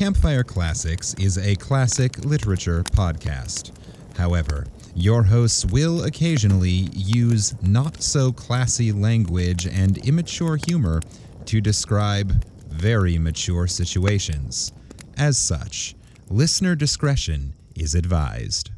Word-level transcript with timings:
Campfire 0.00 0.42
Classics 0.42 1.12
is 1.18 1.36
a 1.36 1.54
classic 1.56 2.24
literature 2.24 2.82
podcast. 2.84 3.70
However, 4.16 4.64
your 4.94 5.22
hosts 5.22 5.66
will 5.66 6.04
occasionally 6.04 6.88
use 6.94 7.54
not 7.60 8.02
so 8.02 8.32
classy 8.32 8.92
language 8.92 9.66
and 9.66 9.98
immature 9.98 10.56
humor 10.56 11.02
to 11.44 11.60
describe 11.60 12.42
very 12.66 13.18
mature 13.18 13.66
situations. 13.66 14.72
As 15.18 15.36
such, 15.36 15.94
listener 16.30 16.74
discretion 16.74 17.52
is 17.76 17.94
advised. 17.94 18.70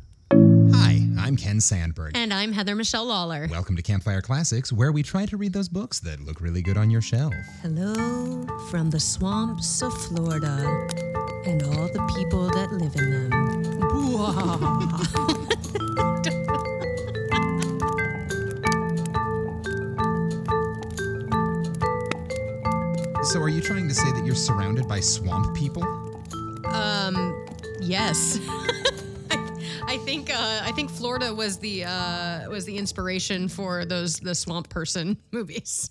Hi, 1.33 1.35
I'm 1.35 1.37
Ken 1.39 1.61
Sandberg. 1.63 2.13
And 2.15 2.31
I'm 2.31 2.53
Heather 2.53 2.75
Michelle 2.75 3.07
Lawler. 3.07 3.47
Welcome 3.51 3.75
to 3.77 3.83
Campfire 3.83 4.21
Classics, 4.21 4.71
where 4.71 4.93
we 4.93 5.03
try 5.03 5.25
to 5.25 5.39
read 5.39 5.55
those 5.55 5.67
books 5.67 5.99
that 6.01 6.21
look 6.21 6.43
really 6.43 6.61
good 6.61 6.77
on 6.77 6.91
your 6.91 7.01
shelf. 7.01 7.33
Hello 7.63 8.47
from 8.69 8.91
the 8.91 9.01
swamps 9.01 9.81
of 9.81 9.99
Florida 10.09 10.87
and 11.47 11.63
all 11.63 11.89
the 11.89 12.13
people 12.15 12.51
that 12.51 12.71
live 12.73 12.95
in 12.97 13.31
them. 13.31 13.63
So, 23.25 23.41
are 23.41 23.49
you 23.49 23.63
trying 23.63 23.89
to 23.89 23.95
say 23.95 24.13
that 24.13 24.27
you're 24.27 24.35
surrounded 24.35 24.87
by 24.87 25.01
swamp 25.01 25.57
people? 25.57 25.83
um, 26.67 27.47
yes. 27.81 28.39
I 29.87 29.99
think 29.99 30.31
uh, 30.31 30.61
I 30.63 30.73
think 30.73 30.91
Florida 30.91 31.35
was 31.35 31.59
the 31.59 31.85
uh, 31.85 32.49
was 32.49 32.65
the 32.65 32.77
inspiration 32.77 33.49
for 33.49 33.85
those 33.85 34.17
the 34.19 34.35
Swamp 34.35 34.69
Person 34.69 35.17
movies 35.33 35.91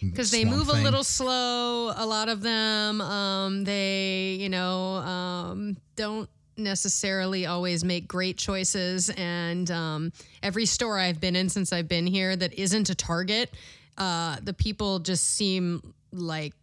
because 0.00 0.30
they 0.30 0.44
move 0.44 0.68
a 0.68 0.72
little 0.72 1.04
slow. 1.04 1.92
A 1.96 2.06
lot 2.06 2.28
of 2.28 2.42
them, 2.42 3.00
um, 3.00 3.64
they 3.64 4.36
you 4.40 4.48
know 4.48 4.96
um, 4.96 5.76
don't 5.96 6.28
necessarily 6.56 7.46
always 7.46 7.82
make 7.84 8.06
great 8.06 8.36
choices. 8.36 9.10
And 9.10 9.70
um, 9.70 10.12
every 10.42 10.66
store 10.66 10.98
I've 10.98 11.20
been 11.20 11.36
in 11.36 11.48
since 11.48 11.72
I've 11.72 11.88
been 11.88 12.06
here 12.06 12.36
that 12.36 12.54
isn't 12.54 12.90
a 12.90 12.94
Target, 12.94 13.54
uh, 13.98 14.36
the 14.42 14.52
people 14.52 14.98
just 15.00 15.34
seem 15.34 15.94
like 16.12 16.54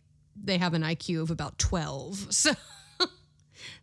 they 0.42 0.58
have 0.58 0.73
an 0.73 0.83
IQ 0.83 1.21
of 1.23 1.31
about 1.31 1.58
twelve. 1.58 2.27
So. 2.31 2.52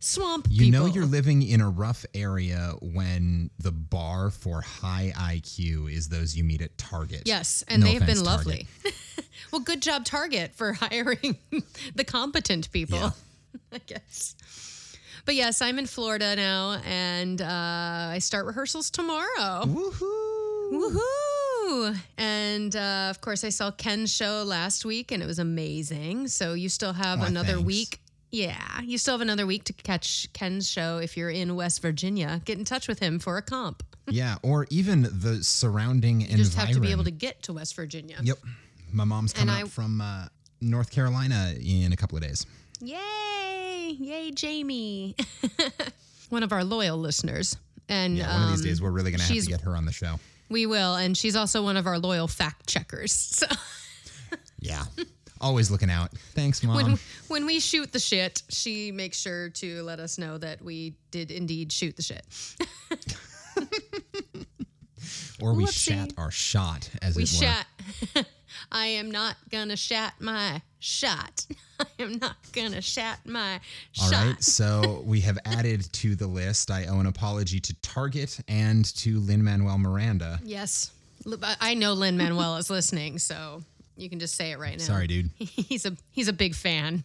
Swamp 0.07 0.47
You 0.51 0.67
people. 0.67 0.81
know 0.81 0.87
you're 0.87 1.05
living 1.07 1.43
in 1.43 1.61
a 1.61 1.69
rough 1.69 2.07
area 2.15 2.75
when 2.81 3.51
the 3.59 3.73
bar 3.73 4.31
for 4.31 4.61
high 4.61 5.13
IQ 5.17 5.93
is 5.93 6.09
those 6.09 6.37
you 6.37 6.45
meet 6.45 6.63
at 6.63 6.79
Target. 6.79 7.23
Yes, 7.27 7.65
and 7.67 7.83
No 7.83 7.89
they 7.89 7.95
have 7.95 8.07
been 8.07 8.23
lovely. 8.23 8.69
well, 9.53 9.61
good 9.61 9.83
job, 9.83 10.05
Target, 10.05 10.55
for 10.55 10.73
hiring 10.81 11.37
the 11.95 12.05
competent 12.05 12.71
people, 12.71 12.99
Yeah. 12.99 13.11
I 13.73 13.79
guess. 13.87 14.37
But 15.25 15.35
yes, 15.35 15.61
I'm 15.61 15.77
in 15.81 15.87
Florida 15.87 16.37
now, 16.37 16.81
and 16.85 17.43
uh, 17.43 17.47
I 18.13 18.19
start 18.21 18.47
rehearsals 18.47 18.91
tomorrow. 18.91 19.65
Woohoo! 19.65 20.73
Woohoo! 20.73 21.97
And 22.17 22.77
uh, 22.77 23.09
of 23.11 23.21
course, 23.21 23.43
I 23.43 23.49
saw 23.49 23.73
Ken's 23.73 24.15
show 24.15 24.45
last 24.45 24.85
week, 24.85 25.11
and 25.11 25.21
it 25.23 25.27
was 25.27 25.41
amazing. 25.41 26.29
So 26.29 26.55
you 26.55 26.69
still 26.69 26.93
have 26.93 27.23
another 27.23 27.55
thanks. 27.55 27.65
week. 27.67 28.01
Yeah, 28.31 28.81
you 28.83 28.99
still 28.99 29.15
have 29.15 29.21
another 29.21 29.47
week 29.47 29.65
to 29.65 29.73
catch 29.73 30.31
Ken's 30.33 30.69
show 30.69 30.99
if 30.99 31.17
you're 31.17 31.31
in 31.31 31.55
West 31.57 31.81
Virginia. 31.81 32.43
Get 32.45 32.59
in 32.59 32.65
touch 32.65 32.89
with 32.89 32.99
him 32.99 33.19
for 33.19 33.37
a 33.39 33.43
comp. 33.43 33.83
Yeah, 34.09 34.37
or 34.45 34.69
even 34.71 35.03
the 35.03 35.43
surrounding 35.43 36.21
You 36.21 36.37
just 36.37 36.55
have 36.55 36.71
to 36.71 36.79
be 36.79 36.93
able 36.93 37.03
to 37.05 37.11
get 37.11 37.43
to 37.45 37.53
West 37.55 37.75
Virginia. 37.75 38.19
Yep. 38.23 38.39
My 38.93 39.03
mom's 39.03 39.33
coming 39.33 39.53
I- 39.53 39.63
up 39.63 39.69
from 39.69 40.01
uh, 40.01 40.27
North 40.61 40.93
Carolina 40.93 41.55
in 41.61 41.93
a 41.93 41.97
couple 41.97 42.17
of 42.17 42.23
days. 42.23 42.47
Yay! 42.81 43.97
Yay, 43.99 44.31
Jamie. 44.31 45.17
One 46.29 46.45
of 46.45 46.53
our 46.53 46.63
loyal 46.63 46.99
listeners. 46.99 47.57
And 47.89 48.17
Yeah, 48.17 48.33
one 48.33 48.43
of 48.45 48.51
these 48.51 48.61
um, 48.61 48.67
days 48.67 48.81
we're 48.83 48.91
really 48.93 49.11
going 49.11 49.19
to 49.19 49.25
have 49.27 49.33
she's- 49.33 49.47
to 49.47 49.51
get 49.51 49.61
her 49.63 49.75
on 49.77 49.87
the 49.87 49.93
show. 49.93 50.21
we 50.49 50.67
will. 50.67 50.95
And 50.95 51.17
she's 51.17 51.35
also 51.35 51.65
one 51.65 51.77
of 51.77 51.89
our 51.89 51.99
loyal 51.99 52.29
fact 52.29 52.69
checkers. 52.69 53.13
So 53.47 53.47
Yeah. 54.61 54.85
Always 55.41 55.71
looking 55.71 55.91
out. 55.91 56.11
Thanks, 56.35 56.63
mom. 56.63 56.77
when, 56.77 56.99
when 57.29 57.47
we 57.47 57.61
shoot 57.61 57.93
the 57.93 57.99
shit, 57.99 58.43
she 58.49 58.91
makes 58.93 59.19
sure 59.21 59.51
to 59.51 59.83
let 59.83 60.01
us 60.01 60.19
know 60.19 60.39
that 60.39 60.63
we 60.63 60.95
did 61.11 61.31
indeed 61.31 61.71
shoot 61.73 61.97
the 61.97 62.03
shit. 62.03 62.25
or 65.41 65.55
we 65.55 65.65
Whoopsie. 65.65 65.73
shat 65.93 66.13
our 66.17 66.31
shot, 66.31 66.89
as 67.03 67.17
We 67.17 67.25
it 67.25 67.31
were. 67.33 67.47
shat. 67.47 68.27
I 68.73 68.87
am 68.87 69.11
not 69.11 69.37
gonna 69.51 69.77
shat 69.77 70.15
my 70.21 70.63
shot. 70.79 71.47
I 71.81 71.87
am 71.99 72.19
not 72.19 72.37
gonna 72.53 72.81
shat 72.81 73.21
my 73.27 73.61
All 74.01 74.11
shot. 74.11 74.27
right, 74.27 74.43
so 74.43 75.03
we 75.05 75.21
have 75.21 75.39
added 75.45 75.91
to 75.95 76.15
the 76.15 76.27
list. 76.27 76.71
I 76.71 76.87
owe 76.87 76.99
an 77.01 77.07
apology 77.07 77.61
to 77.61 77.75
Target 77.83 78.41
and 78.49 78.85
to 78.97 79.21
Lin 79.21 79.45
Manuel 79.45 79.77
Miranda. 79.79 80.41
Yes. 80.43 80.91
I 81.61 81.75
know 81.75 81.93
Lin 81.93 82.17
Manuel 82.17 82.57
is 82.57 82.71
listening, 82.71 83.19
so 83.19 83.63
you 83.97 84.09
can 84.09 84.19
just 84.19 84.35
say 84.35 84.53
it 84.53 84.59
right 84.59 84.79
now. 84.79 84.85
Sorry, 84.85 85.07
dude. 85.07 85.31
He's 85.39 85.87
a 85.87 85.97
he's 86.13 86.29
a 86.29 86.33
big 86.33 86.55
fan. 86.55 87.05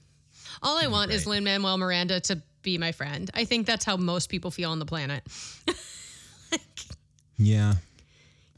All 0.62 0.78
I 0.78 0.88
want 0.88 1.12
is. 1.12 1.26
Lin 1.26 1.44
Manuel 1.44 1.78
Miranda 1.78 2.20
to 2.22 2.42
be 2.62 2.78
my 2.78 2.92
friend. 2.92 3.30
I 3.34 3.46
think 3.46 3.66
that's 3.66 3.86
how 3.86 3.98
most 3.98 4.30
people 4.30 4.52
feel 4.52 4.72
on 4.72 4.80
the 4.80 4.86
planet. 4.86 5.24
like, 6.52 6.62
Yeah. 7.38 7.76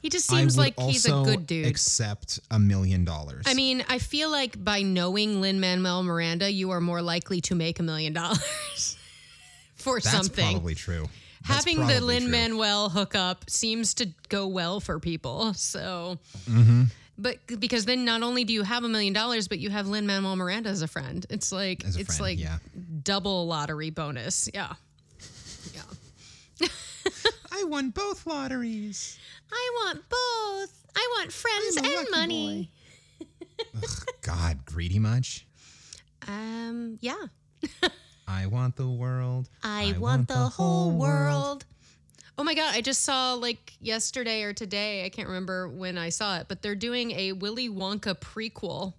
He 0.01 0.09
just 0.09 0.27
seems 0.27 0.57
like 0.57 0.77
he's 0.77 1.05
a 1.05 1.23
good 1.23 1.47
dude. 1.47 1.65
Accept 1.65 2.41
a 2.51 2.59
million 2.59 3.05
dollars. 3.05 3.45
I 3.47 3.53
mean, 3.53 3.85
I 3.87 3.99
feel 3.99 4.29
like 4.29 4.61
by 4.61 4.81
knowing 4.81 5.39
Lin 5.39 5.61
Manuel 5.61 6.03
Miranda, 6.03 6.51
you 6.51 6.71
are 6.71 6.81
more 6.81 7.01
likely 7.01 7.39
to 7.41 7.55
make 7.55 7.79
a 7.79 7.83
million 7.83 8.11
dollars 8.11 8.97
for 9.75 10.01
something. 10.01 10.17
that's 10.17 10.27
something. 10.27 10.51
probably 10.51 10.75
true. 10.75 11.07
That's 11.47 11.63
Having 11.63 11.87
the 11.87 11.93
probably 11.93 12.19
Lin. 12.19 12.31
Manuel 12.31 12.89
hookup 12.89 13.49
seems 13.49 13.93
to 13.95 14.09
go 14.27 14.47
well 14.47 14.81
for 14.81 14.99
people. 14.99 15.53
So, 15.53 16.17
mm-hmm. 16.49 16.83
But 17.17 17.37
because 17.59 17.85
then 17.85 18.05
not 18.05 18.23
only 18.23 18.43
do 18.43 18.53
you 18.53 18.63
have 18.63 18.83
a 18.83 18.89
million 18.89 19.13
dollars, 19.13 19.47
but 19.47 19.59
you 19.59 19.69
have 19.69 19.87
Lin 19.87 20.07
Manuel 20.07 20.35
Miranda 20.35 20.69
as 20.69 20.81
a 20.81 20.87
friend. 20.87 21.25
It's 21.29 21.51
like 21.51 21.83
it's 21.83 21.95
friend, 21.95 22.21
like 22.21 22.39
yeah. 22.39 22.57
double 23.03 23.47
lottery 23.47 23.89
bonus. 23.89 24.49
Yeah, 24.53 24.73
yeah. 25.73 26.67
I 27.51 27.63
won 27.65 27.91
both 27.91 28.25
lotteries. 28.25 29.19
I 29.51 29.71
want 29.83 30.09
both. 30.09 30.87
I 30.95 31.07
want 31.17 31.31
friends 31.31 31.77
and 31.77 32.07
money. 32.11 32.71
God, 34.21 34.65
greedy 34.65 34.99
much? 34.99 35.45
Um, 36.27 36.97
yeah. 37.01 37.25
I 38.27 38.47
want 38.47 38.75
the 38.75 38.87
world. 38.87 39.49
I, 39.63 39.95
want, 39.99 40.27
the, 40.27 40.35
whole 40.35 40.91
world. 40.91 41.65
Oh 42.37 42.43
my 42.43 42.55
god, 42.55 42.73
I 42.73 42.81
just 42.81 43.01
saw 43.01 43.33
like 43.35 43.73
yesterday 43.79 44.43
or 44.43 44.53
today, 44.53 45.05
I 45.05 45.09
can't 45.09 45.27
remember 45.27 45.67
when 45.69 45.97
I 45.97 46.09
saw 46.09 46.37
it, 46.39 46.47
but 46.47 46.61
they're 46.61 46.75
doing 46.75 47.11
a 47.11 47.31
Willy 47.33 47.69
Wonka 47.69 48.15
prequel. 48.15 48.93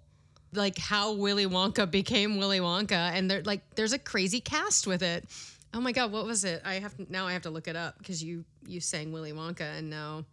Like 0.53 0.79
how 0.79 1.15
Willy 1.15 1.47
Wonka 1.47 1.91
became 1.91 2.39
Willy 2.39 2.61
Wonka 2.61 2.93
and 2.93 3.29
they're 3.29 3.43
like 3.43 3.75
there's 3.75 3.93
a 3.93 3.99
crazy 3.99 4.41
cast 4.41 4.87
with 4.87 5.03
it. 5.03 5.25
Oh 5.73 5.81
my 5.81 5.91
god, 5.91 6.13
what 6.13 6.27
was 6.27 6.45
it? 6.45 6.63
I 6.65 6.75
have 6.75 6.97
to, 6.97 7.13
now 7.13 7.27
I 7.27 7.33
have 7.33 7.43
to 7.43 7.51
look 7.51 7.67
it 7.67 7.75
up 7.75 7.99
because 7.99 8.23
you 8.23 8.45
you 8.67 8.81
sang 8.81 9.11
Willy 9.11 9.33
Wonka 9.33 9.79
and 9.79 9.91
now 9.91 10.25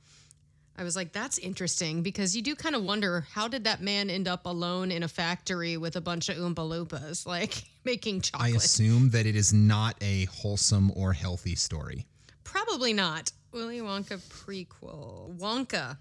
I 0.78 0.84
was 0.84 0.96
like 0.96 1.12
that's 1.12 1.40
interesting 1.40 2.04
because 2.04 2.36
you 2.36 2.44
do 2.44 2.56
kind 2.56 2.76
of 2.76 2.84
wonder 2.84 3.26
how 3.32 3.48
did 3.48 3.64
that 3.64 3.82
man 3.82 4.12
end 4.12 4.28
up 4.28 4.46
alone 4.46 4.92
in 4.92 5.02
a 5.02 5.08
factory 5.08 5.76
with 5.76 5.96
a 5.96 6.02
bunch 6.02 6.30
of 6.30 6.38
oompa 6.38 6.56
loompas 6.58 7.26
like 7.36 7.64
making 7.84 8.22
chocolate? 8.22 8.54
I 8.54 8.56
assume 8.56 9.10
that 9.10 9.26
it 9.26 9.36
is 9.36 9.52
not 9.52 9.96
a 10.02 10.26
wholesome 10.26 10.92
or 10.96 11.14
healthy 11.14 11.56
story. 11.56 12.06
Probably 12.44 12.94
not. 12.94 13.32
Willy 13.52 13.80
Wonka 13.80 14.18
prequel. 14.30 15.38
Wonka 15.38 15.98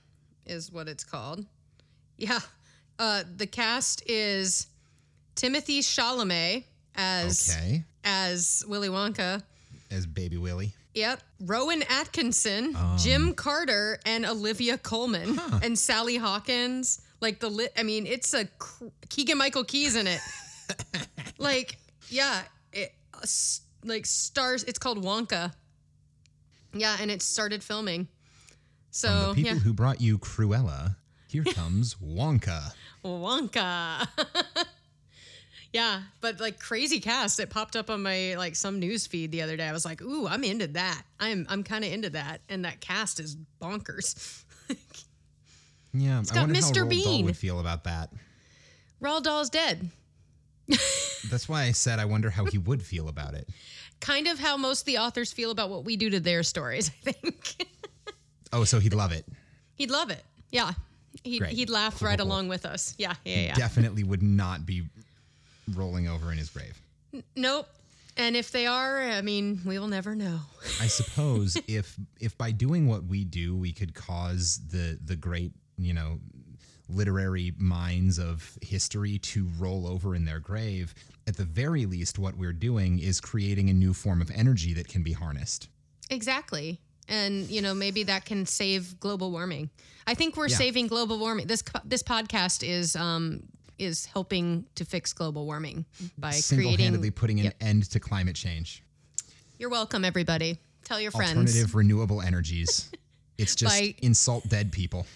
is 0.47 0.71
what 0.71 0.89
it's 0.89 1.05
called. 1.05 1.45
Yeah. 2.17 2.39
Uh, 2.99 3.23
the 3.37 3.47
cast 3.47 4.03
is 4.09 4.67
Timothée 5.37 5.79
Chalamet 5.81 6.65
as 6.95 7.51
Okay. 7.51 7.85
as 8.05 8.65
Willy 8.69 8.89
Wonka. 8.89 9.43
As 9.91 10.07
Baby 10.07 10.37
Willie. 10.37 10.73
Yep. 10.95 11.21
Rowan 11.41 11.83
Atkinson, 11.89 12.77
Jim 12.99 13.33
Carter, 13.35 13.99
and 14.07 14.27
Olivia 14.27 14.77
Colman, 14.77 15.39
and 15.63 15.79
Sally 15.79 16.17
Hawkins. 16.17 17.01
Like 17.21 17.39
the 17.39 17.49
lit. 17.49 17.73
I 17.77 17.83
mean, 17.85 18.07
it's 18.07 18.35
a 18.35 18.47
cr- 18.59 18.87
Keegan 19.09 19.39
Michael 19.39 19.63
Key's 19.65 19.95
in 19.95 20.07
it. 20.07 20.21
like, 21.39 21.77
yeah, 22.09 22.43
it 22.73 22.93
uh, 23.15 23.19
s- 23.23 23.61
like 23.85 24.05
stars. 24.07 24.65
It's 24.65 24.79
called 24.79 25.05
Wonka. 25.05 25.53
Yeah, 26.73 26.97
and 27.01 27.11
it 27.11 27.23
started 27.23 27.63
filming. 27.63 28.09
So 28.91 29.09
From 29.09 29.29
the 29.29 29.35
people 29.35 29.53
yeah, 29.53 29.59
who 29.59 29.73
brought 29.73 30.01
you 30.01 30.19
Cruella, 30.19 30.97
here 31.29 31.45
comes 31.55 31.95
Wonka. 31.97 32.73
Wonka. 33.05 34.07
yeah, 35.73 36.03
but 36.21 36.41
like 36.41 36.59
crazy 36.59 37.01
cast. 37.01 37.39
It 37.41 37.51
popped 37.51 37.77
up 37.77 37.91
on 37.91 38.03
my 38.03 38.35
like 38.37 38.57
some 38.57 38.79
news 38.79 39.07
feed 39.07 39.31
the 39.33 39.43
other 39.43 39.57
day. 39.57 39.67
I 39.67 39.73
was 39.73 39.85
like, 39.85 40.03
ooh, 40.03 40.27
I'm 40.27 40.45
into 40.45 40.67
that. 40.69 41.03
I'm 41.19 41.47
I'm 41.49 41.63
kind 41.63 41.85
of 41.85 41.93
into 41.93 42.11
that. 42.11 42.41
And 42.49 42.65
that 42.65 42.81
cast 42.81 43.21
is 43.21 43.37
bonkers. 43.61 44.45
Yeah, 45.93 46.21
I 46.21 46.35
got 46.35 46.41
wonder 46.43 46.55
Mr. 46.55 46.61
how 46.61 46.71
Roald 46.71 46.75
Dahl 46.75 46.87
Bean. 46.89 47.25
would 47.25 47.37
feel 47.37 47.59
about 47.59 47.83
that. 47.85 48.11
Roald 49.03 49.25
Dahl's 49.25 49.51
dead. 49.51 49.91
That's 51.29 51.49
why 51.49 51.63
I 51.65 51.73
said 51.73 51.99
I 51.99 52.05
wonder 52.05 52.31
how 52.31 52.45
he 52.45 52.59
would 52.59 52.83
feel 52.83 53.09
about 53.09 53.35
it. 53.35 53.49
Kind 54.01 54.27
of 54.27 54.39
how 54.39 54.57
most 54.57 54.81
of 54.81 54.87
the 54.87 54.99
authors 54.99 55.33
feel 55.33 55.51
about 55.51 55.71
what 55.71 55.85
we 55.85 55.97
do 55.97 56.11
to 56.11 56.21
their 56.21 56.43
stories, 56.43 56.91
I 57.07 57.13
think. 57.13 57.67
Oh, 58.53 58.65
so 58.65 58.81
he'd 58.81 58.95
love 58.95 59.13
it. 59.13 59.25
he'd 59.75 59.91
love 59.91 60.11
it. 60.11 60.25
Yeah. 60.51 60.73
He'd, 61.25 61.39
Great. 61.41 61.53
he'd 61.53 61.71
laugh 61.71 61.99
Cool, 61.99 62.09
right 62.09 62.19
cool, 62.19 62.27
along 62.29 62.49
with 62.49 62.65
us. 62.65 62.95
Yeah, 62.99 63.15
yeah, 63.25 63.37
yeah. 63.41 63.55
Definitely 63.55 64.05
would 64.05 64.23
not 64.23 64.65
be 64.65 64.85
rolling 65.75 66.09
over 66.09 66.33
in 66.33 66.39
his 66.39 66.49
grave. 66.51 66.81
Nope. 67.37 67.69
And 68.17 68.37
if 68.37 68.51
they 68.51 68.67
are, 68.67 69.01
I 69.03 69.21
mean, 69.23 69.61
we 69.65 69.79
will 69.79 69.89
never 69.89 70.15
know. 70.15 70.41
I 70.81 70.87
suppose 70.87 71.57
if 71.69 71.97
if 72.21 72.37
by 72.39 72.51
doing 72.53 72.87
what 72.89 73.05
we 73.05 73.25
do, 73.25 73.57
we 73.57 73.73
could 73.73 73.95
cause 73.95 74.61
the 74.71 74.99
the 75.05 75.17
great, 75.17 75.53
you 75.79 75.95
know, 75.95 76.19
literary 76.95 77.53
minds 77.59 78.19
of 78.19 78.59
history 78.63 79.19
to 79.19 79.49
roll 79.59 79.87
over 79.87 80.15
in 80.15 80.25
their 80.25 80.39
grave, 80.41 80.95
at 81.27 81.37
the 81.37 81.45
very 81.45 81.87
least, 81.87 82.19
what 82.19 82.37
we're 82.37 82.53
doing 82.53 82.99
is 82.99 83.21
creating 83.21 83.71
a 83.71 83.73
new 83.75 83.93
form 83.95 84.21
of 84.21 84.31
energy 84.33 84.73
that 84.75 84.89
can 84.89 85.03
be 85.03 85.13
harnessed. 85.13 85.69
Exactly. 86.11 86.81
And 87.09 87.49
you 87.49 87.61
know, 87.63 87.75
maybe 87.75 88.03
that 88.05 88.25
can 88.25 88.47
save 88.47 88.99
global 89.01 89.31
warming. 89.31 89.71
I 90.07 90.15
think 90.15 90.37
we're 90.37 90.49
Yeah. 90.49 90.57
saving 90.57 90.87
global 90.87 91.19
warming. 91.19 91.47
This 91.47 91.63
this 91.85 92.03
podcast 92.03 92.67
is 92.67 92.95
um 92.97 93.43
is 93.79 94.05
helping 94.07 94.67
to 94.75 94.85
fix 94.85 95.13
global 95.13 95.47
warming 95.47 95.87
by 96.19 96.33
Single-handedly 96.33 96.99
creating. 96.99 97.13
putting 97.13 97.39
an 97.41 97.45
Yep. 97.47 97.57
end 97.63 97.91
to 97.91 98.01
climate 98.01 98.37
change. 98.37 98.83
You're 99.59 99.71
welcome, 99.71 100.05
everybody. 100.05 100.59
Tell 100.85 101.01
your 101.01 101.11
friends. 101.13 101.31
Alternative 101.37 101.75
renewable 101.75 102.21
energies. 102.21 102.91
It's 103.39 103.55
just 103.63 103.75
By- 103.79 103.95
insult 104.03 104.49
dead 104.49 104.71
people. 104.73 105.07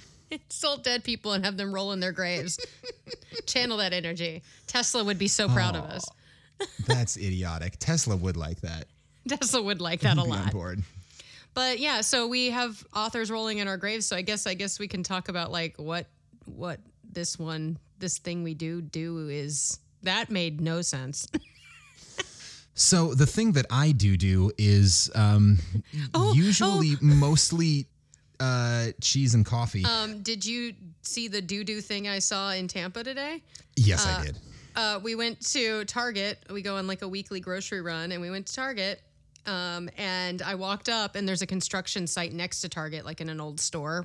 Insult 0.43 0.83
dead 0.85 1.05
people 1.05 1.33
and 1.33 1.45
have 1.45 1.57
them 1.57 1.73
roll 1.75 1.93
in 1.93 2.01
their 2.01 2.13
graves. 2.13 2.59
Channel 3.47 3.77
that 3.79 3.93
energy. 3.93 4.43
Tesla 4.67 5.05
would 5.05 5.19
be 5.19 5.29
so 5.29 5.49
proud 5.49 5.77
of 5.77 5.85
us. 5.85 6.05
That's 6.87 7.17
idiotic. 7.17 7.75
Tesla 7.79 8.17
would 8.17 8.37
like 8.37 8.61
that. 8.63 8.87
Tesla 9.29 9.63
would 9.63 9.81
like 9.81 10.01
that 10.01 10.13
a 10.13 10.17
Be 10.17 10.23
on 10.23 10.29
lot. 10.29 10.53
board. 10.53 10.83
But 11.55 11.79
yeah, 11.79 12.01
so 12.01 12.27
we 12.27 12.51
have 12.51 12.85
authors 12.95 13.31
rolling 13.31 13.59
in 13.59 13.69
our 13.69 13.77
graves. 13.77 14.07
So 14.07 14.17
I 14.17 14.23
guess 14.23 14.47
I 14.47 14.55
guess 14.55 14.79
we 14.79 14.89
can 14.89 15.03
talk 15.03 15.29
about 15.29 15.53
like 15.53 15.77
what 15.77 16.07
what 16.47 16.81
this 17.13 17.39
one 17.39 17.79
this 17.99 18.19
thing 18.19 18.43
we 18.43 18.55
do 18.55 18.83
do 18.83 19.29
is 19.29 19.79
that 20.03 20.31
made 20.31 20.61
no 20.61 20.83
sense. 20.83 21.29
So 22.77 23.15
the 23.15 23.27
thing 23.27 23.53
that 23.53 23.67
I 23.71 23.93
do 23.93 24.17
do 24.17 24.51
is 24.59 25.09
um, 25.15 25.59
Oh, 26.13 26.33
usually 26.35 26.97
mostly 27.01 27.87
uh, 28.41 28.89
cheese 29.01 29.35
and 29.35 29.45
coffee. 29.45 29.85
um, 29.85 30.23
did 30.23 30.45
you 30.45 30.75
see 31.03 31.29
the 31.29 31.41
doo 31.41 31.65
doo 31.65 31.81
thing 31.81 32.09
I 32.09 32.19
saw 32.19 32.51
in 32.53 32.69
Tampa 32.69 33.05
today? 33.05 33.43
yes, 33.77 34.07
I 34.07 34.25
did. 34.25 34.39
Uh, 34.77 34.99
we 35.03 35.15
went 35.15 35.41
to 35.53 35.85
Target. 35.85 36.39
We 36.51 36.61
go 36.63 36.77
on 36.77 36.87
like 36.87 37.03
a 37.03 37.09
weekly 37.09 37.41
grocery 37.41 37.81
run, 37.81 38.11
and 38.13 38.21
we 38.21 38.31
went 38.31 38.47
to 38.49 38.55
Target. 38.55 39.01
Um, 39.47 39.91
and 39.97 40.43
I 40.43 40.55
walked 40.55 40.89
up, 40.89 41.17
and 41.17 41.29
there's 41.29 41.43
a 41.43 41.47
construction 41.47 42.07
site 42.07 42.33
next 42.33 42.61
to 42.63 42.69
Target, 42.69 43.05
like 43.05 43.21
in 43.21 43.29
an 43.29 43.41
old 43.41 43.61
store. 43.61 44.05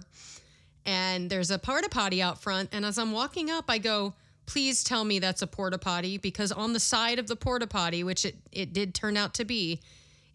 And 0.86 1.30
there's 1.30 1.50
a 1.50 1.58
porta 1.58 1.90
potty 1.90 2.22
out 2.22 2.42
front. 2.42 2.70
And 2.72 2.86
as 2.86 2.98
I'm 2.98 3.12
walking 3.12 3.50
up, 3.50 3.66
I 3.68 3.78
go, 3.78 4.14
"Please 4.46 4.84
tell 4.84 5.06
me 5.06 5.20
that's 5.20 5.42
a 5.42 5.48
porta 5.48 5.78
potty," 5.78 6.18
because 6.18 6.52
on 6.52 6.74
the 6.74 6.80
side 6.80 7.20
of 7.20 7.28
the 7.28 7.36
porta 7.36 7.68
potty, 7.68 8.04
which 8.04 8.26
it 8.26 8.36
it 8.52 8.74
did 8.74 8.94
turn 8.94 9.18
out 9.18 9.34
to 9.36 9.46
be, 9.46 9.80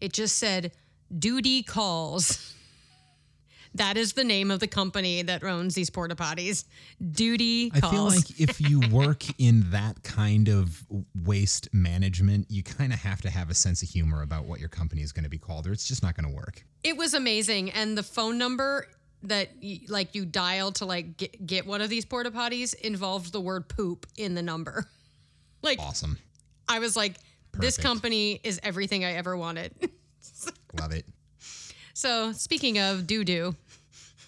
it 0.01 0.11
just 0.11 0.37
said 0.37 0.71
"Duty 1.17 1.63
Calls." 1.63 2.53
That 3.75 3.97
is 3.97 4.13
the 4.13 4.23
name 4.23 4.51
of 4.51 4.59
the 4.59 4.67
company 4.67 5.21
that 5.21 5.43
owns 5.43 5.75
these 5.75 5.89
porta 5.89 6.15
potties. 6.15 6.65
Duty 7.11 7.71
I 7.73 7.81
feel 7.81 8.05
like 8.05 8.39
if 8.39 8.59
you 8.61 8.79
work 8.91 9.23
in 9.37 9.69
that 9.71 10.01
kind 10.03 10.47
of 10.47 10.83
waste 11.23 11.73
management, 11.73 12.47
you 12.49 12.63
kind 12.63 12.93
of 12.93 12.99
have 12.99 13.21
to 13.21 13.29
have 13.29 13.49
a 13.49 13.53
sense 13.53 13.83
of 13.83 13.89
humor 13.89 14.21
about 14.21 14.45
what 14.45 14.59
your 14.59 14.69
company 14.69 15.01
is 15.01 15.11
going 15.11 15.25
to 15.25 15.29
be 15.29 15.37
called, 15.37 15.67
or 15.67 15.71
it's 15.71 15.87
just 15.87 16.03
not 16.03 16.15
going 16.15 16.27
to 16.29 16.35
work. 16.35 16.65
It 16.83 16.97
was 16.97 17.13
amazing, 17.13 17.71
and 17.71 17.97
the 17.97 18.03
phone 18.03 18.37
number 18.37 18.87
that 19.23 19.49
like 19.87 20.15
you 20.15 20.25
dial 20.25 20.71
to 20.73 20.85
like 20.85 21.17
get, 21.17 21.45
get 21.45 21.65
one 21.65 21.81
of 21.81 21.89
these 21.89 22.05
porta 22.05 22.31
potties 22.31 22.73
involved 22.75 23.31
the 23.31 23.41
word 23.41 23.67
poop 23.67 24.05
in 24.17 24.35
the 24.35 24.41
number. 24.41 24.85
Like 25.61 25.79
Awesome. 25.79 26.19
I 26.69 26.77
was 26.77 26.95
like, 26.95 27.15
this 27.53 27.75
company 27.75 28.39
is 28.43 28.59
everything 28.61 29.03
I 29.03 29.13
ever 29.13 29.35
wanted. 29.35 29.73
Love 30.79 30.91
it. 30.91 31.07
so 31.95 32.31
speaking 32.33 32.77
of 32.77 33.07
doo 33.07 33.23
doo, 33.23 33.55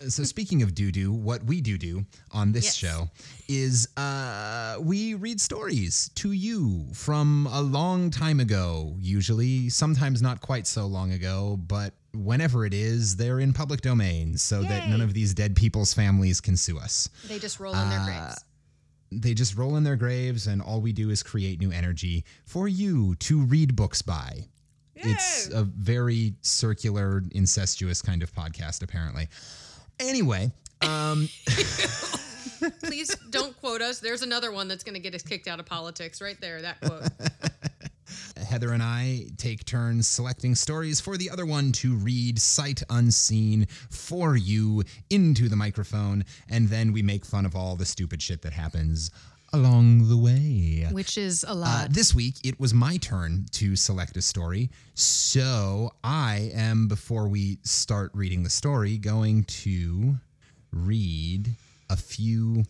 So 0.07 0.23
speaking 0.23 0.61
of 0.61 0.75
doo 0.75 0.91
doo, 0.91 1.11
what 1.11 1.43
we 1.45 1.59
do 1.61 1.77
do 1.77 2.05
on 2.31 2.51
this 2.51 2.65
Yes. 2.65 2.75
show 2.75 3.09
is 3.47 3.87
uh, 3.97 4.77
we 4.79 5.15
read 5.15 5.41
stories 5.41 6.09
to 6.15 6.31
you 6.33 6.85
from 6.93 7.47
a 7.51 7.61
long 7.61 8.11
time 8.11 8.39
ago. 8.39 8.95
Usually, 8.99 9.69
sometimes 9.69 10.21
not 10.21 10.39
quite 10.41 10.67
so 10.67 10.85
long 10.85 11.13
ago, 11.13 11.57
but 11.67 11.93
whenever 12.13 12.65
it 12.65 12.73
is, 12.73 13.15
they're 13.15 13.39
in 13.39 13.53
public 13.53 13.81
domain, 13.81 14.37
so 14.37 14.61
that 14.63 14.87
none 14.89 15.01
of 15.01 15.13
these 15.13 15.33
dead 15.33 15.55
people's 15.55 15.93
families 15.93 16.39
can 16.41 16.55
sue 16.57 16.77
us. 16.77 17.09
they 17.27 17.39
just 17.39 17.59
roll 17.59 17.73
in 17.75 17.89
their 17.89 17.99
Uh, 17.99 18.05
graves. 18.05 18.43
They 19.11 19.33
just 19.33 19.55
roll 19.55 19.77
in 19.77 19.83
their 19.83 19.95
graves, 19.95 20.47
and 20.47 20.61
all 20.61 20.81
we 20.81 20.91
do 20.93 21.09
is 21.09 21.23
create 21.23 21.59
new 21.59 21.71
energy 21.71 22.23
for 22.45 22.67
you 22.67 23.15
to 23.15 23.41
read 23.41 23.75
books 23.75 24.01
by. 24.01 24.45
It's 24.99 25.47
a 25.49 25.63
very 25.63 26.33
circular, 26.41 27.23
incestuous 27.31 28.01
kind 28.01 28.21
of 28.23 28.33
podcast, 28.33 28.81
apparently. 28.81 29.27
Anyway, 29.99 30.51
um, 30.81 31.27
Please 32.83 33.15
don't 33.29 33.57
quote 33.59 33.81
us. 33.81 33.99
There's 33.99 34.21
another 34.21 34.51
one 34.51 34.67
that's 34.67 34.83
going 34.83 34.95
to 34.95 34.99
get 34.99 35.13
us 35.15 35.23
kicked 35.23 35.47
out 35.47 35.59
of 35.59 35.65
politics 35.65 36.21
right 36.21 36.39
there. 36.41 36.61
That 36.61 36.79
quote. 36.81 37.03
Heather 38.47 38.71
and 38.71 38.81
I 38.81 39.25
take 39.37 39.65
turns 39.65 40.07
selecting 40.07 40.55
stories 40.55 41.01
for 41.01 41.17
the 41.17 41.29
other 41.29 41.45
one 41.45 41.71
to 41.73 41.95
read 41.95 42.39
sight 42.39 42.81
unseen 42.89 43.67
for 43.89 44.37
you 44.37 44.83
into 45.09 45.49
the 45.49 45.55
microphone, 45.55 46.23
and 46.49 46.69
then 46.69 46.93
we 46.93 47.01
make 47.01 47.25
fun 47.25 47.45
of 47.45 47.55
all 47.55 47.75
the 47.75 47.85
stupid 47.85 48.21
shit 48.21 48.41
that 48.43 48.53
happens 48.53 49.11
along 49.53 50.09
the 50.09 50.17
way. 50.17 50.87
Which 50.91 51.17
is 51.17 51.43
a 51.43 51.51
Uh, 51.51 51.55
lot. 51.55 51.93
this 51.93 52.13
week, 52.13 52.35
it 52.43 52.59
was 52.59 52.73
my 52.73 52.97
turn 52.97 53.45
to 53.53 53.75
select 53.75 54.17
a 54.17 54.21
story. 54.21 54.69
So 54.93 55.93
I 56.03 56.51
am, 56.53 56.87
before 56.87 57.27
we 57.27 57.59
start 57.63 58.11
reading 58.13 58.43
the 58.43 58.49
story, 58.49 58.97
going 58.97 59.43
to 59.45 60.17
read 60.71 61.55
a 61.89 61.95
few 61.97 62.65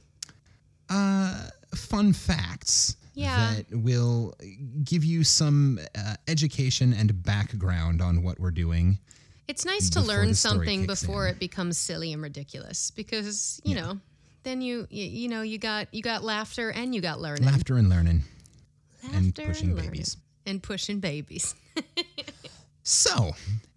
uh, 0.90 1.50
fun 1.76 2.14
facts 2.14 2.96
Yeah. 3.14 3.56
that 3.56 3.78
will 3.78 4.36
give 4.84 5.04
you 5.04 5.24
some 5.24 5.80
uh, 5.98 6.16
education 6.28 6.94
and 6.94 7.24
background 7.24 8.02
on 8.02 8.24
what 8.24 8.40
we're 8.40 8.52
doing. 8.52 9.00
It's 9.48 9.66
nice 9.66 9.90
to 9.92 10.02
learn 10.02 10.34
something 10.34 10.86
before 10.86 11.28
in. 11.28 11.34
it 11.34 11.40
becomes 11.40 11.78
silly 11.78 12.14
and 12.14 12.22
ridiculous 12.22 12.92
because, 12.92 13.60
you 13.66 13.76
Yeah. 13.76 13.82
know, 13.82 14.00
then 14.48 14.62
you, 14.62 14.88
you 14.90 15.06
you 15.06 15.28
know, 15.28 15.42
you 15.42 15.58
got 15.58 15.94
you 15.94 16.02
got 16.02 16.24
laughter 16.24 16.72
and 16.72 16.96
you 16.96 17.02
got 17.02 17.20
learning. 17.20 17.46
Laughter 17.46 17.76
and 17.78 17.90
learning. 17.90 18.24
Laughter 19.04 19.18
and 19.18 19.36
pushing 19.36 19.76
learning. 19.76 19.92
babies. 19.92 20.18
And 20.46 20.64
pushing 20.64 21.00
babies. 21.00 21.54
So, 22.90 23.32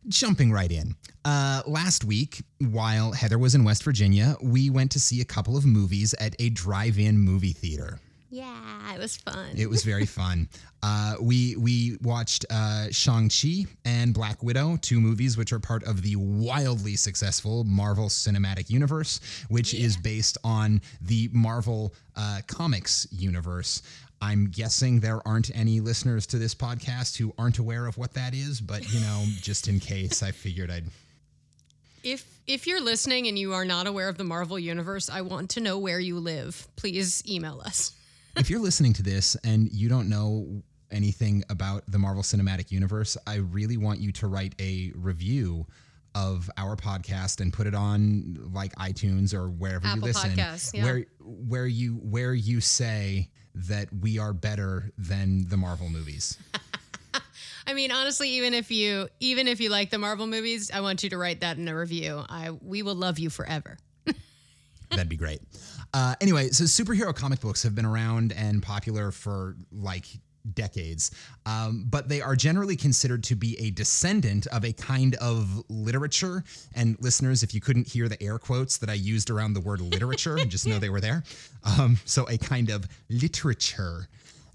jumping 0.07 0.53
right 0.53 0.71
in. 0.71 0.95
Uh, 1.25 1.63
last 1.67 2.05
week, 2.05 2.45
while 2.61 3.11
Heather 3.11 3.41
was 3.41 3.57
in 3.57 3.65
West 3.65 3.83
Virginia, 3.83 4.37
we 4.41 4.71
went 4.71 4.93
to 4.93 5.01
see 5.01 5.21
a 5.21 5.25
couple 5.25 5.57
of 5.57 5.67
movies 5.67 6.15
at 6.21 6.37
a 6.39 6.49
drive 6.51 6.97
in 6.97 7.19
movie 7.19 7.53
theater. 7.53 7.99
Yeah, 8.33 8.95
it 8.95 8.99
was 9.01 9.17
fun. 9.17 9.49
It 9.57 9.69
was 9.69 9.83
very 9.83 10.07
fun. 10.07 10.49
Uh, 10.85 11.15
we 11.21 11.57
we 11.57 11.99
watched 12.01 12.47
uh, 12.49 12.87
Shang 12.93 13.29
Chi 13.29 13.67
and 13.85 14.15
Black 14.15 14.41
Widow, 14.43 14.79
two 14.81 15.01
movies 15.01 15.37
which 15.37 15.53
are 15.53 15.59
part 15.59 15.83
of 15.83 16.03
the 16.03 16.15
wildly 16.17 16.95
successful 16.95 17.65
Marvel 17.65 18.09
Cinematic 18.09 18.71
Universe, 18.71 19.21
which 19.49 19.75
is 19.75 19.97
based 19.97 20.39
on 20.45 20.81
the 21.01 21.29
Marvel 21.33 21.93
uh, 22.17 22.41
Comics 22.47 23.09
universe. 23.11 23.83
I'm 24.23 24.49
guessing 24.49 25.01
there 25.01 25.27
aren't 25.27 25.51
any 25.57 25.81
listeners 25.81 26.27
to 26.29 26.39
this 26.39 26.55
podcast 26.55 27.17
who 27.17 27.35
aren't 27.37 27.59
aware 27.59 27.87
of 27.87 27.99
what 27.99 28.15
that 28.15 28.33
is, 28.33 28.61
but 28.61 28.89
you 28.93 29.01
know, 29.01 29.25
just 29.41 29.67
in 29.67 29.81
case, 29.81 30.23
I 30.23 30.31
figured 30.31 30.71
I'd. 30.71 30.85
if 32.05 32.25
if 32.47 32.69
you're 32.69 32.81
listening 32.81 33.27
and 33.27 33.37
you 33.37 33.55
are 33.55 33.65
not 33.65 33.89
aware 33.89 34.09
of 34.09 34.19
the 34.19 34.25
Marvel 34.25 34.59
universe, 34.59 35.11
I 35.11 35.23
want 35.23 35.51
to 35.51 35.61
know 35.61 35.79
where 35.79 35.99
you 35.99 36.21
live. 36.21 36.69
Please 36.77 37.25
email 37.29 37.61
us. 37.65 37.93
If 38.37 38.51
you're 38.51 38.61
listening 38.61 38.93
to 38.95 39.03
this 39.03 39.37
and 39.45 39.71
you 39.73 39.89
don't 39.89 40.09
know 40.09 40.63
anything 40.91 41.45
about 41.51 41.85
the 41.89 41.99
Marvel 41.99 42.23
Cinematic 42.23 42.71
Universe, 42.71 43.17
I 43.27 43.37
really 43.37 43.77
want 43.77 44.01
you 44.01 44.13
to 44.13 44.27
write 44.27 44.55
a 44.61 44.93
review 44.95 45.67
of 46.15 46.51
our 46.57 46.77
podcast 46.77 47.41
and 47.41 47.53
put 47.53 47.67
it 47.67 47.75
on 47.75 48.51
like 48.53 48.75
iTunes 48.77 49.33
or 49.33 49.49
wherever 49.49 49.87
Apple 49.87 50.01
you 50.01 50.05
listen 50.07 50.31
Podcasts, 50.31 50.75
yeah. 50.75 50.85
where 50.85 51.05
where 51.21 51.67
you 51.67 51.95
where 51.97 52.35
you 52.35 52.61
say 52.61 53.31
that 53.55 53.89
we 53.93 54.19
are 54.19 54.33
better 54.33 54.91
than 54.99 55.49
the 55.49 55.57
Marvel 55.57 55.89
movies. 55.89 56.39
I 57.67 57.75
mean, 57.75 57.93
honestly, 57.93 58.31
even 58.31 58.55
if 58.55 58.71
you 58.71 59.09
even 59.21 59.47
if 59.47 59.61
you 59.61 59.71
like 59.71 59.91
the 59.91 59.99
Marvel 59.99 60.27
movies, 60.27 60.71
I 60.73 60.81
want 60.81 61.05
you 61.05 61.11
to 61.11 61.19
write 61.19 61.41
that 61.41 61.57
in 61.59 61.69
a 61.69 61.77
review. 61.77 62.25
I 62.29 62.51
we 62.51 62.83
will 62.83 62.97
love 62.97 63.19
you 63.19 63.31
forever. 63.31 63.79
That'd 64.91 65.09
be 65.09 65.17
great. 65.17 65.41
Uh, 65.93 66.15
anyway, 66.21 66.51
so 66.51 66.65
superhero 66.65 67.15
comic 67.15 67.41
books 67.41 67.63
have 67.63 67.75
been 67.75 67.87
around 67.87 68.33
and 68.33 68.63
popular 68.63 69.11
for 69.11 69.57
like 69.73 70.07
decades. 70.55 71.11
Um, 71.47 71.87
but 71.89 72.09
they 72.09 72.21
are 72.21 72.37
generally 72.37 72.77
considered 72.77 73.25
to 73.25 73.37
be 73.37 73.59
a 73.61 73.71
descendant 73.71 74.47
of 74.49 74.65
a 74.65 74.73
kind 74.73 75.15
of 75.17 75.63
literature. 75.69 76.45
And 76.75 76.97
listeners, 77.01 77.43
if 77.43 77.55
you 77.55 77.61
couldn't 77.61 77.89
hear 77.89 78.09
the 78.09 78.23
air 78.23 78.39
quotes 78.39 78.79
that 78.79 78.89
I 78.89 78.95
used 78.95 79.31
around 79.31 79.55
the 79.55 79.61
word 79.61 79.81
literature, 79.81 80.37
just 80.47 80.67
know 80.67 80.79
they 80.79 80.91
were 80.91 81.01
there. 81.01 81.25
Um, 81.65 81.99
so 82.05 82.29
a 82.29 82.39
kind 82.39 82.71
of 82.71 82.89
literature 83.09 84.09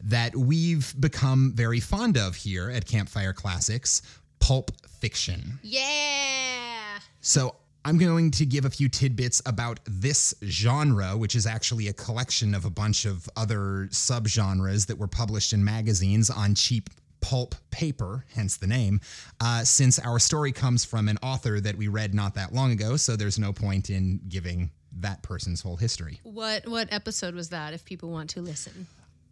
that 0.04 0.36
we've 0.36 0.94
become 1.00 1.54
very 1.56 1.80
fond 1.80 2.18
of 2.18 2.36
here 2.36 2.70
at 2.70 2.86
Campfire 2.86 3.34
Classics 3.34 4.02
pulp 4.40 4.72
fiction. 5.00 5.60
Yeah. 5.64 7.00
So 7.22 7.56
I'm 7.86 7.98
going 8.00 8.32
to 8.32 8.46
give 8.46 8.66
a 8.66 8.70
few 8.70 8.90
tidbits 8.90 9.42
about 9.46 9.80
this 9.86 10.34
genre, 10.44 11.16
which 11.16 11.36
is 11.36 11.46
actually 11.46 11.88
a 11.88 11.94
collection 11.94 12.56
of 12.56 12.66
a 12.66 12.70
bunch 12.70 13.06
of 13.06 13.30
other 13.38 13.88
subgenres 13.92 14.88
that 14.88 14.98
were 14.98 15.08
published 15.08 15.54
in 15.54 15.64
magazines 15.64 16.30
on 16.30 16.56
cheap 16.56 16.90
pulp 17.22 17.56
paper, 17.72 18.26
hence 18.36 18.58
the 18.58 18.68
name, 18.68 19.00
uh, 19.40 19.64
since 19.64 20.00
our 20.00 20.20
story 20.20 20.52
comes 20.52 20.84
from 20.84 21.08
an 21.08 21.18
author 21.24 21.60
that 21.60 21.76
we 21.78 21.88
read 21.88 22.14
not 22.14 22.34
that 22.36 22.54
long 22.54 22.72
ago, 22.72 22.98
so 22.98 23.16
there's 23.16 23.40
no 23.40 23.54
point 23.54 23.90
in 23.90 24.20
giving 24.30 24.72
that 25.00 25.22
person's 25.24 25.62
whole 25.62 25.76
history. 25.78 26.20
What 26.24 26.68
what 26.68 26.88
episode 26.92 27.36
was 27.36 27.50
that? 27.50 27.74
If 27.74 27.84
people 27.86 28.10
want 28.10 28.30
to 28.32 28.42
listen. 28.42 28.88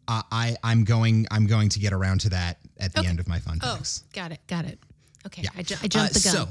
Uh, 0.07 0.21
I 0.31 0.57
I'm 0.63 0.83
going 0.83 1.25
I'm 1.31 1.47
going 1.47 1.69
to 1.69 1.79
get 1.79 1.93
around 1.93 2.21
to 2.21 2.29
that 2.31 2.57
at 2.79 2.93
the 2.93 2.99
Okay. 2.99 3.09
end 3.09 3.19
of 3.19 3.27
my 3.27 3.39
fun 3.39 3.59
facts. 3.59 3.71
Oh, 3.71 3.75
facts. 3.77 4.03
got 4.13 4.31
it, 4.31 4.39
got 4.47 4.65
it. 4.65 4.79
Okay, 5.25 5.43
Yeah. 5.43 5.49
I, 5.55 5.61
ju- 5.63 5.75
I 5.81 5.87
jumped 5.87 6.15
Uh, 6.15 6.19
the 6.19 6.23
gun. 6.23 6.33
So, 6.33 6.47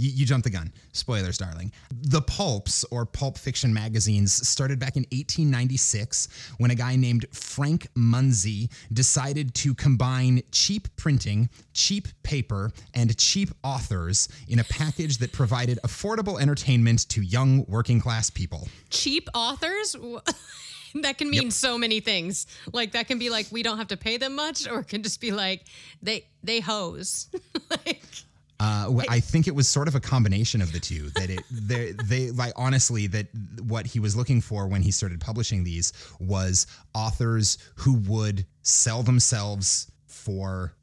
you, 0.00 0.10
you 0.10 0.26
jumped 0.26 0.44
the 0.44 0.50
gun. 0.50 0.72
Spoilers, 0.92 1.38
darling. 1.38 1.70
The 1.90 2.22
pulps 2.22 2.84
or 2.90 3.04
pulp 3.04 3.36
fiction 3.36 3.72
magazines 3.72 4.32
started 4.48 4.78
back 4.78 4.96
in 4.96 5.02
1896 5.12 6.28
when 6.58 6.70
a 6.70 6.74
guy 6.74 6.96
named 6.96 7.26
Frank 7.32 7.86
Munsey 7.94 8.70
decided 8.92 9.54
to 9.56 9.74
combine 9.74 10.42
cheap 10.52 10.88
printing, 10.96 11.50
cheap 11.74 12.08
paper, 12.22 12.70
and 12.94 13.16
cheap 13.18 13.50
authors 13.62 14.28
in 14.48 14.58
a 14.58 14.64
package 14.64 15.18
that 15.18 15.32
provided 15.32 15.78
affordable 15.84 16.40
entertainment 16.40 17.08
to 17.10 17.20
young 17.20 17.64
working 17.68 18.00
class 18.00 18.30
people. 18.30 18.68
Cheap 18.88 19.28
authors? 19.34 19.96
that 21.02 21.18
can 21.18 21.30
mean 21.30 21.50
so 21.50 21.78
many 21.78 22.00
things. 22.00 22.46
Like 22.72 22.92
that 22.92 23.06
can 23.06 23.18
be 23.18 23.30
like 23.30 23.46
we 23.50 23.62
don't 23.62 23.78
have 23.78 23.88
to 23.88 23.96
pay 23.96 24.16
them 24.16 24.34
much, 24.34 24.68
or 24.68 24.80
it 24.80 24.88
can 24.88 25.02
just 25.02 25.20
be 25.20 25.32
like 25.32 25.64
they 26.02 26.26
they 26.42 26.60
hose. 26.60 27.28
like 27.70 27.99
Uh, 28.60 29.00
I 29.08 29.20
think 29.20 29.48
it 29.48 29.54
was 29.54 29.66
sort 29.68 29.88
of 29.88 29.94
a 29.94 30.00
combination 30.00 30.60
of 30.60 30.70
the 30.72 30.78
two. 30.80 31.08
That 31.10 31.30
it, 31.30 31.40
they, 31.50 31.92
they 32.04 32.30
like 32.30 32.52
honestly 32.56 33.06
that 33.08 33.26
what 33.62 33.86
he 33.86 33.98
was 34.00 34.14
looking 34.14 34.40
for 34.40 34.68
when 34.68 34.82
he 34.82 34.90
started 34.90 35.20
publishing 35.20 35.64
these 35.64 35.92
was 36.20 36.66
authors 36.94 37.56
who 37.76 37.94
would 38.00 38.44
sell 38.62 39.02
themselves 39.02 39.90
for 40.06 40.74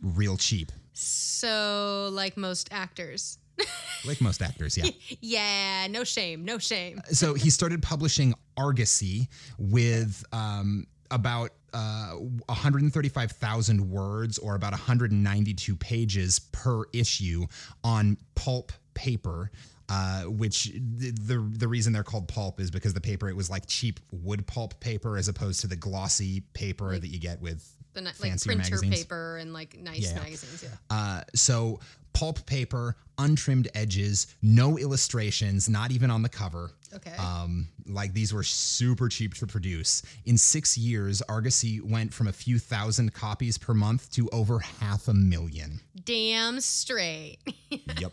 real 0.00 0.36
cheap, 0.36 0.70
so 0.92 2.08
like 2.12 2.36
most 2.36 2.68
actors. 2.70 3.38
like 4.06 4.20
most 4.20 4.42
actors. 4.42 4.76
Yeah. 4.76 4.90
Yeah, 5.20 5.86
no 5.88 6.04
shame, 6.04 6.44
no 6.44 6.58
shame. 6.58 7.00
so 7.10 7.34
he 7.34 7.50
started 7.50 7.82
publishing 7.82 8.34
Argosy 8.56 9.28
with 9.58 10.24
um, 10.32 10.86
about 11.10 11.50
uh, 11.74 12.12
135,000 12.46 13.90
words 13.90 14.38
or 14.38 14.54
about 14.54 14.72
192 14.72 15.76
pages 15.76 16.38
per 16.38 16.84
issue 16.92 17.44
on 17.82 18.16
pulp 18.34 18.72
paper. 18.94 19.50
Uh, 19.86 20.22
which 20.22 20.72
the, 20.72 21.10
the 21.10 21.46
the 21.58 21.68
reason 21.68 21.92
they're 21.92 22.02
called 22.02 22.26
pulp 22.26 22.58
is 22.58 22.70
because 22.70 22.94
the 22.94 23.02
paper 23.02 23.28
it 23.28 23.36
was 23.36 23.50
like 23.50 23.66
cheap 23.66 24.00
wood 24.10 24.46
pulp 24.46 24.80
paper 24.80 25.18
as 25.18 25.28
opposed 25.28 25.60
to 25.60 25.66
the 25.66 25.76
glossy 25.76 26.40
paper 26.54 26.98
that 26.98 27.08
you 27.08 27.20
get 27.20 27.38
with 27.42 27.70
The 27.94 28.00
ni- 28.02 28.10
like 28.20 28.40
printer 28.42 28.56
magazines. 28.76 28.96
paper 29.04 29.36
and 29.38 29.52
like 29.52 29.78
nice 29.78 30.00
Yeah. 30.00 30.14
magazines. 30.16 30.62
Yeah. 30.64 30.70
Uh, 30.90 31.22
so 31.34 31.80
pulp 32.12 32.44
paper, 32.46 32.96
untrimmed 33.18 33.68
edges, 33.74 34.28
no 34.42 34.76
illustrations, 34.78 35.68
not 35.68 35.90
even 35.90 36.10
on 36.10 36.22
the 36.22 36.28
cover. 36.28 36.70
Okay. 36.92 37.14
Um, 37.16 37.66
like 37.86 38.12
these 38.12 38.32
were 38.32 38.44
super 38.44 39.08
cheap 39.08 39.34
to 39.34 39.46
produce. 39.48 40.02
In 40.24 40.38
six 40.38 40.78
years, 40.78 41.22
Argosy 41.22 41.80
went 41.80 42.12
from 42.14 42.28
a 42.28 42.32
few 42.32 42.58
thousand 42.60 43.12
copies 43.14 43.58
per 43.58 43.74
month 43.74 44.10
to 44.12 44.28
over 44.30 44.60
half 44.60 45.08
a 45.08 45.14
million. 45.14 45.80
Damn 46.04 46.60
straight. 46.60 47.38
Yep. 48.00 48.12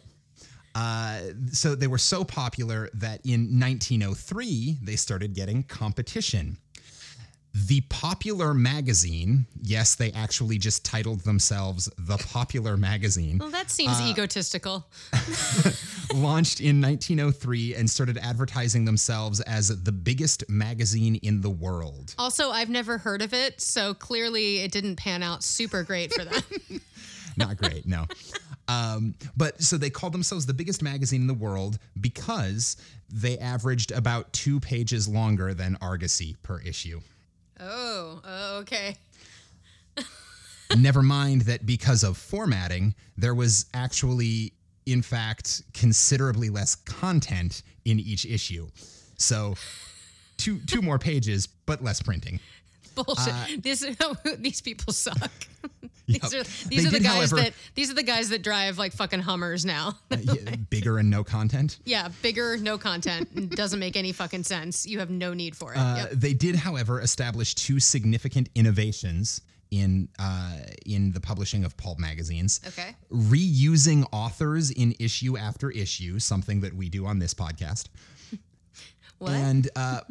Uh, 0.73 1.19
so 1.51 1.75
they 1.75 1.87
were 1.87 1.97
so 1.97 2.23
popular 2.23 2.89
that 2.93 3.19
in 3.25 3.59
1903 3.59 4.77
they 4.81 4.95
started 4.95 5.33
getting 5.35 5.63
competition. 5.63 6.57
The 7.53 7.81
Popular 7.81 8.53
Magazine, 8.53 9.45
yes, 9.61 9.95
they 9.95 10.11
actually 10.13 10.57
just 10.57 10.85
titled 10.85 11.21
themselves 11.21 11.89
The 11.97 12.17
Popular 12.17 12.77
Magazine, 12.77 13.39
well, 13.39 13.49
that 13.49 13.69
seems 13.69 13.99
Uh, 13.99 14.07
egotistical. 14.09 14.87
launched 16.13 16.59
in 16.61 16.81
1903 16.81 17.75
and 17.75 17.89
started 17.89 18.17
advertising 18.17 18.85
themselves 18.85 19.41
as 19.41 19.67
the 19.83 19.91
biggest 19.91 20.43
magazine 20.49 21.15
in 21.15 21.41
the 21.41 21.49
world. 21.49 22.15
Also, 22.17 22.51
I've 22.51 22.69
never 22.69 22.97
heard 22.97 23.21
of 23.21 23.33
it, 23.33 23.59
so 23.61 23.93
clearly 23.93 24.59
it 24.59 24.71
didn't 24.71 24.95
pan 24.95 25.23
out 25.23 25.43
super 25.43 25.83
great 25.83 26.13
for 26.13 26.23
them. 26.25 26.41
Not 27.37 27.57
great, 27.57 27.85
no. 27.85 28.07
Um, 28.67 29.15
but 29.35 29.61
so 29.61 29.77
they 29.77 29.89
called 29.89 30.13
themselves 30.13 30.45
the 30.45 30.53
biggest 30.53 30.81
magazine 30.81 31.21
in 31.21 31.27
the 31.27 31.33
world 31.33 31.79
because 31.99 32.77
they 33.11 33.37
averaged 33.39 33.91
about 33.91 34.31
two 34.33 34.59
pages 34.59 35.07
longer 35.07 35.53
than 35.53 35.77
Argosy 35.81 36.35
per 36.43 36.61
issue. 36.61 37.01
Oh, 37.61 38.21
oh, 38.25 38.57
okay. 38.59 38.97
Never 40.77 41.01
mind 41.01 41.41
that 41.41 41.65
because 41.65 42.03
of 42.03 42.17
formatting, 42.17 42.95
there 43.17 43.35
was 43.35 43.65
actually, 43.73 44.53
in 44.85 45.01
fact, 45.01 45.63
considerably 45.73 46.49
less 46.49 46.75
content 46.75 47.63
in 47.85 47.99
each 47.99 48.25
issue. 48.25 48.67
So 49.17 49.55
two 50.37 50.59
two 50.65 50.81
more 50.81 50.97
pages, 50.97 51.47
but 51.47 51.83
less 51.83 52.01
printing. 52.01 52.39
Bullshit. 52.95 53.33
Uh, 53.33 53.45
these 53.59 53.85
these 54.37 54.61
people 54.61 54.93
suck. 54.93 55.31
these 56.07 56.33
are 56.33 56.43
They 56.43 56.69
these 56.69 56.85
are 56.85 56.89
the 56.91 56.97
did, 56.99 57.03
guys 57.03 57.31
however- 57.31 57.35
that 57.37 57.53
these 57.75 57.89
are 57.91 57.93
the 57.93 58.03
guys 58.03 58.29
that 58.29 58.41
drive 58.43 58.77
like 58.77 58.93
fucking 58.93 59.19
Hummers 59.21 59.65
now. 59.65 59.97
Yeah, 60.11 60.55
bigger 60.69 60.97
and 60.97 61.09
no 61.09 61.23
content. 61.23 61.79
yeah, 61.85 62.09
bigger, 62.21 62.57
no 62.57 62.77
content, 62.77 63.55
doesn't 63.55 63.79
make 63.79 63.95
any 63.95 64.11
fucking 64.11 64.43
sense. 64.43 64.85
You 64.85 64.99
have 64.99 65.09
no 65.09 65.33
need 65.33 65.55
for 65.55 65.73
it. 65.73 65.77
Uh, 65.77 65.95
Yep. 65.97 66.11
They 66.13 66.33
did, 66.33 66.55
however, 66.55 67.01
establish 67.01 67.55
two 67.55 67.79
significant 67.79 68.49
innovations 68.55 69.41
in 69.71 70.09
uh, 70.19 70.57
in 70.85 71.11
the 71.13 71.21
publishing 71.21 71.63
of 71.63 71.77
pulp 71.77 71.97
magazines. 71.97 72.59
Okay. 72.67 72.95
Reusing 73.11 74.05
authors 74.11 74.69
in 74.71 74.93
issue 74.99 75.37
after 75.37 75.71
issue, 75.71 76.19
something 76.19 76.59
that 76.61 76.73
we 76.73 76.89
do 76.89 77.05
on 77.05 77.19
this 77.19 77.33
podcast, 77.33 77.85
What? 79.19 79.31
and 79.31 79.69
uh, 79.75 80.01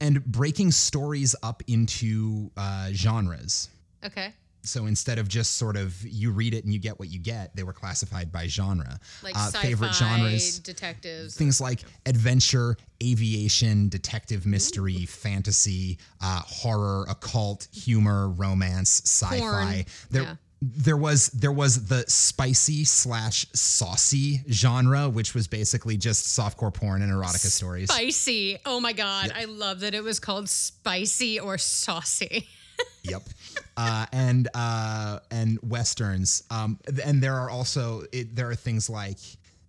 and 0.00 0.24
breaking 0.24 0.70
stories 0.72 1.34
up 1.42 1.62
into 1.66 2.50
uh, 2.56 2.90
genres. 2.92 3.68
okay. 4.04 4.34
So 4.66 4.86
instead 4.86 5.18
of 5.18 5.28
just 5.28 5.56
sort 5.56 5.76
of 5.76 5.96
you 6.06 6.30
read 6.32 6.54
it 6.54 6.64
and 6.64 6.72
you 6.72 6.78
get 6.78 6.98
what 6.98 7.08
you 7.08 7.18
get, 7.18 7.54
they 7.56 7.62
were 7.62 7.72
classified 7.72 8.30
by 8.32 8.46
genre. 8.48 8.98
Like 9.22 9.34
Uh, 9.36 9.50
favorite 9.52 9.94
genres, 9.94 10.58
detectives. 10.58 11.34
things 11.36 11.60
like 11.60 11.82
adventure, 12.06 12.76
aviation, 13.02 13.88
detective 13.88 14.46
mystery, 14.46 15.06
fantasy, 15.06 15.98
uh, 16.20 16.40
horror, 16.40 17.06
occult, 17.08 17.68
humor, 17.72 18.28
romance, 18.30 19.02
sci-fi. 19.04 19.38
Porn, 19.38 19.84
There, 20.10 20.22
yeah. 20.22 20.36
there 20.62 20.96
was 20.96 21.28
there 21.28 21.52
was 21.52 21.86
the 21.86 22.04
spicy 22.08 22.84
slash 22.84 23.46
saucy 23.52 24.42
genre, 24.50 25.08
which 25.08 25.34
was 25.34 25.46
basically 25.46 25.96
just 25.96 26.24
softcore 26.26 26.72
porn 26.72 27.02
and 27.02 27.12
erotica 27.12 27.50
stories. 27.50 27.90
Spicy. 27.92 28.58
Oh 28.64 28.80
my 28.80 28.92
god, 28.94 29.32
I 29.34 29.44
love 29.44 29.80
that 29.80 29.94
it 29.94 30.02
was 30.02 30.18
called 30.18 30.48
spicy 30.48 31.38
or 31.38 31.58
saucy. 31.58 32.48
Yep. 33.04 33.22
Uh, 33.78 34.06
and 34.10 34.48
uh, 34.54 35.18
and 35.30 35.58
westerns. 35.62 36.42
Um, 36.50 36.78
and 37.04 37.22
there 37.22 37.34
are 37.34 37.50
also 37.50 38.04
it, 38.10 38.34
there 38.34 38.48
are 38.48 38.54
things 38.54 38.88
like 38.88 39.18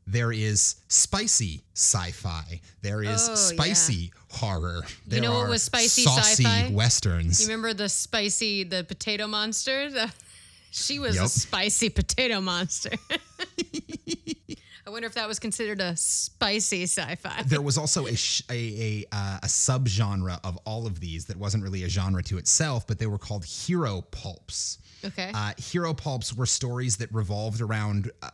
there 0.08 0.32
is 0.32 0.76
spicy 0.88 1.62
sci-fi. 1.74 2.62
There 2.82 3.04
is 3.04 3.28
Oh, 3.30 3.36
spicy 3.36 4.14
horror. 4.32 4.84
There 5.06 5.22
know 5.22 5.34
what 5.34 5.50
was 5.50 5.64
spicy 5.64 6.04
saucy 6.04 6.46
sci-fi? 6.46 6.72
westerns. 6.72 7.42
You 7.42 7.48
remember 7.48 7.74
the 7.74 7.90
spicy, 7.90 8.64
the 8.64 8.86
potato 8.86 9.28
monster? 9.28 9.90
The- 9.90 10.14
she 10.72 11.00
was 11.00 11.20
a 11.20 11.28
spicy 11.28 11.90
potato 11.90 12.40
monster. 12.40 12.92
I 14.88 14.90
wonder 14.90 15.06
if 15.06 15.16
that 15.16 15.28
was 15.28 15.38
considered 15.38 15.82
a 15.82 15.98
spicy 15.98 16.84
sci-fi. 16.84 17.44
There 17.46 17.62
was 17.62 17.78
also 17.78 18.08
a 18.08 18.16
sh- 18.16 18.42
a 18.50 18.54
a, 18.54 19.06
uh, 19.12 19.40
a 19.44 19.48
subgenre 19.48 20.40
of 20.46 20.58
all 20.64 20.88
of 20.88 21.02
these 21.02 21.26
that 21.26 21.36
wasn't 21.36 21.64
really 21.64 21.84
a 21.84 21.90
genre 21.90 22.24
to 22.24 22.38
itself, 22.38 22.88
but 22.88 22.98
they 22.98 23.06
were 23.06 23.18
called 23.18 23.44
hero 23.44 24.02
pulps. 24.12 24.78
Okay. 25.04 25.32
Uh, 25.34 25.54
hero 25.58 25.94
pulps 25.94 26.36
were 26.36 26.46
stories 26.46 26.98
that 26.98 27.12
revolved 27.14 27.62
around 27.62 28.12
uh, 28.22 28.30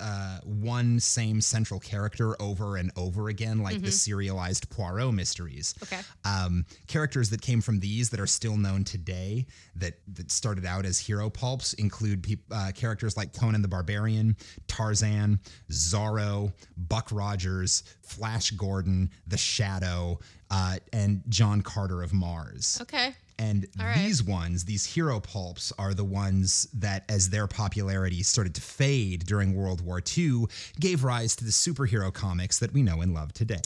uh, 0.00 0.38
one 0.44 0.98
same 1.00 1.40
central 1.40 1.80
character 1.80 2.40
over 2.40 2.76
and 2.76 2.90
over 2.96 3.28
again, 3.28 3.62
like 3.62 3.80
the 3.82 3.92
serialized 3.92 4.68
Poirot 4.70 5.12
mysteries. 5.12 5.74
Okay. 5.82 6.00
Um, 6.24 6.64
characters 6.86 7.30
that 7.30 7.42
came 7.42 7.60
from 7.60 7.80
these 7.80 8.10
that 8.10 8.20
are 8.20 8.26
still 8.26 8.56
known 8.56 8.84
today 8.84 9.46
that 9.76 9.94
that 10.14 10.30
started 10.30 10.64
out 10.64 10.84
as 10.84 10.98
hero 10.98 11.28
pulps 11.30 11.74
include 11.74 12.22
peop 12.22 12.40
uh, 12.50 12.72
characters 12.74 13.16
like 13.16 13.32
Conan 13.32 13.62
the 13.62 13.68
Barbarian, 13.68 14.36
Tarzan, 14.68 15.40
Zorro, 15.70 16.52
Buck 16.76 17.08
Rogers, 17.12 17.82
Flash 18.02 18.50
Gordon, 18.52 19.10
The 19.26 19.36
Shadow, 19.38 20.18
uh, 20.50 20.76
and 20.92 21.22
John 21.28 21.60
Carter 21.60 22.02
of 22.02 22.12
Mars. 22.12 22.78
okay. 22.82 23.14
And 23.38 23.66
right. 23.78 23.96
these 23.96 24.22
ones, 24.22 24.64
these 24.64 24.86
hero 24.86 25.20
pulps, 25.20 25.72
are 25.78 25.94
the 25.94 26.04
ones 26.04 26.68
that, 26.74 27.04
as 27.08 27.30
their 27.30 27.46
popularity 27.46 28.22
started 28.22 28.54
to 28.54 28.60
fade 28.60 29.26
during 29.26 29.54
World 29.54 29.80
War 29.80 30.02
II, 30.16 30.46
gave 30.80 31.04
rise 31.04 31.36
to 31.36 31.44
the 31.44 31.50
superhero 31.50 32.12
comics 32.12 32.58
that 32.58 32.72
we 32.72 32.82
know 32.82 33.02
and 33.02 33.12
love 33.12 33.32
today. 33.32 33.60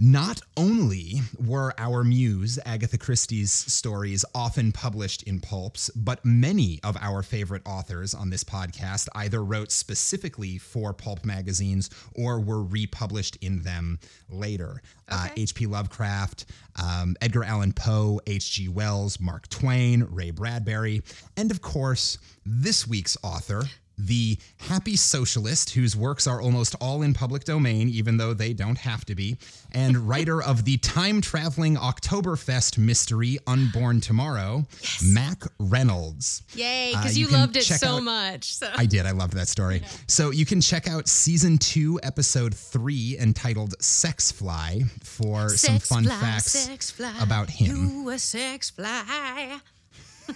Not 0.00 0.40
only 0.56 1.22
were 1.44 1.74
our 1.76 2.04
muse, 2.04 2.58
Agatha 2.64 2.98
Christie's 2.98 3.50
stories 3.50 4.24
often 4.32 4.70
published 4.70 5.24
in 5.24 5.40
pulps, 5.40 5.90
but 5.90 6.24
many 6.24 6.78
of 6.84 6.96
our 7.00 7.22
favorite 7.24 7.62
authors 7.66 8.14
on 8.14 8.30
this 8.30 8.44
podcast 8.44 9.08
either 9.16 9.42
wrote 9.42 9.72
specifically 9.72 10.56
for 10.56 10.92
pulp 10.92 11.24
magazines 11.24 11.90
or 12.14 12.38
were 12.40 12.62
republished 12.62 13.36
in 13.40 13.62
them 13.62 13.98
later. 14.28 14.82
Uh, 15.08 15.26
Okay. 15.30 15.42
H.P. 15.42 15.66
Lovecraft, 15.66 16.44
um, 16.80 17.16
Edgar 17.20 17.42
Allan 17.42 17.72
Poe, 17.72 18.20
H.G. 18.26 18.68
Wells, 18.68 19.18
Mark 19.18 19.48
Twain, 19.48 20.06
Ray 20.10 20.30
Bradbury, 20.30 21.02
and 21.36 21.50
of 21.50 21.60
course, 21.60 22.18
this 22.46 22.86
week's 22.86 23.16
author, 23.22 23.64
the 23.98 24.38
happy 24.58 24.96
socialist 24.96 25.70
whose 25.70 25.96
works 25.96 26.26
are 26.26 26.40
almost 26.40 26.74
all 26.80 27.02
in 27.02 27.12
public 27.14 27.44
domain, 27.44 27.88
even 27.88 28.16
though 28.16 28.32
they 28.32 28.52
don't 28.52 28.78
have 28.78 29.04
to 29.06 29.14
be, 29.14 29.36
and 29.72 29.96
writer 30.08 30.42
of 30.42 30.64
the 30.64 30.76
time 30.78 31.20
traveling 31.20 31.76
Oktoberfest 31.76 32.78
mystery 32.78 33.38
Unborn 33.46 34.00
Tomorrow, 34.00 34.66
Mack 35.04 35.42
Reynolds. 35.58 36.42
Yay, 36.54 36.92
Uh, 36.94 36.98
because 37.02 37.18
you 37.18 37.26
you, 37.26 37.32
loved 37.32 37.56
it 37.56 37.64
so 37.64 37.96
out- 37.96 38.02
much. 38.04 38.54
So. 38.54 38.70
I 38.76 38.86
did. 38.86 39.04
I 39.06 39.10
loved 39.10 39.34
that 39.34 39.48
story. 39.48 39.82
So 40.06 40.30
you 40.30 40.46
can 40.46 40.60
check 40.60 40.88
out 40.88 41.08
season 41.08 41.58
two, 41.58 41.98
episode 42.02 42.54
three, 42.54 43.16
entitled 43.18 43.74
Sex 43.82 44.30
Fly, 44.32 44.82
for 45.02 45.48
some 45.50 45.78
fun 45.78 46.04
facts 46.04 46.52
sex 46.52 46.90
fly, 46.90 47.12
about 47.20 47.50
him. 47.50 47.66
You 48.02 48.08
a 48.10 48.18
sex 48.18 48.70
fly. 48.70 49.58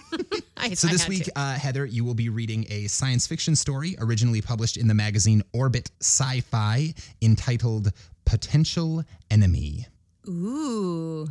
I, 0.57 0.73
So 0.73 0.87
this 0.87 1.07
week, 1.07 1.29
uh, 1.35 1.53
Heather, 1.55 1.85
you 1.85 2.03
will 2.03 2.13
be 2.13 2.29
reading 2.29 2.65
a 2.69 2.87
science 2.87 3.27
fiction 3.27 3.55
story 3.55 3.95
originally 3.99 4.41
published 4.41 4.77
in 4.77 4.87
the 4.87 4.93
magazine 4.93 5.43
Orbit 5.53 5.91
Sci-Fi, 5.99 6.93
entitled 7.21 7.91
"Potential 8.25 9.03
Enemy." 9.29 9.87
Ooh, 10.27 11.27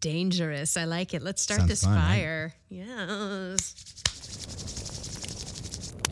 dangerous. 0.00 0.76
I 0.76 0.84
like 0.84 1.14
it. 1.14 1.22
Let's 1.22 1.42
start 1.42 1.60
Sounds 1.60 1.70
this 1.70 1.84
fun, 1.84 1.94
right? 1.94 2.02
fire. 2.02 2.54
Yes. 2.68 3.74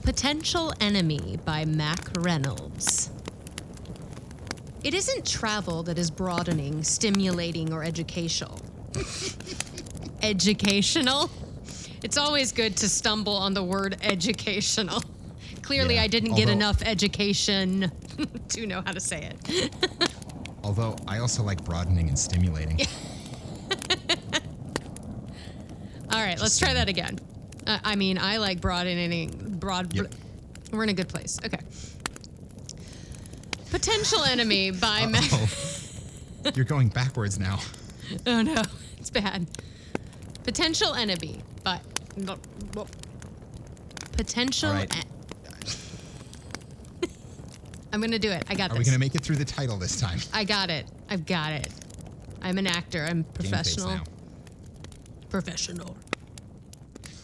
Potential 0.02 0.72
Enemy 0.80 1.38
by 1.44 1.64
Mack 1.64 2.08
Reynolds. 2.18 3.10
It 4.82 4.94
isn't 4.94 5.26
travel 5.26 5.82
that 5.84 5.98
is 5.98 6.10
broadening, 6.10 6.82
stimulating, 6.82 7.72
or 7.72 7.84
educational. 7.84 8.58
educational? 10.22 11.30
It's 12.02 12.16
always 12.16 12.52
good 12.52 12.76
to 12.78 12.88
stumble 12.88 13.36
on 13.36 13.52
the 13.54 13.62
word 13.62 13.96
educational. 14.02 15.02
Clearly, 15.62 15.96
Yeah, 15.96 16.02
I 16.02 16.06
didn't 16.06 16.34
get 16.34 16.48
enough 16.48 16.82
education 16.82 17.92
to 18.48 18.66
know 18.66 18.82
how 18.84 18.92
to 18.92 19.00
say 19.00 19.30
it. 19.30 19.70
Although 20.64 20.96
I 21.06 21.18
also 21.18 21.42
like 21.42 21.62
broadening 21.64 22.08
and 22.08 22.18
stimulating. 22.18 22.80
All 26.12 26.18
right, 26.20 26.40
let's 26.40 26.58
try 26.58 26.74
that 26.74 26.88
again. 26.88 27.18
Uh, 27.66 27.78
I 27.84 27.94
mean, 27.94 28.18
I 28.18 28.38
like 28.38 28.60
broadening. 28.60 29.58
Broad. 29.58 29.94
Yep. 29.94 30.12
We're 30.72 30.82
in 30.82 30.88
a 30.88 30.94
good 30.94 31.08
place. 31.08 31.38
Okay. 31.44 31.60
Potential 33.70 34.24
enemy 34.24 34.72
by. 34.72 35.12
Oh, 35.14 35.48
you're 36.54 36.64
going 36.64 36.88
backwards 36.88 37.38
now. 37.38 37.60
oh 38.26 38.42
no, 38.42 38.62
it's 38.98 39.10
bad. 39.10 39.46
Potential 40.42 40.94
enemy 40.94 41.42
by. 41.62 41.80
Potential. 44.12 44.68
All 44.68 44.74
right. 44.74 44.96
en- 44.96 45.04
I'm 47.92 48.00
gonna 48.00 48.18
do 48.18 48.30
it. 48.30 48.44
I 48.48 48.54
got 48.54 48.70
this. 48.70 48.76
Are 48.76 48.80
we 48.80 48.84
to 48.84 48.98
make 48.98 49.14
it 49.14 49.22
through 49.22 49.36
the 49.36 49.44
title 49.44 49.76
this 49.76 49.98
time? 50.00 50.18
I 50.32 50.44
got 50.44 50.70
it. 50.70 50.86
I've 51.08 51.26
got 51.26 51.52
it. 51.52 51.68
I'm 52.42 52.58
an 52.58 52.66
actor. 52.66 53.06
I'm 53.08 53.24
professional. 53.24 53.98
Professional. 55.28 55.96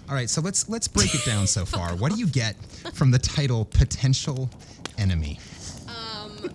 All 0.09 0.15
right, 0.15 0.31
so 0.31 0.41
let's 0.41 0.69
let's 0.69 0.87
break 0.87 1.15
it 1.15 1.25
down 1.25 1.47
so 1.47 1.65
far. 1.65 1.91
What 1.97 2.13
do 2.13 2.19
you 2.19 2.27
get 2.43 2.57
from 2.95 3.11
the 3.11 3.19
title 3.19 3.65
"Potential 3.65 4.49
Enemy"? 4.99 5.41
Um, 5.89 6.31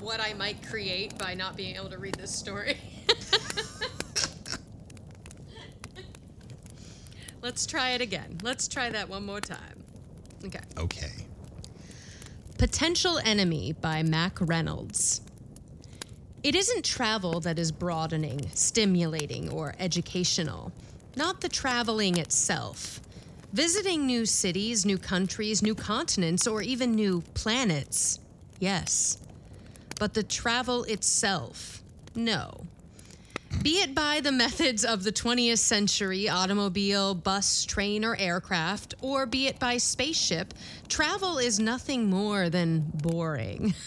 what 0.00 0.20
I 0.20 0.32
might 0.34 0.66
create 0.66 1.18
by 1.18 1.34
not 1.34 1.56
being 1.56 1.76
able 1.76 1.90
to 1.90 1.98
read 1.98 2.14
this 2.14 2.34
story. 2.34 2.76
Let's 7.44 7.66
try 7.66 7.90
it 7.90 8.00
again. 8.00 8.38
Let's 8.42 8.66
try 8.66 8.88
that 8.88 9.06
one 9.06 9.26
more 9.26 9.38
time. 9.38 9.84
Okay. 10.46 10.60
Okay. 10.78 11.12
Potential 12.56 13.20
Enemy 13.22 13.74
by 13.82 14.02
Mack 14.02 14.38
Reynolds. 14.40 15.20
It 16.42 16.54
isn't 16.54 16.86
travel 16.86 17.40
that 17.40 17.58
is 17.58 17.70
broadening, 17.70 18.48
stimulating, 18.54 19.50
or 19.50 19.74
educational, 19.78 20.72
not 21.16 21.42
the 21.42 21.50
traveling 21.50 22.16
itself. 22.16 23.02
Visiting 23.52 24.06
new 24.06 24.24
cities, 24.24 24.86
new 24.86 24.96
countries, 24.96 25.60
new 25.60 25.74
continents, 25.74 26.46
or 26.46 26.62
even 26.62 26.94
new 26.94 27.22
planets, 27.34 28.20
yes. 28.58 29.18
But 30.00 30.14
the 30.14 30.22
travel 30.22 30.84
itself, 30.84 31.82
no. 32.14 32.66
Be 33.62 33.80
it 33.80 33.94
by 33.94 34.20
the 34.20 34.32
methods 34.32 34.84
of 34.84 35.04
the 35.04 35.12
20th 35.12 35.58
century 35.58 36.28
automobile, 36.28 37.14
bus, 37.14 37.64
train, 37.64 38.04
or 38.04 38.14
aircraft, 38.16 38.94
or 39.00 39.24
be 39.24 39.46
it 39.46 39.58
by 39.58 39.78
spaceship, 39.78 40.52
travel 40.88 41.38
is 41.38 41.58
nothing 41.58 42.10
more 42.10 42.48
than 42.50 42.80
boring. 42.94 43.74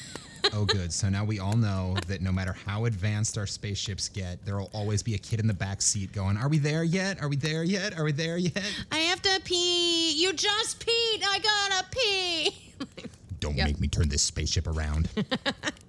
Oh, 0.54 0.64
good. 0.64 0.94
So 0.94 1.10
now 1.10 1.26
we 1.26 1.40
all 1.40 1.58
know 1.58 1.98
that 2.08 2.22
no 2.22 2.32
matter 2.32 2.54
how 2.54 2.86
advanced 2.86 3.38
our 3.38 3.48
spaceships 3.48 4.08
get, 4.08 4.46
there 4.46 4.56
will 4.58 4.70
always 4.72 5.04
be 5.04 5.14
a 5.14 5.18
kid 5.18 5.42
in 5.42 5.48
the 5.48 5.54
back 5.54 5.82
seat 5.82 6.14
going, 6.14 6.38
"Are 6.38 6.48
we 6.48 6.58
there 6.58 6.86
yet? 6.86 7.22
Are 7.22 7.28
we 7.28 7.36
there 7.36 7.64
yet? 7.66 7.98
Are 8.00 8.06
we 8.06 8.14
there 8.14 8.38
yet?" 8.38 8.64
I 8.90 9.00
have 9.00 9.22
to 9.24 9.42
pee. 9.44 10.14
You 10.14 10.32
just 10.32 10.80
peed. 10.80 11.22
I 11.28 11.40
gotta 11.40 11.86
pee. 11.92 12.74
Don't 13.42 13.58
Yep. 13.58 13.68
make 13.68 13.80
me 13.82 13.90
turn 13.90 14.08
this 14.08 14.22
spaceship 14.22 14.68
around. 14.68 15.10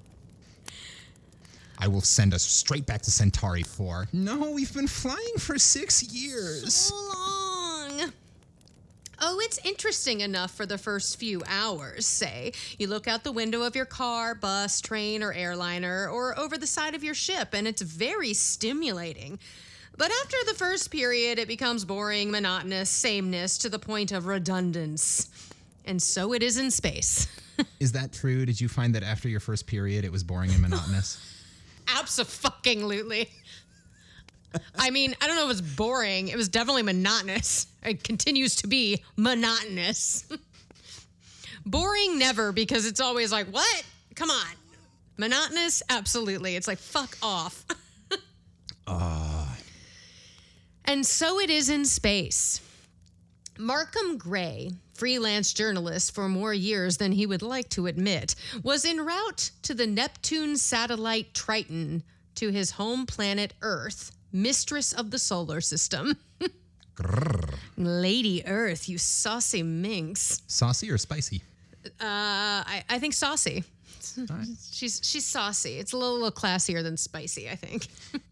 I 1.79 1.87
will 1.87 2.01
send 2.01 2.35
us 2.35 2.43
straight 2.43 2.87
back 2.87 3.03
to 3.03 3.11
Centauri 3.11 3.63
4. 3.63 4.09
No, 4.13 4.51
we've 4.51 4.75
been 4.75 4.89
flying 4.89 5.39
for 5.39 5.59
six 5.59 6.03
years. 6.03 6.75
so 6.75 6.95
long. 6.95 8.13
Oh, 9.21 9.41
it's 9.43 9.59
interesting 9.65 10.21
enough 10.21 10.53
for 10.53 10.67
the 10.67 10.79
first 10.79 11.19
few 11.19 11.43
hours, 11.47 12.07
say. 12.07 12.53
You 12.79 12.87
look 12.89 13.09
out 13.09 13.25
the 13.25 13.33
window 13.33 13.63
of 13.63 13.75
your 13.75 13.85
car, 13.85 14.35
bus, 14.35 14.81
train, 14.81 15.23
or 15.23 15.33
airliner, 15.33 16.09
or 16.09 16.39
over 16.39 16.57
the 16.57 16.67
side 16.69 16.95
of 16.95 17.03
your 17.03 17.15
ship, 17.15 17.49
and 17.53 17.67
it's 17.67 17.83
very 17.83 18.33
stimulating. 18.33 19.39
But 19.97 20.13
after 20.23 20.37
the 20.47 20.55
first 20.55 20.93
period, 20.93 21.41
it 21.41 21.49
becomes 21.49 21.85
boring, 21.85 22.31
monotonous, 22.31 22.91
sameness 22.91 23.59
to 23.59 23.69
the 23.69 23.81
point 23.81 24.13
of 24.13 24.27
redundance. 24.27 25.29
And 25.85 26.01
so 26.01 26.33
it 26.33 26.43
is 26.43 26.57
in 26.57 26.71
space. 26.71 27.27
Is 27.81 27.91
that 27.93 28.13
true? 28.13 28.47
Did 28.47 28.61
you 28.61 28.69
find 28.69 28.95
that 28.95 29.03
after 29.03 29.29
your 29.29 29.41
first 29.41 29.67
period 29.67 30.05
it 30.05 30.13
was 30.13 30.23
boring 30.23 30.51
and 30.51 30.61
monotonous? 30.61 31.19
Absolutely. 31.97 33.29
I 34.79 34.91
mean, 34.91 35.15
I 35.21 35.27
don't 35.27 35.37
know 35.37 35.47
if 35.47 35.59
it's 35.59 35.61
boring. 35.61 36.29
It 36.29 36.37
was 36.37 36.49
definitely 36.49 36.83
monotonous. 36.83 37.67
It 37.83 38.03
continues 38.03 38.57
to 38.57 38.67
be 38.67 39.03
monotonous. 39.17 40.27
boring, 41.67 42.19
never, 42.19 42.53
because 42.53 42.87
it's 42.87 43.01
always 43.01 43.31
like, 43.31 43.47
what? 43.49 43.85
Come 44.15 44.31
on. 44.31 44.55
Monotonous, 45.17 45.83
absolutely. 45.91 46.57
It's 46.57 46.69
like, 46.69 46.79
fuck 46.79 47.17
off. 47.23 47.65
Ah. 48.87 49.57
And 50.87 51.05
so 51.05 51.39
it 51.39 51.51
is 51.51 51.69
in 51.69 51.85
space. 51.85 52.63
Markham 53.59 54.17
Gray, 54.17 54.71
freelance 54.95 55.53
journalist 55.53 56.15
for 56.15 56.29
more 56.29 56.55
years 56.55 56.97
than 56.97 57.11
he 57.11 57.27
would 57.27 57.43
like 57.43 57.69
to 57.71 57.89
admit, 57.89 58.37
was 58.63 58.85
en 58.85 59.05
route 59.05 59.51
to 59.63 59.75
the 59.75 59.87
Neptune 59.87 60.57
satellite 60.57 61.35
Triton 61.35 62.05
to 62.37 62.51
his 62.51 62.71
home 62.71 63.05
planet 63.05 63.55
Earth, 63.61 64.13
mistress 64.33 64.93
of 64.93 65.11
the 65.11 65.19
solar 65.19 65.61
system. 65.61 66.17
Lady 67.77 68.47
Earth, 68.47 68.89
you 68.89 68.97
saucy 68.97 69.63
minx. 69.63 70.43
Saucy 70.47 70.91
or 70.91 70.99
spicy? 70.99 71.43
Uh, 71.85 71.91
I, 72.01 72.85
I 72.89 72.99
think 73.01 73.15
saucy. 73.15 73.65
She's 74.71 75.01
she's 75.03 75.25
saucy. 75.25 75.79
It's 75.79 75.93
a 75.93 75.97
little, 75.97 76.15
little 76.15 76.31
classier 76.31 76.83
than 76.83 76.97
spicy, 76.97 77.49
I 77.49 77.57
think. 77.57 77.89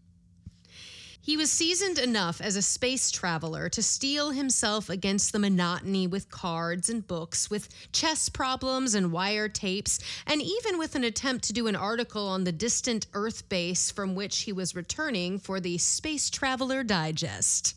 he 1.27 1.35
was 1.35 1.51
seasoned 1.51 1.99
enough 1.99 2.39
as 2.39 2.55
a 2.55 2.61
space 2.61 3.11
traveler 3.11 3.67
to 3.67 3.83
steel 3.83 4.31
himself 4.31 4.89
against 4.89 5.33
the 5.33 5.39
monotony 5.39 6.07
with 6.07 6.31
cards 6.31 6.89
and 6.89 7.05
books, 7.05 7.49
with 7.49 7.67
chess 7.91 8.29
problems 8.29 8.95
and 8.95 9.11
wire 9.11 9.49
tapes, 9.49 9.99
and 10.25 10.41
even 10.41 10.77
with 10.77 10.95
an 10.95 11.03
attempt 11.03 11.43
to 11.43 11.51
do 11.51 11.67
an 11.67 11.75
article 11.75 12.29
on 12.29 12.45
the 12.45 12.53
distant 12.53 13.07
Earth 13.13 13.49
base 13.49 13.91
from 13.91 14.15
which 14.15 14.43
he 14.43 14.53
was 14.53 14.73
returning 14.73 15.37
for 15.37 15.59
the 15.59 15.77
Space 15.77 16.29
Traveler 16.29 16.81
Digest. 16.81 17.75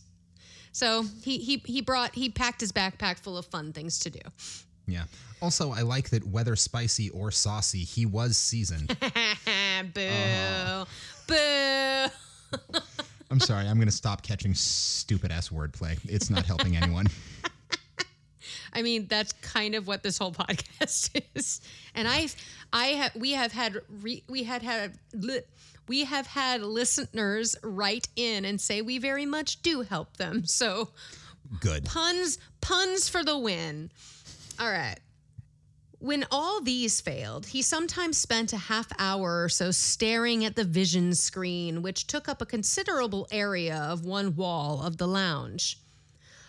So 0.70 1.06
he 1.24 1.38
he 1.38 1.60
he 1.66 1.80
brought 1.80 2.14
he 2.14 2.30
packed 2.30 2.60
his 2.60 2.70
backpack 2.70 3.18
full 3.18 3.36
of 3.36 3.46
fun 3.46 3.72
things 3.72 3.98
to 3.98 4.10
do. 4.10 4.20
Yeah. 4.86 5.06
Also, 5.42 5.72
I 5.72 5.82
like 5.82 6.10
that 6.10 6.24
whether 6.24 6.54
spicy 6.54 7.10
or 7.10 7.32
saucy, 7.32 7.82
he 7.82 8.06
was 8.06 8.36
seasoned. 8.36 8.96
Boo. 9.92 10.06
Uh-huh. 10.06 10.84
Boo. 11.26 12.78
I'm 13.30 13.40
sorry, 13.40 13.66
I'm 13.66 13.76
going 13.76 13.88
to 13.88 13.94
stop 13.94 14.22
catching 14.22 14.54
stupid 14.54 15.30
ass 15.30 15.50
wordplay. 15.50 15.98
It's 16.08 16.30
not 16.30 16.44
helping 16.44 16.76
anyone. 16.76 17.06
I 18.72 18.82
mean, 18.82 19.06
that's 19.08 19.32
kind 19.34 19.74
of 19.74 19.86
what 19.86 20.02
this 20.02 20.18
whole 20.18 20.32
podcast 20.32 21.20
is. 21.34 21.60
And 21.94 22.08
I've, 22.08 22.34
I 22.72 22.86
have, 22.86 23.14
we 23.16 23.32
have 23.32 23.52
had, 23.52 23.80
re, 24.02 24.22
we 24.28 24.42
had 24.44 24.62
had, 24.62 24.98
we 25.88 26.04
have 26.04 26.26
had 26.26 26.62
listeners 26.62 27.56
write 27.62 28.08
in 28.16 28.44
and 28.44 28.60
say 28.60 28.82
we 28.82 28.98
very 28.98 29.26
much 29.26 29.62
do 29.62 29.82
help 29.82 30.16
them. 30.16 30.44
So 30.46 30.88
Good. 31.60 31.84
puns, 31.84 32.38
puns 32.60 33.08
for 33.08 33.22
the 33.24 33.38
win. 33.38 33.90
All 34.58 34.70
right. 34.70 34.98
When 36.00 36.24
all 36.30 36.62
these 36.62 37.02
failed, 37.02 37.48
he 37.48 37.60
sometimes 37.60 38.16
spent 38.16 38.54
a 38.54 38.56
half 38.56 38.90
hour 38.98 39.44
or 39.44 39.50
so 39.50 39.70
staring 39.70 40.46
at 40.46 40.56
the 40.56 40.64
vision 40.64 41.14
screen, 41.14 41.82
which 41.82 42.06
took 42.06 42.26
up 42.26 42.40
a 42.40 42.46
considerable 42.46 43.28
area 43.30 43.76
of 43.76 44.06
one 44.06 44.34
wall 44.34 44.82
of 44.82 44.96
the 44.96 45.06
lounge. 45.06 45.78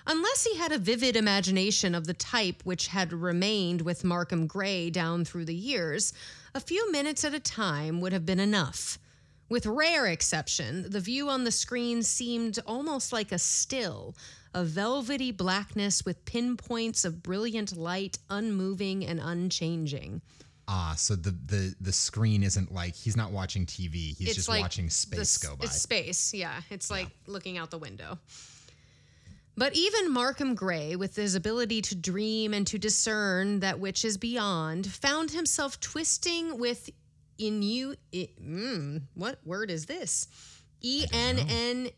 Unless 0.07 0.45
he 0.45 0.55
had 0.55 0.71
a 0.71 0.77
vivid 0.77 1.17
imagination 1.17 1.93
of 1.93 2.07
the 2.07 2.13
type 2.13 2.61
which 2.63 2.87
had 2.87 3.11
remained 3.11 3.81
with 3.81 4.05
Markham 4.05 4.47
Gray 4.47 4.89
down 4.89 5.25
through 5.25 5.43
the 5.43 5.53
years, 5.53 6.13
a 6.55 6.61
few 6.61 6.89
minutes 6.89 7.25
at 7.25 7.33
a 7.33 7.39
time 7.41 7.99
would 7.99 8.13
have 8.13 8.25
been 8.25 8.39
enough. 8.39 8.99
With 9.49 9.65
rare 9.65 10.07
exception, 10.07 10.89
the 10.89 11.01
view 11.01 11.27
on 11.27 11.43
the 11.43 11.51
screen 11.51 12.03
seemed 12.03 12.57
almost 12.65 13.11
like 13.11 13.33
a 13.33 13.37
still, 13.37 14.15
a 14.53 14.63
velvety 14.63 15.31
blackness 15.31 16.03
with 16.05 16.23
pinpoints 16.25 17.05
of 17.05 17.23
brilliant 17.23 17.75
light, 17.77 18.17
unmoving 18.29 19.05
and 19.05 19.19
unchanging. 19.19 20.21
Ah, 20.67 20.93
so 20.97 21.15
the, 21.15 21.31
the 21.31 21.75
the 21.81 21.91
screen 21.91 22.43
isn't 22.43 22.71
like 22.71 22.95
he's 22.95 23.17
not 23.17 23.31
watching 23.31 23.65
TV. 23.65 24.15
He's 24.15 24.21
It's 24.27 24.35
just 24.35 24.49
like 24.49 24.61
watching 24.61 24.89
space 24.89 25.19
s- 25.19 25.37
go 25.37 25.55
by. 25.55 25.65
It's 25.65 25.81
space, 25.81 26.33
yeah. 26.33 26.61
It's 26.69 26.89
like 26.91 27.09
looking 27.27 27.57
out 27.57 27.71
the 27.71 27.77
window. 27.79 28.19
But 29.57 29.75
even 29.75 30.11
Markham 30.11 30.55
Gray, 30.55 30.95
with 30.95 31.15
his 31.15 31.35
ability 31.35 31.81
to 31.83 31.95
dream 31.95 32.53
and 32.53 32.65
to 32.67 32.77
discern 32.77 33.59
that 33.59 33.79
which 33.79 34.05
is 34.05 34.17
beyond, 34.17 34.87
found 34.87 35.31
himself 35.31 35.79
twisting 35.81 36.57
with 36.57 36.89
inu. 37.37 37.95
i- 38.13 38.29
Mm, 38.41 39.01
what 39.13 39.39
word 39.45 39.69
is 39.69 39.85
this? 39.87 40.27
E 40.79 41.05
N 41.11 41.37
N 41.37 41.89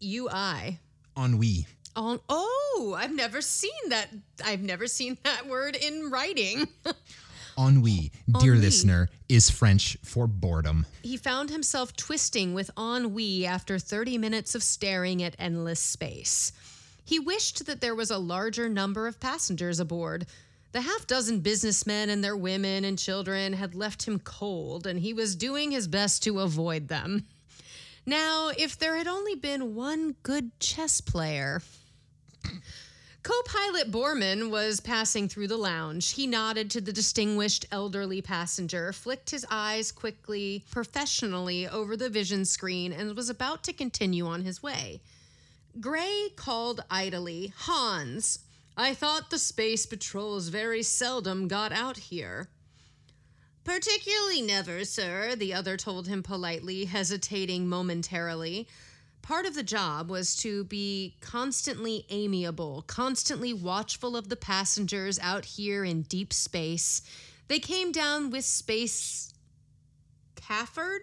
U 0.00 0.28
I. 0.30 0.78
Ennui. 1.16 1.66
On 1.98 2.20
oh, 2.28 2.96
I've 2.96 3.12
never 3.12 3.40
seen 3.40 3.72
that. 3.88 4.06
I've 4.44 4.62
never 4.62 4.86
seen 4.86 5.18
that 5.24 5.48
word 5.48 5.74
in 5.74 6.12
writing. 6.12 6.68
Ennui, 7.58 8.12
dear 8.38 8.52
Ennui. 8.52 8.64
listener, 8.66 9.08
is 9.28 9.50
French 9.50 9.98
for 10.04 10.28
boredom. 10.28 10.86
he 11.02 11.16
found 11.16 11.50
himself 11.50 11.96
twisting 11.96 12.54
with 12.54 12.70
ennui 12.78 13.44
after 13.44 13.80
30 13.80 14.16
minutes 14.16 14.54
of 14.54 14.62
staring 14.62 15.24
at 15.24 15.34
endless 15.40 15.80
space. 15.80 16.52
He 17.04 17.18
wished 17.18 17.66
that 17.66 17.80
there 17.80 17.96
was 17.96 18.12
a 18.12 18.18
larger 18.18 18.68
number 18.68 19.08
of 19.08 19.18
passengers 19.18 19.80
aboard. 19.80 20.26
The 20.70 20.82
half 20.82 21.04
dozen 21.08 21.40
businessmen 21.40 22.10
and 22.10 22.22
their 22.22 22.36
women 22.36 22.84
and 22.84 22.96
children 22.96 23.54
had 23.54 23.74
left 23.74 24.04
him 24.04 24.20
cold, 24.20 24.86
and 24.86 25.00
he 25.00 25.12
was 25.12 25.34
doing 25.34 25.72
his 25.72 25.88
best 25.88 26.22
to 26.22 26.38
avoid 26.38 26.86
them. 26.86 27.26
Now, 28.06 28.52
if 28.56 28.78
there 28.78 28.96
had 28.96 29.08
only 29.08 29.34
been 29.34 29.74
one 29.74 30.14
good 30.22 30.52
chess 30.60 31.00
player. 31.00 31.60
Co 33.22 33.34
pilot 33.44 33.90
Borman 33.90 34.50
was 34.50 34.80
passing 34.80 35.28
through 35.28 35.48
the 35.48 35.56
lounge. 35.56 36.12
He 36.12 36.26
nodded 36.26 36.70
to 36.70 36.80
the 36.80 36.92
distinguished 36.92 37.66
elderly 37.70 38.22
passenger, 38.22 38.92
flicked 38.92 39.30
his 39.30 39.44
eyes 39.50 39.92
quickly, 39.92 40.64
professionally 40.70 41.68
over 41.68 41.96
the 41.96 42.08
vision 42.08 42.44
screen, 42.44 42.92
and 42.92 43.14
was 43.16 43.28
about 43.28 43.64
to 43.64 43.72
continue 43.72 44.26
on 44.26 44.44
his 44.44 44.62
way. 44.62 45.00
Gray 45.80 46.28
called 46.36 46.82
idly, 46.90 47.52
Hans, 47.56 48.38
I 48.76 48.94
thought 48.94 49.30
the 49.30 49.38
space 49.38 49.86
patrols 49.86 50.48
very 50.48 50.84
seldom 50.84 51.48
got 51.48 51.72
out 51.72 51.96
here. 51.96 52.48
Particularly 53.64 54.40
never, 54.40 54.84
sir, 54.84 55.34
the 55.34 55.52
other 55.52 55.76
told 55.76 56.06
him 56.06 56.22
politely, 56.22 56.84
hesitating 56.84 57.68
momentarily. 57.68 58.68
Part 59.28 59.44
of 59.44 59.54
the 59.54 59.62
job 59.62 60.08
was 60.08 60.34
to 60.36 60.64
be 60.64 61.14
constantly 61.20 62.06
amiable, 62.08 62.82
constantly 62.86 63.52
watchful 63.52 64.16
of 64.16 64.30
the 64.30 64.36
passengers 64.36 65.18
out 65.18 65.44
here 65.44 65.84
in 65.84 66.00
deep 66.00 66.32
space. 66.32 67.02
They 67.46 67.58
came 67.58 67.92
down 67.92 68.30
with 68.30 68.46
Space 68.46 69.34
cafard 70.34 71.02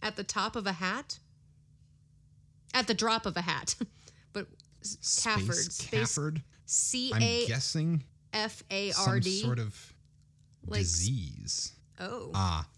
at 0.00 0.14
the 0.14 0.22
top 0.22 0.54
of 0.54 0.64
a 0.64 0.74
hat. 0.74 1.18
At 2.72 2.86
the 2.86 2.94
drop 2.94 3.26
of 3.26 3.36
a 3.36 3.42
hat. 3.42 3.74
but 4.32 4.46
cafard. 5.24 5.56
cafard. 5.90 6.42
C 6.66 7.12
I'm 7.12 7.48
guessing 7.48 8.04
F 8.32 8.62
A 8.70 8.90
R 8.90 9.20
some 9.20 9.22
sort 9.22 9.58
of 9.58 9.92
Like 10.68 10.82
disease. 10.82 11.72
Oh. 11.98 12.30
Ah. 12.32 12.68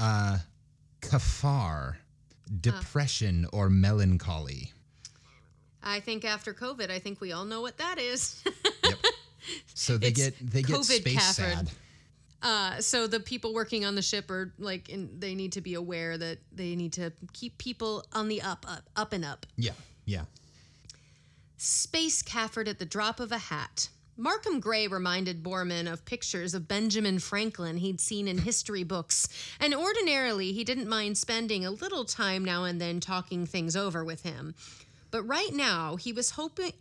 Uh, 0.00 0.38
kafar, 1.02 1.96
depression 2.48 3.46
or 3.52 3.68
melancholy. 3.68 4.72
I 5.82 6.00
think 6.00 6.24
after 6.24 6.52
COVID, 6.52 6.90
I 6.90 6.98
think 6.98 7.20
we 7.20 7.32
all 7.32 7.44
know 7.44 7.60
what 7.60 7.78
that 7.78 7.98
is. 7.98 8.42
Yep. 8.84 8.96
So 9.74 9.96
they 9.96 10.08
It's 10.08 10.20
get 10.20 10.50
they 10.50 10.62
get 10.62 10.76
COVID 10.76 11.00
space 11.00 11.36
sad. 11.36 11.70
Uh, 12.42 12.80
so 12.80 13.06
the 13.06 13.20
people 13.20 13.52
working 13.52 13.84
on 13.84 13.94
the 13.94 14.02
ship 14.02 14.30
are 14.30 14.52
like, 14.58 14.88
in, 14.88 15.18
they 15.18 15.34
need 15.34 15.52
to 15.52 15.60
be 15.60 15.74
aware 15.74 16.16
that 16.16 16.38
they 16.52 16.76
need 16.76 16.92
to 16.92 17.12
keep 17.32 17.58
people 17.58 18.04
on 18.12 18.28
the 18.28 18.40
up, 18.42 18.64
up, 18.68 18.82
up 18.94 19.12
and 19.12 19.24
up. 19.24 19.44
Yeah, 19.56 19.72
yeah. 20.04 20.22
Space 21.56 22.22
cafard 22.22 22.68
at 22.68 22.78
the 22.78 22.84
drop 22.84 23.18
of 23.18 23.32
a 23.32 23.38
hat. 23.38 23.88
Markham 24.20 24.58
Gray 24.58 24.88
reminded 24.88 25.44
Borman 25.44 25.90
of 25.90 26.04
pictures 26.04 26.52
of 26.52 26.66
Benjamin 26.66 27.20
Franklin 27.20 27.76
he'd 27.76 28.00
seen 28.00 28.26
in 28.26 28.38
history 28.38 28.82
books, 28.82 29.28
and 29.60 29.72
ordinarily 29.72 30.52
he 30.52 30.64
didn't 30.64 30.88
mind 30.88 31.16
spending 31.16 31.64
a 31.64 31.70
little 31.70 32.04
time 32.04 32.44
now 32.44 32.64
and 32.64 32.80
then 32.80 32.98
talking 32.98 33.46
things 33.46 33.76
over 33.76 34.04
with 34.04 34.24
him. 34.24 34.56
But 35.12 35.22
right 35.22 35.52
now 35.52 35.94
he 35.94 36.12
was 36.12 36.32
hoping 36.32 36.72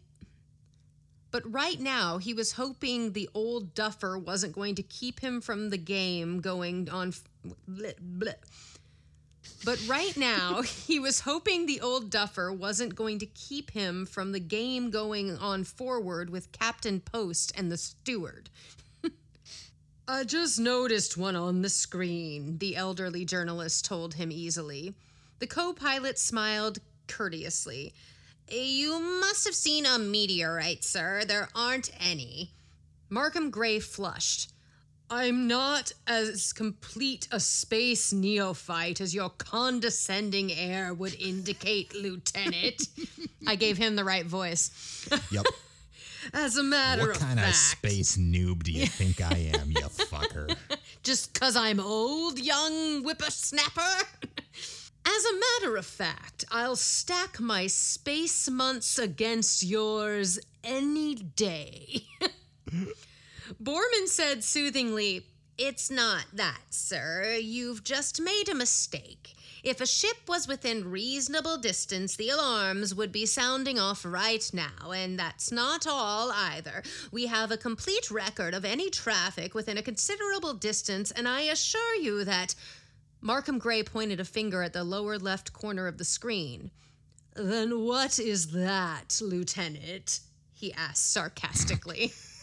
but 1.30 1.44
right 1.54 1.80
now 1.80 2.18
he 2.18 2.34
was 2.34 2.54
hoping 2.54 3.12
the 3.12 3.30
old 3.36 3.76
duffer 3.76 4.18
wasn't 4.18 4.56
going 4.56 4.74
to 4.74 4.82
keep 4.82 5.20
him 5.20 5.40
from 5.40 5.70
the 5.70 5.78
game 5.78 6.40
going 6.40 6.90
on 6.90 7.14
bleh, 7.70 7.94
bleh. 8.00 8.34
But 9.66 9.86
right 9.88 10.16
now, 10.16 10.62
he 10.88 11.00
was 11.00 11.22
hoping 11.22 11.66
the 11.66 11.82
old 11.82 12.10
duffer 12.10 12.52
wasn't 12.52 12.96
going 12.96 13.20
to 13.20 13.26
keep 13.26 13.72
him 13.72 14.06
from 14.06 14.32
the 14.32 14.40
game 14.40 14.90
going 14.90 15.38
on 15.38 15.64
forward 15.64 16.30
with 16.30 16.52
Captain 16.52 17.00
Post 17.00 17.52
and 17.58 17.72
the 17.72 17.78
steward. 17.78 18.50
I 20.08 20.24
just 20.24 20.60
noticed 20.60 21.18
one 21.18 21.36
on 21.36 21.62
the 21.62 21.70
screen, 21.70 22.58
the 22.60 22.76
elderly 22.76 23.26
journalist 23.26 23.86
told 23.86 24.14
him 24.14 24.32
easily. 24.32 24.94
The 25.40 25.48
co 25.48 25.74
pilot 25.74 26.18
smiled 26.18 26.80
courteously. 27.08 27.94
You 28.50 29.00
must 29.00 29.46
have 29.46 29.56
seen 29.56 29.86
a 29.86 30.00
meteorite, 30.00 30.84
sir. 30.84 31.24
There 31.26 31.50
aren't 31.54 31.92
any. 32.00 32.52
Markham 33.10 33.50
Gray 33.50 33.80
flushed. 33.80 34.52
I'm 35.10 35.48
not 35.48 35.92
as 36.06 36.52
complete 36.54 37.28
a 37.32 37.40
space 37.40 38.12
neophyte 38.12 39.00
as 39.00 39.16
your 39.16 39.30
condescending 39.30 40.52
air 40.52 40.94
would 40.94 41.14
indicate, 41.20 41.94
Lieutenant. 42.02 42.84
I 43.48 43.56
gave 43.56 43.78
him 43.78 43.96
the 43.96 44.04
right 44.04 44.26
voice. 44.26 45.08
Yep. 45.32 45.46
As 46.34 46.58
a 46.58 46.64
matter 46.64 47.10
of- 47.12 47.18
fact, 47.18 47.22
what 47.22 47.22
of 47.22 47.28
kind 47.28 47.40
fact, 47.40 47.50
of 47.52 47.56
space 47.56 48.18
noob 48.18 48.64
do 48.64 48.74
you 48.74 48.86
think 49.00 49.22
I 49.22 49.50
am, 49.58 49.72
you 49.72 49.80
fucker? 49.80 50.54
just 51.02 51.32
because 51.34 51.56
I'm 51.56 51.80
old, 51.80 52.38
young 52.38 53.02
whippersnapper? 53.04 54.04
As 55.06 55.26
a 55.26 55.40
matter 55.62 55.78
of 55.78 55.86
fact, 55.86 56.44
I'll 56.52 56.76
stack 56.76 57.40
my 57.40 57.68
space 57.68 58.50
months 58.50 59.00
against 59.00 59.64
yours 59.64 60.38
any 60.66 61.16
day. 61.16 62.04
Borman 63.62 64.08
said 64.08 64.44
soothingly, 64.44 65.26
It's 65.58 65.90
not 65.90 66.26
that, 66.34 66.62
sir. 66.70 67.38
You've 67.42 67.84
just 67.84 68.22
made 68.22 68.50
a 68.50 68.56
mistake. 68.56 69.36
If 69.64 69.82
a 69.82 69.86
ship 69.86 70.18
was 70.28 70.48
within 70.48 70.92
reasonable 70.92 71.58
distance, 71.58 72.16
the 72.16 72.30
alarms 72.30 72.94
would 72.94 73.12
be 73.12 73.26
sounding 73.26 73.80
off 73.80 74.06
right 74.06 74.50
now, 74.54 74.92
and 74.92 75.18
that's 75.18 75.52
not 75.52 75.88
all 75.88 76.32
either. 76.32 76.84
We 77.12 77.26
have 77.26 77.52
a 77.52 77.58
complete 77.58 78.12
record 78.12 78.54
of 78.54 78.64
any 78.64 78.90
traffic 78.90 79.54
within 79.54 79.78
a 79.78 79.82
considerable 79.82 80.54
distance, 80.54 81.12
and 81.12 81.28
I 81.28 81.42
assure 81.42 81.96
you 81.96 82.24
that. 82.24 82.56
Markham 83.20 83.58
Gray 83.58 83.82
pointed 83.82 84.20
a 84.20 84.26
finger 84.26 84.62
at 84.62 84.74
the 84.74 84.84
lower 84.84 85.18
left 85.18 85.52
corner 85.52 85.88
of 85.88 85.98
the 85.98 86.06
screen. 86.06 86.70
Then 87.36 87.82
what 87.82 88.20
is 88.20 88.52
that, 88.52 89.20
Lieutenant? 89.22 90.20
he 90.54 90.72
asked 90.74 91.12
sarcastically. 91.12 92.14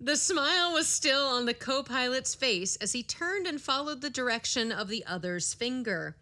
the 0.00 0.16
smile 0.16 0.72
was 0.72 0.86
still 0.86 1.26
on 1.26 1.46
the 1.46 1.54
co 1.54 1.82
pilot's 1.82 2.34
face 2.34 2.76
as 2.76 2.92
he 2.92 3.02
turned 3.02 3.46
and 3.46 3.60
followed 3.60 4.00
the 4.00 4.10
direction 4.10 4.72
of 4.72 4.88
the 4.88 5.04
other's 5.06 5.54
finger. 5.54 6.16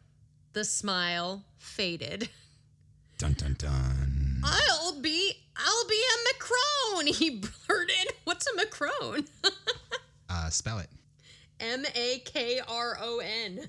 The 0.53 0.65
smile 0.65 1.45
faded. 1.59 2.29
Dun 3.19 3.33
dun 3.35 3.57
dun. 3.59 4.41
I'll 4.45 5.01
be 5.01 5.33
I'll 5.57 5.89
be 5.89 6.03
a 6.03 6.19
Makron, 6.29 7.09
he 7.15 7.31
blurted. 7.31 8.13
What's 8.25 8.47
a 8.47 8.59
Makron? 8.59 9.29
Uh, 10.31 10.51
spell 10.51 10.79
it. 10.79 10.89
M 11.61 11.85
A 11.95 12.19
K 12.25 12.59
R 12.67 12.99
O 13.01 13.21
N. 13.21 13.69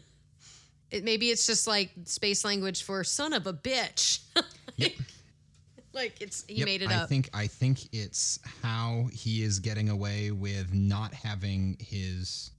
It 0.89 1.03
maybe 1.03 1.29
it's 1.29 1.45
just 1.45 1.67
like 1.67 1.91
space 2.05 2.43
language 2.43 2.81
for 2.81 3.03
son 3.03 3.33
of 3.33 3.45
a 3.45 3.53
bitch. 3.53 4.19
Yep. 4.77 4.91
Like 5.95 6.21
it's 6.21 6.43
he 6.47 6.55
Yep, 6.55 6.65
made 6.65 6.81
it 6.83 6.89
I 6.91 6.95
up. 6.95 7.09
think 7.09 7.29
I 7.33 7.47
think 7.47 7.87
it's 7.93 8.37
how 8.61 9.07
he 9.13 9.41
is 9.43 9.59
getting 9.59 9.89
away 9.89 10.29
with 10.31 10.73
not 10.73 11.13
having 11.13 11.77
his 11.79 12.51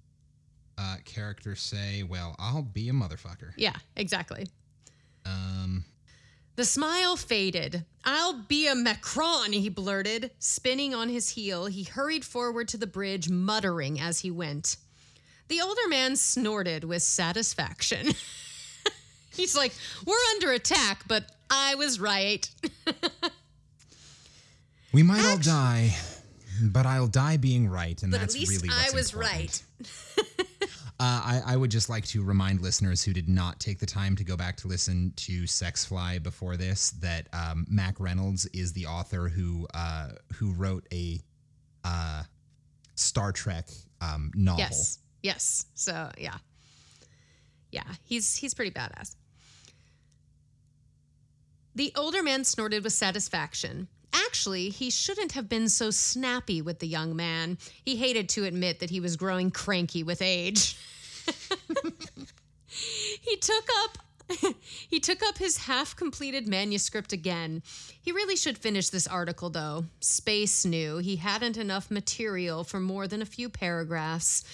uh, 0.78 0.96
character 1.04 1.54
say, 1.54 2.02
"Well, 2.02 2.34
I'll 2.38 2.62
be 2.62 2.88
a 2.88 2.92
motherfucker." 2.92 3.52
yeah, 3.56 3.76
exactly. 3.94 4.46
Um, 5.26 5.84
The 6.56 6.64
smile 6.64 7.16
faded. 7.16 7.84
I'll 8.04 8.42
be 8.44 8.66
a 8.68 8.74
Makron, 8.74 9.52
he 9.52 9.68
blurted. 9.68 10.30
Spinning 10.38 10.94
on 10.94 11.08
his 11.10 11.30
heel, 11.30 11.66
he 11.66 11.82
hurried 11.84 12.24
forward 12.24 12.68
to 12.68 12.78
the 12.78 12.86
bridge, 12.86 13.28
muttering 13.28 14.00
as 14.00 14.20
he 14.20 14.30
went. 14.30 14.76
The 15.48 15.60
older 15.60 15.86
man 15.88 16.16
snorted 16.16 16.84
with 16.84 17.02
satisfaction. 17.02 18.12
He's 19.36 19.56
like, 19.56 19.72
We're 20.04 20.16
under 20.34 20.52
attack, 20.52 21.04
but 21.06 21.24
I 21.50 21.74
was 21.76 22.00
right. 22.00 22.48
we 24.92 25.02
might 25.02 25.24
all 25.24 25.38
die, 25.38 25.94
but 26.62 26.86
I'll 26.86 27.06
die 27.06 27.36
being 27.36 27.68
right, 27.68 28.00
and 28.02 28.10
but 28.10 28.20
that's 28.20 28.34
at 28.34 28.40
least 28.40 28.62
really 28.62 28.70
I 28.72 28.90
was 28.94 29.12
important. 29.12 29.62
right. 30.18 30.28
Uh, 30.98 31.20
I, 31.22 31.42
I 31.48 31.56
would 31.58 31.70
just 31.70 31.90
like 31.90 32.06
to 32.06 32.24
remind 32.24 32.62
listeners 32.62 33.04
who 33.04 33.12
did 33.12 33.28
not 33.28 33.60
take 33.60 33.78
the 33.78 33.84
time 33.84 34.16
to 34.16 34.24
go 34.24 34.34
back 34.34 34.56
to 34.58 34.68
listen 34.68 35.12
to 35.16 35.46
Sex 35.46 35.84
Fly 35.84 36.18
before 36.18 36.56
this 36.56 36.92
that 37.02 37.28
um, 37.34 37.66
Mack 37.68 38.00
Reynolds 38.00 38.46
is 38.46 38.72
the 38.72 38.86
author 38.86 39.28
who 39.28 39.66
uh, 39.74 40.12
who 40.32 40.54
wrote 40.54 40.86
a 40.94 41.20
uh, 41.84 42.22
Star 42.94 43.32
Trek 43.32 43.68
um, 44.00 44.30
novel. 44.34 44.60
Yes. 44.60 44.98
Yes. 45.22 45.66
So 45.74 46.08
yeah. 46.16 46.38
Yeah, 47.70 47.82
he's 48.04 48.34
he's 48.34 48.54
pretty 48.54 48.70
badass. 48.70 49.16
The 51.76 51.92
older 51.94 52.22
man 52.22 52.44
snorted 52.44 52.82
with 52.82 52.94
satisfaction. 52.94 53.88
Actually, 54.10 54.70
he 54.70 54.88
shouldn't 54.88 55.32
have 55.32 55.46
been 55.46 55.68
so 55.68 55.90
snappy 55.90 56.62
with 56.62 56.78
the 56.78 56.88
young 56.88 57.14
man. 57.14 57.58
He 57.84 57.96
hated 57.96 58.30
to 58.30 58.44
admit 58.44 58.80
that 58.80 58.88
he 58.88 58.98
was 58.98 59.16
growing 59.16 59.50
cranky 59.50 60.02
with 60.02 60.22
age. 60.22 60.78
he 62.66 63.36
took 63.36 63.68
up 63.84 63.98
he 64.88 64.98
took 64.98 65.22
up 65.22 65.36
his 65.36 65.58
half-completed 65.58 66.48
manuscript 66.48 67.12
again. 67.12 67.62
He 68.00 68.10
really 68.10 68.36
should 68.36 68.56
finish 68.56 68.88
this 68.88 69.06
article 69.06 69.50
though. 69.50 69.84
Space 70.00 70.64
knew 70.64 70.96
he 70.96 71.16
hadn't 71.16 71.58
enough 71.58 71.90
material 71.90 72.64
for 72.64 72.80
more 72.80 73.06
than 73.06 73.20
a 73.20 73.26
few 73.26 73.50
paragraphs. 73.50 74.44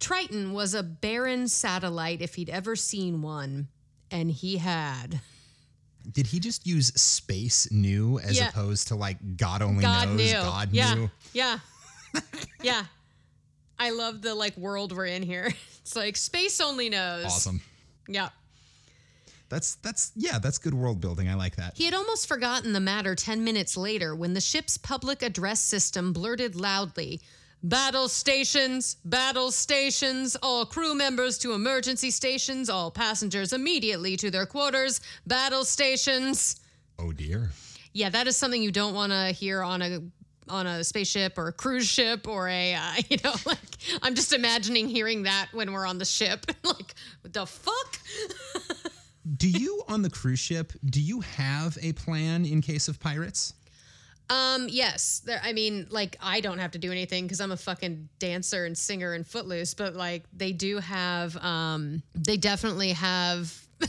Triton 0.00 0.52
was 0.52 0.74
a 0.74 0.82
barren 0.82 1.48
satellite 1.48 2.20
if 2.20 2.34
he'd 2.34 2.50
ever 2.50 2.76
seen 2.76 3.22
one, 3.22 3.68
and 4.10 4.30
he 4.30 4.58
had. 4.58 5.20
Did 6.10 6.26
he 6.26 6.40
just 6.40 6.66
use 6.66 6.88
space 7.00 7.70
knew 7.70 8.18
as 8.18 8.36
Yeah. 8.38 8.48
opposed 8.48 8.88
to 8.88 8.94
like 8.96 9.36
God 9.36 9.62
only 9.62 9.82
God 9.82 10.08
knows, 10.08 10.16
knew. 10.16 10.32
God 10.32 10.68
yeah. 10.72 10.94
knew? 10.94 11.10
Yeah. 11.32 11.58
yeah. 12.62 12.84
I 13.78 13.90
love 13.90 14.22
the 14.22 14.34
like 14.34 14.56
world 14.56 14.96
we're 14.96 15.06
in 15.06 15.22
here. 15.22 15.52
It's 15.88 15.96
like 15.96 16.16
space 16.18 16.60
only 16.60 16.90
knows. 16.90 17.24
Awesome. 17.24 17.62
Yeah. 18.06 18.28
That's 19.48 19.76
that's 19.76 20.12
yeah, 20.14 20.38
that's 20.38 20.58
good 20.58 20.74
world 20.74 21.00
building. 21.00 21.30
I 21.30 21.34
like 21.34 21.56
that. 21.56 21.78
He 21.78 21.86
had 21.86 21.94
almost 21.94 22.26
forgotten 22.28 22.74
the 22.74 22.80
matter 22.80 23.14
10 23.14 23.42
minutes 23.42 23.74
later 23.74 24.14
when 24.14 24.34
the 24.34 24.40
ship's 24.42 24.76
public 24.76 25.22
address 25.22 25.60
system 25.60 26.12
blurted 26.12 26.54
loudly 26.54 27.22
Battle 27.62 28.08
stations, 28.08 28.96
battle 29.04 29.50
stations, 29.50 30.36
all 30.42 30.64
crew 30.64 30.94
members 30.94 31.38
to 31.38 31.54
emergency 31.54 32.10
stations, 32.10 32.70
all 32.70 32.90
passengers 32.90 33.52
immediately 33.52 34.16
to 34.16 34.30
their 34.30 34.46
quarters, 34.46 35.00
battle 35.26 35.64
stations. 35.64 36.60
Oh 36.98 37.10
dear. 37.10 37.50
Yeah, 37.92 38.10
that 38.10 38.28
is 38.28 38.36
something 38.36 38.62
you 38.62 38.70
don't 38.70 38.94
want 38.94 39.12
to 39.12 39.32
hear 39.32 39.62
on 39.62 39.82
a 39.82 40.00
on 40.48 40.66
a 40.66 40.82
spaceship 40.82 41.36
or 41.36 41.48
a 41.48 41.52
cruise 41.52 41.86
ship 41.86 42.26
or 42.26 42.48
a 42.48 42.74
uh, 42.74 42.92
you 43.10 43.18
know 43.22 43.34
like 43.44 43.58
I'm 44.02 44.14
just 44.14 44.32
imagining 44.32 44.88
hearing 44.88 45.24
that 45.24 45.48
when 45.52 45.72
we're 45.72 45.84
on 45.86 45.98
the 45.98 46.06
ship 46.06 46.46
like 46.64 46.94
what 47.20 47.32
the 47.32 47.44
fuck 47.44 47.98
Do 49.36 49.50
you 49.50 49.82
on 49.88 50.00
the 50.00 50.08
cruise 50.08 50.38
ship, 50.38 50.72
do 50.86 51.02
you 51.02 51.20
have 51.20 51.76
a 51.82 51.92
plan 51.92 52.46
in 52.46 52.62
case 52.62 52.88
of 52.88 52.98
pirates? 52.98 53.52
Um, 54.30 54.68
yes. 54.68 55.22
There, 55.24 55.40
I 55.42 55.52
mean, 55.52 55.86
like, 55.90 56.16
I 56.20 56.40
don't 56.40 56.58
have 56.58 56.72
to 56.72 56.78
do 56.78 56.92
anything 56.92 57.24
because 57.24 57.40
I'm 57.40 57.52
a 57.52 57.56
fucking 57.56 58.08
dancer 58.18 58.64
and 58.64 58.76
singer 58.76 59.14
and 59.14 59.26
footloose, 59.26 59.74
but 59.74 59.94
like, 59.94 60.24
they 60.36 60.52
do 60.52 60.78
have, 60.78 61.36
um, 61.38 62.02
they 62.14 62.36
definitely 62.36 62.92
have 62.92 63.58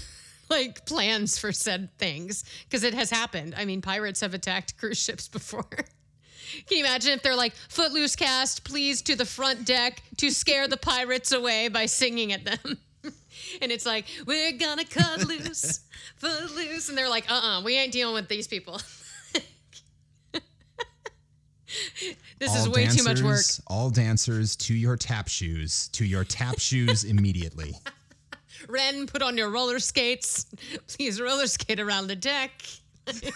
like 0.49 0.86
plans 0.86 1.38
for 1.38 1.52
said 1.52 1.89
things 1.97 2.45
because 2.63 2.84
it 2.84 2.93
has 2.93 3.10
happened. 3.10 3.54
I 3.58 3.65
mean, 3.65 3.82
pirates 3.82 4.21
have 4.21 4.34
attacked 4.34 4.78
cruise 4.78 4.97
ships 4.97 5.28
before. 5.28 5.63
Can 6.67 6.78
you 6.78 6.84
imagine 6.84 7.12
if 7.12 7.21
they're 7.21 7.36
like, 7.36 7.54
Footloose 7.54 8.15
cast, 8.15 8.63
please 8.63 9.02
to 9.04 9.15
the 9.15 9.25
front 9.25 9.65
deck 9.65 10.02
to 10.17 10.32
scare 10.32 10.67
the 10.67 10.78
pirates 10.78 11.32
away 11.32 11.67
by 11.67 11.86
singing 11.86 12.32
at 12.32 12.45
them? 12.45 12.78
and 13.62 13.71
it's 13.71 13.86
like, 13.86 14.06
we're 14.25 14.54
gonna 14.54 14.86
cut 14.86 15.28
loose, 15.28 15.82
footloose. 16.15 16.89
And 16.89 16.97
they're 16.97 17.10
like, 17.10 17.30
uh 17.30 17.60
uh 17.60 17.62
we 17.63 17.75
ain't 17.75 17.91
dealing 17.91 18.15
with 18.15 18.30
these 18.30 18.47
people. 18.47 18.80
this 22.39 22.55
is 22.55 22.67
All 22.67 22.73
way 22.73 22.88
too 22.88 23.03
much 23.03 23.21
work. 23.21 23.43
All 23.67 23.89
dancers 23.89 24.55
to 24.58 24.73
your 24.73 24.97
tap 24.97 25.27
shoes, 25.27 25.88
to 25.89 26.05
your 26.05 26.23
tap 26.23 26.60
shoes 26.60 27.03
immediately. 27.03 27.75
Ren, 28.67 29.08
put 29.08 29.21
on 29.21 29.38
your 29.38 29.49
roller 29.49 29.79
skates. 29.79 30.45
Please 30.88 31.21
roller 31.21 31.47
skate 31.47 31.79
around 31.79 32.08
the 32.08 32.15
deck. 32.15 32.51
Damn 33.05 33.32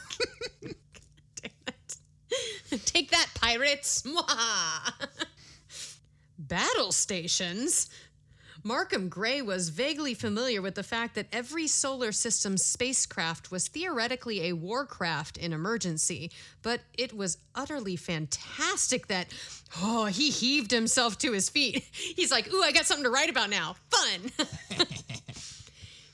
it. 1.68 2.86
Take 2.86 3.12
that, 3.12 3.28
pirates. 3.36 4.04
Mwah. 4.04 5.08
Battle 6.38 6.92
stations? 6.92 7.90
Markham 8.66 9.10
Gray 9.10 9.42
was 9.42 9.68
vaguely 9.68 10.14
familiar 10.14 10.62
with 10.62 10.76
the 10.76 10.84
fact 10.84 11.16
that 11.16 11.28
every 11.34 11.68
solar 11.68 12.14
system 12.14 12.58
spacecraft 12.58 13.52
was 13.52 13.68
theoretically 13.68 14.48
a 14.48 14.54
warcraft 14.54 15.38
in 15.38 15.52
emergency, 15.52 16.32
but 16.62 16.80
it 16.98 17.12
was 17.12 17.38
utterly 17.54 17.98
fantastic 17.98 19.08
that, 19.08 19.28
oh, 19.82 20.06
he 20.06 20.30
heaved 20.30 20.72
himself 20.72 21.18
to 21.18 21.34
his 21.34 21.50
feet. 21.50 21.84
He's 21.92 22.32
like, 22.32 22.54
ooh, 22.54 22.64
I 22.64 22.72
got 22.72 22.86
something 22.86 23.04
to 23.04 23.10
write 23.10 23.30
about 23.30 23.50
now. 23.50 23.76
Fun. 23.90 24.48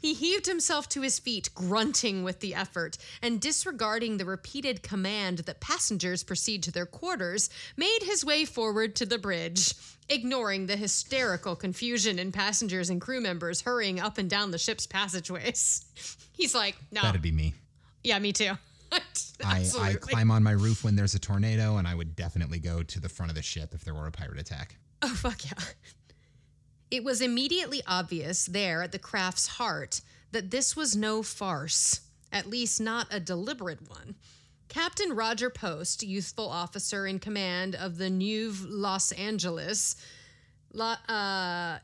He 0.01 0.13
heaved 0.13 0.45
himself 0.45 0.87
to 0.89 1.01
his 1.01 1.19
feet, 1.19 1.49
grunting 1.53 2.23
with 2.23 2.39
the 2.39 2.55
effort, 2.55 2.97
and 3.21 3.41
disregarding 3.41 4.15
the 4.15 4.23
repeated 4.23 4.81
command 4.81 5.39
that 5.39 5.59
passengers 5.59 6.23
proceed 6.23 6.63
to 6.63 6.71
their 6.71 6.85
quarters, 6.85 7.49
made 7.75 7.99
his 8.03 8.23
way 8.23 8.45
forward 8.45 8.95
to 8.95 9.05
the 9.05 9.17
bridge, 9.17 9.73
ignoring 10.09 10.65
the 10.65 10.75
hysterical 10.75 11.55
confusion 11.55 12.19
in 12.19 12.31
passengers 12.31 12.89
and 12.89 12.99
crew 12.99 13.21
members 13.21 13.61
hurrying 13.61 13.99
up 13.99 14.17
and 14.17 14.29
down 14.29 14.51
the 14.51 14.57
ship's 14.57 14.87
passageways. 14.87 15.85
He's 16.33 16.55
like, 16.55 16.75
no. 16.91 17.01
That'd 17.01 17.21
be 17.21 17.31
me. 17.31 17.53
Yeah, 18.03 18.19
me 18.19 18.33
too. 18.33 18.51
I, 19.45 19.65
I 19.79 19.93
climb 19.93 20.31
on 20.31 20.41
my 20.41 20.51
roof 20.51 20.83
when 20.83 20.95
there's 20.95 21.13
a 21.13 21.19
tornado, 21.19 21.77
and 21.77 21.87
I 21.87 21.93
would 21.93 22.15
definitely 22.15 22.59
go 22.59 22.81
to 22.81 22.99
the 22.99 23.09
front 23.09 23.29
of 23.29 23.35
the 23.35 23.41
ship 23.43 23.73
if 23.73 23.83
there 23.83 23.93
were 23.93 24.07
a 24.07 24.11
pirate 24.11 24.39
attack. 24.39 24.77
Oh, 25.01 25.13
fuck 25.13 25.45
yeah. 25.45 25.63
It 26.91 27.03
was 27.03 27.21
immediately 27.21 27.83
obvious 27.85 28.45
there 28.45 28.81
at 28.81 28.91
the 28.91 28.99
craft's 28.99 29.47
heart 29.47 30.01
that 30.31 30.49
this 30.49 30.75
was 30.75 30.95
no 30.95 31.21
farce, 31.21 32.01
at 32.31 32.47
least 32.47 32.81
not 32.81 33.07
a 33.11 33.19
deliberate 33.19 33.87
one. 33.87 34.15
Captain 34.69 35.15
Roger 35.15 35.49
Post, 35.49 36.03
youthful 36.03 36.47
officer 36.47 37.07
in 37.07 37.17
command 37.17 37.73
of 37.73 37.97
the 37.97 38.09
Neuve 38.09 38.63
Los 38.63 39.11
Angeles, 39.13 39.95
La, 40.71 40.91
uh, 41.09 41.79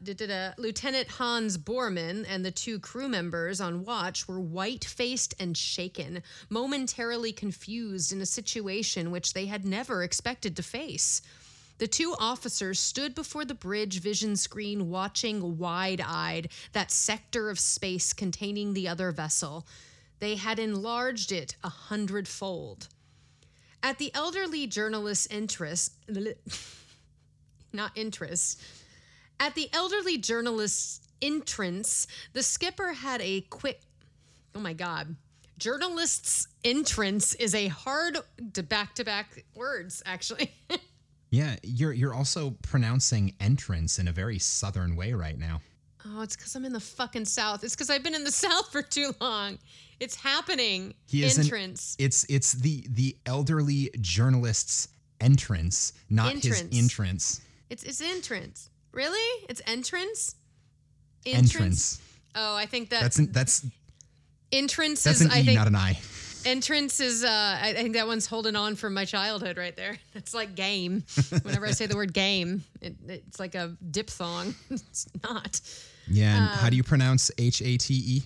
Lieutenant 0.60 1.08
Hans 1.08 1.58
Bormann 1.58 2.24
and 2.30 2.46
the 2.46 2.52
two 2.52 2.80
crew 2.80 3.10
members 3.10 3.60
on 3.60 3.84
watch 3.84 4.28
were 4.28 4.40
white 4.40 4.86
faced 4.86 5.34
and 5.40 5.58
shaken, 5.58 6.22
momentarily 6.52 7.32
confused 7.32 8.14
in 8.14 8.22
a 8.22 8.26
situation 8.28 9.10
which 9.10 9.34
they 9.34 9.48
had 9.48 9.66
never 9.66 10.04
expected 10.04 10.56
to 10.56 10.62
face. 10.62 11.24
The 11.80 11.88
two 11.88 12.16
officers 12.20 12.80
stood 12.80 13.16
before 13.16 13.46
the 13.46 13.56
bridge 13.56 14.00
vision 14.00 14.38
screen, 14.38 14.92
watching 14.92 15.58
wide 15.58 16.02
eyed 16.06 16.50
that 16.74 16.92
sector 16.92 17.50
of 17.50 17.60
space 17.60 18.14
containing 18.14 18.74
the 18.74 18.88
other 18.88 19.12
vessel. 19.12 19.66
They 20.26 20.38
had 20.38 20.58
enlarged 20.58 21.32
it 21.32 21.56
a 21.64 21.70
hundredfold. 21.70 22.88
At 23.84 24.00
the 24.00 24.10
elderly 24.16 24.66
journalist's 24.66 25.28
interest, 25.28 25.94
not 27.72 27.92
interest, 27.94 28.60
at 29.40 29.54
the 29.54 29.70
elderly 29.72 30.18
journalist's 30.18 31.02
entrance, 31.22 32.08
the 32.34 32.42
skipper 32.42 32.94
had 32.94 33.22
a 33.22 33.42
quick, 33.42 33.82
oh 34.56 34.60
my 34.60 34.74
God. 34.74 35.16
Journalist's 35.60 36.48
entrance 36.64 37.36
is 37.36 37.54
a 37.54 37.68
hard 37.68 38.18
back 38.68 38.96
to 38.96 39.04
back 39.04 39.46
words, 39.54 40.02
actually. 40.08 40.52
Yeah, 41.30 41.58
you're 41.64 41.92
you're 41.92 42.14
also 42.14 42.52
pronouncing 42.62 43.36
entrance 43.42 44.00
in 44.00 44.08
a 44.08 44.12
very 44.14 44.40
southern 44.40 44.96
way 44.96 45.12
right 45.12 45.38
now. 45.38 45.62
Oh, 46.08 46.22
it's 46.22 46.36
because 46.36 46.56
I'm 46.56 46.66
in 46.66 46.74
the 46.74 46.80
fucking 46.80 47.26
South. 47.26 47.64
It's 47.64 47.76
because 47.76 47.90
I've 47.90 48.04
been 48.04 48.16
in 48.16 48.24
the 48.24 48.32
South 48.46 48.72
for 48.72 48.82
too 48.82 49.14
long. 49.20 49.58
It's 50.00 50.16
happening. 50.16 50.94
He 51.08 51.24
is 51.24 51.38
an- 51.38 51.44
Entrance. 51.46 51.96
It's 52.00 52.26
it's 52.30 52.52
the 52.54 52.86
the 52.90 53.16
elderly 53.26 53.92
journalist's 54.02 54.90
entrance, 55.22 55.94
not 56.10 56.34
Entrance. 56.36 56.60
his 56.60 56.80
entrance. 56.84 57.42
It's 57.70 57.84
it's 57.84 58.02
entrance. 58.02 58.70
Really? 58.92 59.46
It's 59.50 59.62
entrance. 59.66 60.36
Entrance. 61.26 62.00
Oh, 62.36 62.56
I 62.56 62.66
think 62.66 62.90
that 62.90 63.02
That's 63.02 63.18
an, 63.20 63.32
that's 63.32 63.66
entrance 64.52 65.04
that's 65.04 65.22
is. 65.22 65.26
an 65.28 65.32
I 65.32 65.40
E, 65.40 65.44
think 65.44 65.58
not 65.58 65.68
an 65.68 65.76
I. 65.76 65.98
entrance 66.46 67.00
is. 67.00 67.24
Uh, 67.24 67.30
I, 67.62 67.70
I 67.70 67.74
think 67.74 67.94
that 67.96 68.06
one's 68.08 68.28
holding 68.28 68.56
on 68.56 68.76
from 68.76 68.94
my 68.94 69.06
childhood 69.06 69.58
right 69.58 69.76
there. 69.76 69.98
It's 70.16 70.34
like 70.34 70.56
game. 70.56 71.04
Whenever 71.44 71.66
I 71.66 71.72
say 71.72 71.86
the 71.88 71.96
word 71.96 72.14
game, 72.14 72.64
it, 72.82 72.96
it's 73.08 73.40
like 73.40 73.56
a 73.56 73.76
diphthong. 73.92 74.54
It's 74.70 75.08
not. 75.24 75.60
Yeah. 76.08 76.36
And 76.38 76.44
Um, 76.52 76.58
how 76.58 76.70
do 76.70 76.76
you 76.76 76.84
pronounce 76.84 77.32
H 77.38 77.62
A 77.62 77.78
T 77.78 77.94
E? 77.94 78.24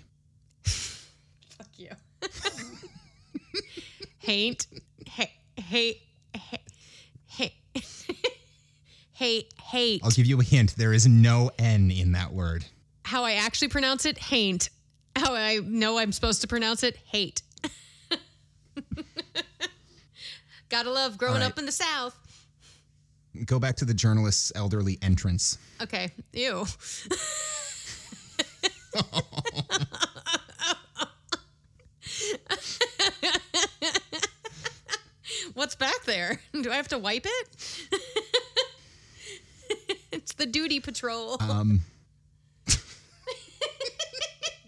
Fuck 0.63 1.67
you. 1.77 1.89
Hate. 4.29 4.67
Hate. 5.07 5.31
Hate. 5.57 6.01
Hate. 7.25 7.53
Hate. 9.11 9.53
Hate. 9.59 10.01
I'll 10.03 10.11
give 10.11 10.27
you 10.27 10.39
a 10.39 10.43
hint. 10.43 10.75
There 10.75 10.93
is 10.93 11.07
no 11.07 11.49
N 11.57 11.89
in 11.89 12.11
that 12.11 12.31
word. 12.31 12.63
How 13.05 13.23
I 13.23 13.31
actually 13.31 13.69
pronounce 13.69 14.05
it, 14.05 14.19
haint. 14.19 14.69
How 15.15 15.33
I 15.33 15.61
know 15.63 15.97
I'm 15.97 16.11
supposed 16.11 16.41
to 16.41 16.47
pronounce 16.47 16.83
it, 16.83 16.97
hate. 16.97 17.41
Gotta 20.69 20.91
love 20.91 21.17
growing 21.17 21.41
right. 21.41 21.49
up 21.49 21.57
in 21.57 21.65
the 21.65 21.71
South. 21.71 22.15
Go 23.47 23.57
back 23.57 23.77
to 23.77 23.85
the 23.85 23.95
journalist's 23.95 24.51
elderly 24.53 24.99
entrance. 25.01 25.57
Okay. 25.81 26.11
Ew. 26.33 26.67
What's 35.69 35.75
back 35.75 36.03
there? 36.05 36.41
Do 36.63 36.71
I 36.71 36.77
have 36.77 36.87
to 36.87 36.97
wipe 36.97 37.27
it? 37.27 37.91
it's 40.11 40.33
the 40.33 40.47
duty 40.47 40.79
patrol. 40.79 41.37
Um, 41.39 41.81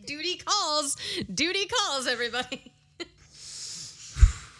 duty 0.05 0.39
calls. 0.45 0.97
Duty 1.33 1.65
calls, 1.65 2.05
everybody. 2.05 2.71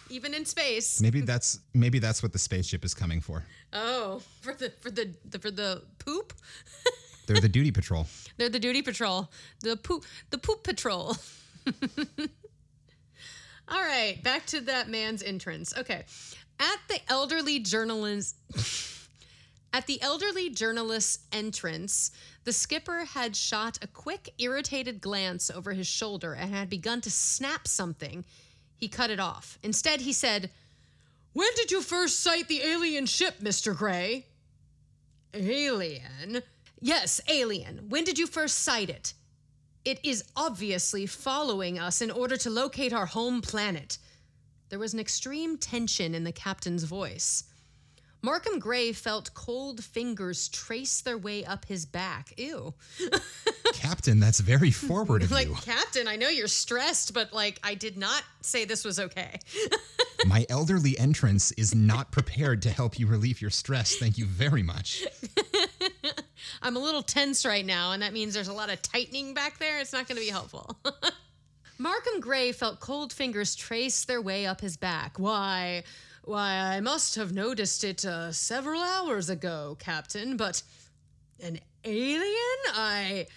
Even 0.10 0.34
in 0.34 0.46
space. 0.46 1.00
maybe 1.00 1.22
that's 1.22 1.60
maybe 1.76 2.00
that's 2.00 2.24
what 2.24 2.34
the 2.34 2.40
spaceship 2.40 2.84
is 2.84 2.96
coming 2.96 3.22
for. 3.22 3.44
Oh, 3.72 4.24
for 4.42 4.56
the 4.56 4.74
for 4.82 4.90
the, 4.90 5.14
the 5.30 5.38
for 5.38 5.52
the 5.52 5.84
poop. 6.00 6.34
They're 7.28 7.40
the 7.40 7.50
duty 7.50 7.70
patrol. 7.70 8.08
They're 8.38 8.50
the 8.50 8.58
duty 8.58 8.82
patrol. 8.82 9.30
The 9.60 9.78
poop 9.78 10.06
the 10.32 10.40
poop 10.40 10.64
patrol. 10.64 11.18
All 13.72 13.82
right, 13.82 14.22
back 14.22 14.46
to 14.48 14.62
that 14.62 14.90
man's 14.90 15.24
entrance. 15.24 15.74
Okay. 15.78 16.04
At 16.60 16.78
the 16.90 17.00
elderly 17.08 17.60
journalist 17.60 18.36
At 19.74 19.88
the 19.88 20.02
elderly 20.02 20.50
journalist's 20.50 21.20
entrance, 21.32 22.12
the 22.44 22.52
skipper 22.52 23.06
had 23.06 23.38
shot 23.38 23.80
a 23.82 23.88
quick, 23.88 24.34
irritated 24.38 25.00
glance 25.00 25.50
over 25.50 25.72
his 25.72 25.88
shoulder 25.88 26.34
and 26.34 26.54
had 26.54 26.70
begun 26.70 27.00
to 27.02 27.10
snap 27.10 27.68
something. 27.68 28.26
He 28.76 28.90
cut 28.90 29.12
it 29.12 29.20
off. 29.20 29.58
Instead, 29.64 30.02
he 30.02 30.12
said, 30.12 30.50
When 31.32 31.48
did 31.56 31.72
you 31.72 31.82
first 31.82 32.20
sight 32.20 32.50
the 32.50 32.62
alien 32.62 33.06
ship, 33.06 33.36
Mr. 33.40 33.76
Gray? 33.76 34.26
Alien? 35.34 36.42
Yes, 36.82 37.22
alien. 37.30 37.86
When 37.88 38.04
did 38.04 38.20
you 38.20 38.28
first 38.28 38.60
sight 38.60 38.90
it? 38.90 39.14
It 39.84 40.00
is 40.04 40.24
obviously 40.36 41.06
following 41.08 41.80
us 41.80 42.02
in 42.02 42.12
order 42.12 42.38
to 42.38 42.50
locate 42.50 42.94
our 42.94 43.08
home 43.08 43.42
planet. 43.42 43.98
There 44.70 44.80
was 44.80 44.94
an 44.94 45.00
extreme 45.00 45.58
tension 45.58 46.14
in 46.14 46.24
the 46.24 46.32
captain's 46.32 46.84
voice. 46.84 47.46
Markham 48.24 48.60
Gray 48.60 48.92
felt 48.94 49.34
cold 49.34 49.84
fingers 49.84 50.48
trace 50.50 51.02
their 51.02 51.18
way 51.18 51.44
up 51.44 51.66
his 51.66 51.88
back. 51.88 52.34
Ew. 52.38 52.74
Captain, 53.74 54.20
that's 54.20 54.40
very 54.40 54.70
forward 54.70 55.24
of 55.24 55.32
Like, 55.32 55.48
you. 55.48 55.56
Captain, 55.56 56.08
I 56.08 56.18
know 56.18 56.30
you're 56.30 56.48
stressed, 56.48 57.16
but 57.16 57.34
like, 57.34 57.60
I 57.64 57.74
did 57.74 57.98
not 57.98 58.22
say 58.42 58.66
this 58.66 58.86
was 58.86 59.00
okay. 59.00 59.40
My 60.28 60.46
elderly 60.50 60.98
entrance 61.00 61.52
is 61.54 61.74
not 61.74 62.12
prepared 62.12 62.62
to 62.62 62.70
help 62.70 63.00
you 63.00 63.08
relieve 63.08 63.42
your 63.42 63.50
stress. 63.50 63.96
Thank 63.96 64.20
you 64.20 64.26
very 64.26 64.62
much. 64.62 65.04
I'm 66.62 66.76
a 66.76 66.80
little 66.80 67.02
tense 67.02 67.46
right 67.46 67.66
now, 67.66 67.92
and 67.92 68.04
that 68.04 68.14
means 68.14 68.34
there's 68.34 68.48
a 68.48 68.54
lot 68.54 68.70
of 68.70 68.82
tightening 68.82 69.34
back 69.34 69.58
there. 69.58 69.80
It's 69.80 69.94
not 69.94 70.08
going 70.08 70.18
to 70.18 70.24
be 70.24 70.30
helpful. 70.30 70.78
Markham 71.80 72.20
Gray 72.20 72.52
felt 72.52 72.80
cold 72.80 73.12
fingers 73.12 73.56
trace 73.56 74.06
their 74.06 74.22
way 74.22 74.46
up 74.46 74.62
his 74.62 74.78
back. 74.78 75.18
Why, 75.18 75.84
why, 76.24 76.54
I 76.54 76.80
must 76.80 77.16
have 77.16 77.34
noticed 77.34 77.84
it 77.84 78.06
uh, 78.06 78.32
several 78.32 78.82
hours 78.82 79.30
ago, 79.30 79.76
Captain, 79.80 80.38
but 80.38 80.62
an 81.40 81.60
alien? 81.84 82.60
I. 82.74 83.28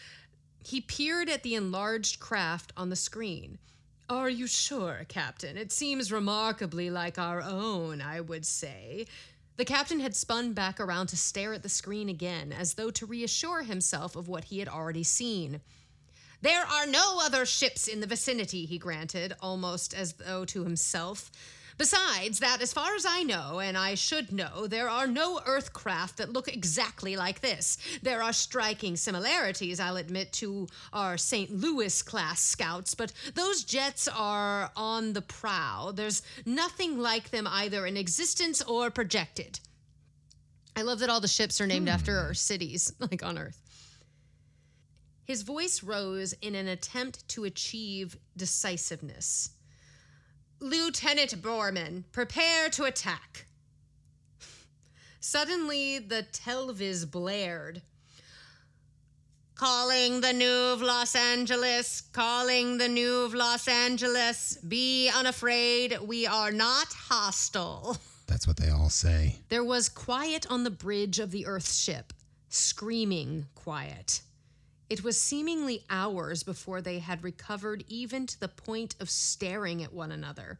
He 0.63 0.81
peered 0.81 1.29
at 1.29 1.43
the 1.43 1.55
enlarged 1.55 2.21
craft 2.21 2.73
on 2.77 2.89
the 2.89 2.97
screen. 2.97 3.59
Are 4.11 4.29
you 4.29 4.47
sure, 4.47 5.07
Captain? 5.09 5.57
It 5.57 5.73
seems 5.73 6.13
remarkably 6.13 6.91
like 6.91 7.19
our 7.19 7.41
own, 7.41 8.03
I 8.03 8.21
would 8.21 8.45
say. 8.45 9.07
The 9.57 9.65
captain 9.65 10.01
had 10.01 10.17
spun 10.17 10.53
back 10.53 10.81
around 10.81 11.09
to 11.09 11.17
stare 11.17 11.55
at 11.55 11.63
the 11.63 11.69
screen 11.69 12.09
again, 12.09 12.53
as 12.53 12.75
though 12.75 12.91
to 12.91 13.07
reassure 13.07 13.63
himself 13.63 14.17
of 14.17 14.27
what 14.27 14.45
he 14.45 14.59
had 14.59 14.69
already 14.69 15.05
seen. 15.05 15.61
There 16.43 16.65
are 16.67 16.87
no 16.87 17.21
other 17.23 17.47
ships 17.47 17.87
in 17.87 18.01
the 18.01 18.07
vicinity, 18.07 18.67
he 18.67 18.79
granted, 18.79 19.35
almost 19.41 19.95
as 19.95 20.15
though 20.15 20.45
to 20.47 20.65
himself. 20.65 21.31
Besides 21.77 22.39
that, 22.39 22.63
as 22.63 22.73
far 22.73 22.95
as 22.95 23.05
I 23.05 23.25
know, 23.25 23.59
and 23.59 23.77
I 23.77 23.97
should 23.97 24.33
know, 24.33 24.69
there 24.69 24.89
are 24.89 25.09
no 25.09 25.41
Earth 25.45 25.73
craft 25.73 26.19
that 26.19 26.33
look 26.33 26.47
exactly 26.47 27.17
like 27.17 27.41
this. 27.41 27.79
There 28.01 28.23
are 28.23 28.33
striking 28.33 28.97
similarities, 28.97 29.81
I'll 29.81 29.97
admit, 29.97 30.33
to 30.35 30.69
our 30.93 31.19
St. 31.19 31.51
Louis 31.51 32.01
class 32.03 32.41
scouts, 32.41 32.95
but 32.95 33.13
those 33.35 33.65
jets 33.65 34.07
are 34.07 34.71
on 34.77 35.15
the 35.15 35.23
prow. 35.23 35.91
There's 35.93 36.23
nothing 36.47 36.99
like 36.99 37.31
them 37.31 37.49
either 37.49 37.87
in 37.87 37.97
existence 37.97 38.63
or 38.63 38.91
projected. 38.91 39.59
I 40.77 40.83
love 40.83 41.01
that 41.01 41.11
all 41.11 41.21
the 41.21 41.29
ships 41.29 41.61
are 41.61 41.67
named 41.67 41.89
hmm. 41.89 41.95
after 41.95 42.19
our 42.19 42.35
cities, 42.35 42.93
like 43.01 43.25
on 43.25 43.37
Earth. 43.37 43.61
His 45.25 45.43
voice 45.43 45.83
rose 45.83 46.35
in 46.35 46.55
an 46.55 46.69
attempt 46.69 47.27
to 47.29 47.45
achieve 47.45 48.17
decisiveness. 48.37 49.51
Lieutenant 50.65 51.43
Borman, 51.43 52.05
prepare 52.11 52.71
to 52.71 52.85
attack. 52.85 53.45
Suddenly, 55.21 55.99
the 55.99 56.27
telviz 56.33 57.05
blared. 57.05 57.83
Calling 59.57 60.23
the 60.23 60.33
New 60.33 60.73
of 60.73 60.81
Los 60.81 61.15
Angeles, 61.15 62.01
calling 62.01 62.79
the 62.79 62.89
New 62.89 63.25
of 63.25 63.35
Los 63.35 63.69
Angeles. 63.69 64.57
Be 64.67 65.11
unafraid, 65.15 65.99
we 66.03 66.27
are 66.27 66.51
not 66.51 66.87
hostile. 66.95 67.99
That's 68.27 68.47
what 68.47 68.57
they 68.57 68.71
all 68.71 68.89
say. 68.89 69.41
There 69.51 69.65
was 69.65 69.91
quiet 69.91 70.51
on 70.51 70.65
the 70.65 70.71
bridge 70.71 71.19
of 71.19 71.31
the 71.31 71.45
Earth 71.45 71.71
ship, 71.71 72.15
screaming 72.49 73.49
quiet. 73.55 74.23
It 74.91 75.03
was 75.03 75.21
seemingly 75.21 75.85
hours 75.89 76.43
before 76.43 76.81
they 76.81 76.99
had 76.99 77.25
recovered 77.25 77.85
even 77.89 78.27
to 78.27 78.39
the 78.39 78.49
point 78.49 78.95
of 79.01 79.09
staring 79.09 79.83
at 79.83 79.93
one 79.93 80.13
another. 80.13 80.59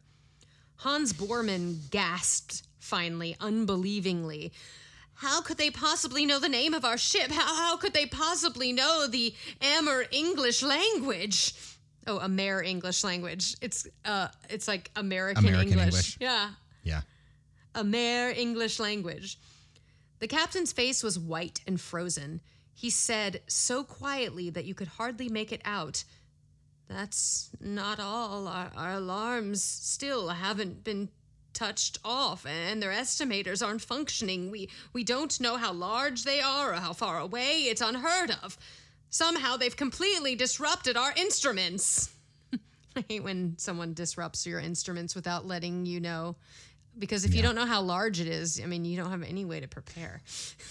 Hans 0.77 1.13
Bormann 1.13 1.89
gasped 1.91 2.63
finally, 2.79 3.35
unbelievingly. 3.39 4.51
How 5.15 5.41
could 5.41 5.57
they 5.57 5.71
possibly 5.71 6.25
know 6.25 6.39
the 6.39 6.49
name 6.49 6.73
of 6.73 6.83
our 6.83 6.97
ship? 6.97 7.31
How, 7.31 7.55
how 7.55 7.77
could 7.77 7.93
they 7.93 8.05
possibly 8.05 8.73
know 8.73 9.07
the 9.07 9.33
Amer 9.61 10.05
English 10.11 10.61
language? 10.61 11.53
Oh, 12.07 12.19
Amer 12.19 12.61
English 12.61 13.03
language. 13.03 13.55
It's 13.61 13.87
uh 14.03 14.27
it's 14.49 14.67
like 14.67 14.91
American, 14.95 15.47
American 15.47 15.79
English. 15.79 15.85
English. 15.85 16.17
Yeah. 16.19 16.49
Yeah. 16.83 17.01
Amer 17.75 18.31
English 18.35 18.79
language. 18.79 19.39
The 20.19 20.27
captain's 20.27 20.71
face 20.71 21.01
was 21.03 21.17
white 21.17 21.61
and 21.65 21.79
frozen. 21.79 22.41
He 22.77 22.89
said 22.89 23.41
so 23.47 23.85
quietly 23.85 24.49
that 24.49 24.65
you 24.65 24.75
could 24.75 24.89
hardly 24.89 25.29
make 25.29 25.53
it 25.53 25.61
out. 25.63 26.03
That's 26.89 27.49
not 27.61 28.01
all. 28.01 28.49
Our, 28.49 28.69
our 28.75 28.91
alarms 28.91 29.63
still 29.63 30.29
haven't 30.29 30.83
been 30.83 31.07
touched 31.53 31.99
off, 32.03 32.45
and 32.45 32.83
their 32.83 32.91
estimators 32.91 33.65
aren't 33.65 33.81
functioning. 33.81 34.51
We 34.51 34.69
we 34.91 35.05
don't 35.05 35.39
know 35.39 35.55
how 35.55 35.71
large 35.71 36.23
they 36.25 36.41
are 36.41 36.73
or 36.73 36.75
how 36.75 36.91
far 36.91 37.17
away. 37.17 37.61
It's 37.61 37.81
unheard 37.81 38.31
of. 38.43 38.57
Somehow 39.09 39.55
they've 39.55 39.75
completely 39.75 40.35
disrupted 40.35 40.97
our 40.97 41.13
instruments. 41.15 42.13
I 42.97 43.05
hate 43.07 43.23
when 43.23 43.57
someone 43.57 43.93
disrupts 43.93 44.45
your 44.45 44.59
instruments 44.59 45.15
without 45.15 45.47
letting 45.47 45.85
you 45.85 46.01
know. 46.01 46.35
Because 46.97 47.25
if 47.25 47.33
you 47.35 47.41
don't 47.41 47.55
know 47.55 47.65
how 47.65 47.81
large 47.81 48.19
it 48.19 48.27
is, 48.27 48.59
I 48.63 48.67
mean, 48.67 48.85
you 48.85 48.95
don't 48.97 49.11
have 49.11 49.23
any 49.23 49.43
way 49.45 49.59
to 49.59 49.67
prepare. 49.67 50.21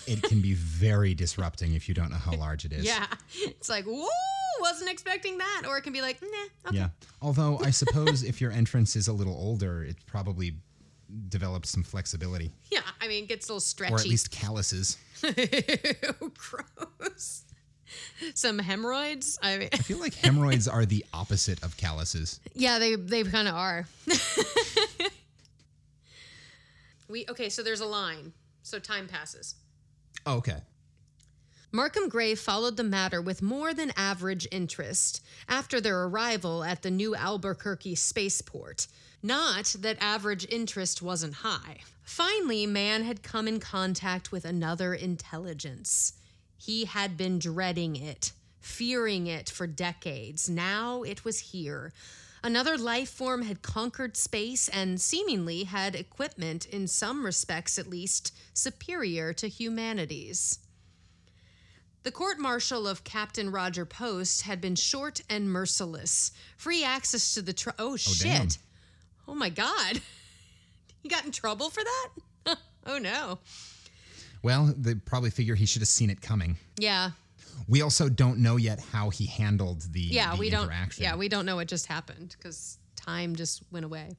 It 0.07 0.23
can 0.23 0.41
be 0.41 0.55
very 0.59 1.15
disrupting 1.15 1.75
if 1.75 1.89
you 1.89 1.95
don't 1.95 2.11
know 2.11 2.17
how 2.17 2.33
large 2.35 2.65
it 2.65 2.73
is. 2.73 2.85
Yeah. 2.85 3.07
It's 3.43 3.69
like, 3.69 3.85
whoa, 3.85 4.09
wasn't 4.61 4.91
expecting 4.91 5.39
that. 5.39 5.63
Or 5.69 5.77
it 5.77 5.83
can 5.83 5.93
be 5.93 6.01
like, 6.01 6.23
nah, 6.23 6.69
okay. 6.69 6.77
Yeah. 6.79 6.89
Although 7.21 7.59
I 7.63 7.71
suppose 7.71 8.23
if 8.23 8.41
your 8.41 8.53
entrance 8.53 8.97
is 8.97 9.09
a 9.09 9.13
little 9.13 9.35
older, 9.35 9.85
it 9.85 9.97
probably 10.07 10.55
develops 11.29 11.71
some 11.71 11.83
flexibility, 11.83 12.51
Yeah, 12.73 12.81
I 13.01 13.07
mean, 13.09 13.25
it 13.25 13.29
gets 13.29 13.49
a 13.49 13.53
little 13.53 13.61
stretchy. 13.61 13.93
or 13.95 13.99
at 13.99 14.07
least 14.07 14.31
calluses. 14.31 14.97
Gross. 16.35 17.45
Some 18.35 18.59
hemorrhoids. 18.59 19.39
I 19.43 19.59
mean, 19.59 19.69
I 19.73 19.77
feel 19.77 19.99
like 19.99 20.15
hemorrhoids 20.15 20.67
are 20.67 20.85
the 20.85 21.05
opposite 21.13 21.63
of 21.63 21.77
calluses. 21.77 22.41
yeah, 22.55 22.79
they 22.81 22.97
they 22.97 23.23
kind 23.23 23.47
of 23.47 23.55
are. 23.55 23.87
We 27.09 27.27
okay. 27.29 27.49
So 27.49 27.63
there's 27.63 27.81
a 27.81 27.87
line. 27.87 28.33
So 28.63 28.79
time 28.79 29.09
passes. 29.09 29.57
Oh, 30.27 30.37
okay. 30.37 30.63
Markham 31.75 32.09
Gray 32.09 32.37
followed 32.37 32.77
the 32.77 32.85
matter 32.85 33.21
with 33.21 33.43
more 33.43 33.75
than 33.75 33.93
average 33.97 34.47
interest 34.53 35.25
after 35.49 35.81
their 35.81 36.05
arrival 36.05 36.63
at 36.63 36.83
the 36.83 36.91
new 36.91 37.17
Albuquerque 37.17 37.97
spaceport. 37.97 38.87
Not 39.25 39.75
that 39.81 39.97
average 40.01 40.47
interest 40.49 41.03
wasn't 41.03 41.35
high. 41.35 41.79
Finally, 42.05 42.67
man 42.67 43.03
had 43.03 43.25
come 43.25 43.49
in 43.49 43.59
contact 43.59 44.31
with 44.31 44.45
another 44.45 44.95
intelligence. 44.95 46.13
He 46.57 46.85
had 46.85 47.17
been 47.17 47.41
dreading 47.41 47.97
it, 47.97 48.33
fearing 48.61 49.27
it 49.27 49.51
for 49.51 49.67
decades. 49.67 50.49
Now 50.49 51.03
it 51.03 51.25
was 51.25 51.41
here. 51.41 51.93
Another 52.45 52.77
life 52.77 53.09
form 53.09 53.41
had 53.41 53.63
conquered 53.63 54.19
space 54.19 54.69
and 54.69 55.01
seemingly 55.01 55.65
had 55.65 55.95
equipment, 55.95 56.67
in 56.67 56.87
some 56.87 57.25
respects 57.25 57.79
at 57.79 57.87
least, 57.87 58.37
superior 58.53 59.33
to 59.33 59.49
humanity's. 59.49 60.59
The 62.03 62.13
court 62.13 62.39
martial 62.39 62.87
of 62.87 63.03
Captain 63.03 63.51
Roger 63.51 63.87
Post 63.87 64.43
had 64.43 64.61
been 64.61 64.75
short 64.75 65.23
and 65.31 65.51
merciless. 65.51 66.33
Free 66.59 66.85
access 66.85 67.33
to 67.33 67.41
the 67.41 67.55
tri- 67.55 67.73
oh, 67.79 67.95
oh 67.95 67.97
shit. 67.97 68.25
damn. 68.25 68.49
Oh 69.27 69.35
my 69.35 69.49
god. 69.49 70.03
He 71.03 71.11
got 71.11 71.27
in 71.27 71.33
trouble 71.33 71.69
for 71.69 71.83
that? 71.85 72.57
oh 72.87 72.97
no. 72.97 73.39
Well, 74.43 74.75
they 74.75 74.95
probably 74.95 75.29
figure 75.29 75.55
he 75.55 75.67
should 75.67 75.83
have 75.83 75.89
seen 75.89 76.09
it 76.09 76.23
coming. 76.23 76.57
Yeah. 76.79 77.11
We 77.69 77.83
also 77.83 78.09
don't 78.09 78.39
know 78.39 78.57
yet 78.57 78.81
how 78.81 79.11
he 79.11 79.27
handled 79.27 79.83
the, 79.93 80.01
Yeah, 80.01 80.35
the 80.35 80.41
we 80.41 80.51
don't 80.51 80.65
interaction. 80.65 81.05
Yeah, 81.05 81.17
we 81.17 81.29
don't 81.29 81.47
know 81.47 81.57
what 81.57 81.69
just 81.69 81.87
happened 81.87 82.37
cuz 82.43 82.79
time 82.97 83.37
just 83.37 83.63
went 83.71 83.85
away. 83.85 84.17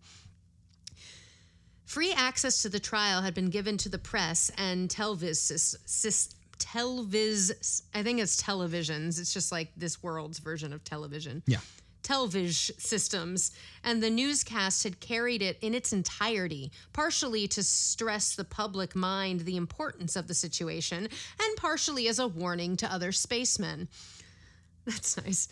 Free 1.85 2.11
access 2.13 2.63
to 2.63 2.69
the 2.69 2.79
trial 2.79 3.21
had 3.21 3.33
been 3.33 3.49
given 3.49 3.77
to 3.77 3.89
the 3.89 3.99
press 3.99 4.49
and 4.57 4.89
telviz 4.89 5.51
sys, 5.51 6.33
telviz 6.57 7.81
I 7.93 8.03
think 8.03 8.19
it's 8.19 8.41
televisions. 8.41 9.19
It's 9.19 9.33
just 9.33 9.51
like 9.51 9.71
this 9.77 10.01
world's 10.01 10.39
version 10.39 10.73
of 10.73 10.83
television. 10.83 11.43
yeah. 11.45 11.59
Television 12.05 12.75
systems, 12.77 13.51
and 13.83 14.01
the 14.01 14.09
newscast 14.09 14.83
had 14.83 14.99
carried 14.99 15.41
it 15.41 15.57
in 15.61 15.73
its 15.73 15.91
entirety, 15.91 16.71
partially 16.93 17.47
to 17.49 17.63
stress 17.63 18.35
the 18.35 18.43
public 18.43 18.95
mind 18.95 19.41
the 19.41 19.57
importance 19.57 20.15
of 20.15 20.27
the 20.27 20.33
situation, 20.33 21.09
and 21.39 21.57
partially 21.57 22.07
as 22.07 22.19
a 22.19 22.27
warning 22.27 22.77
to 22.77 22.91
other 22.93 23.11
spacemen. 23.11 23.89
That's 24.85 25.17
nice. 25.17 25.49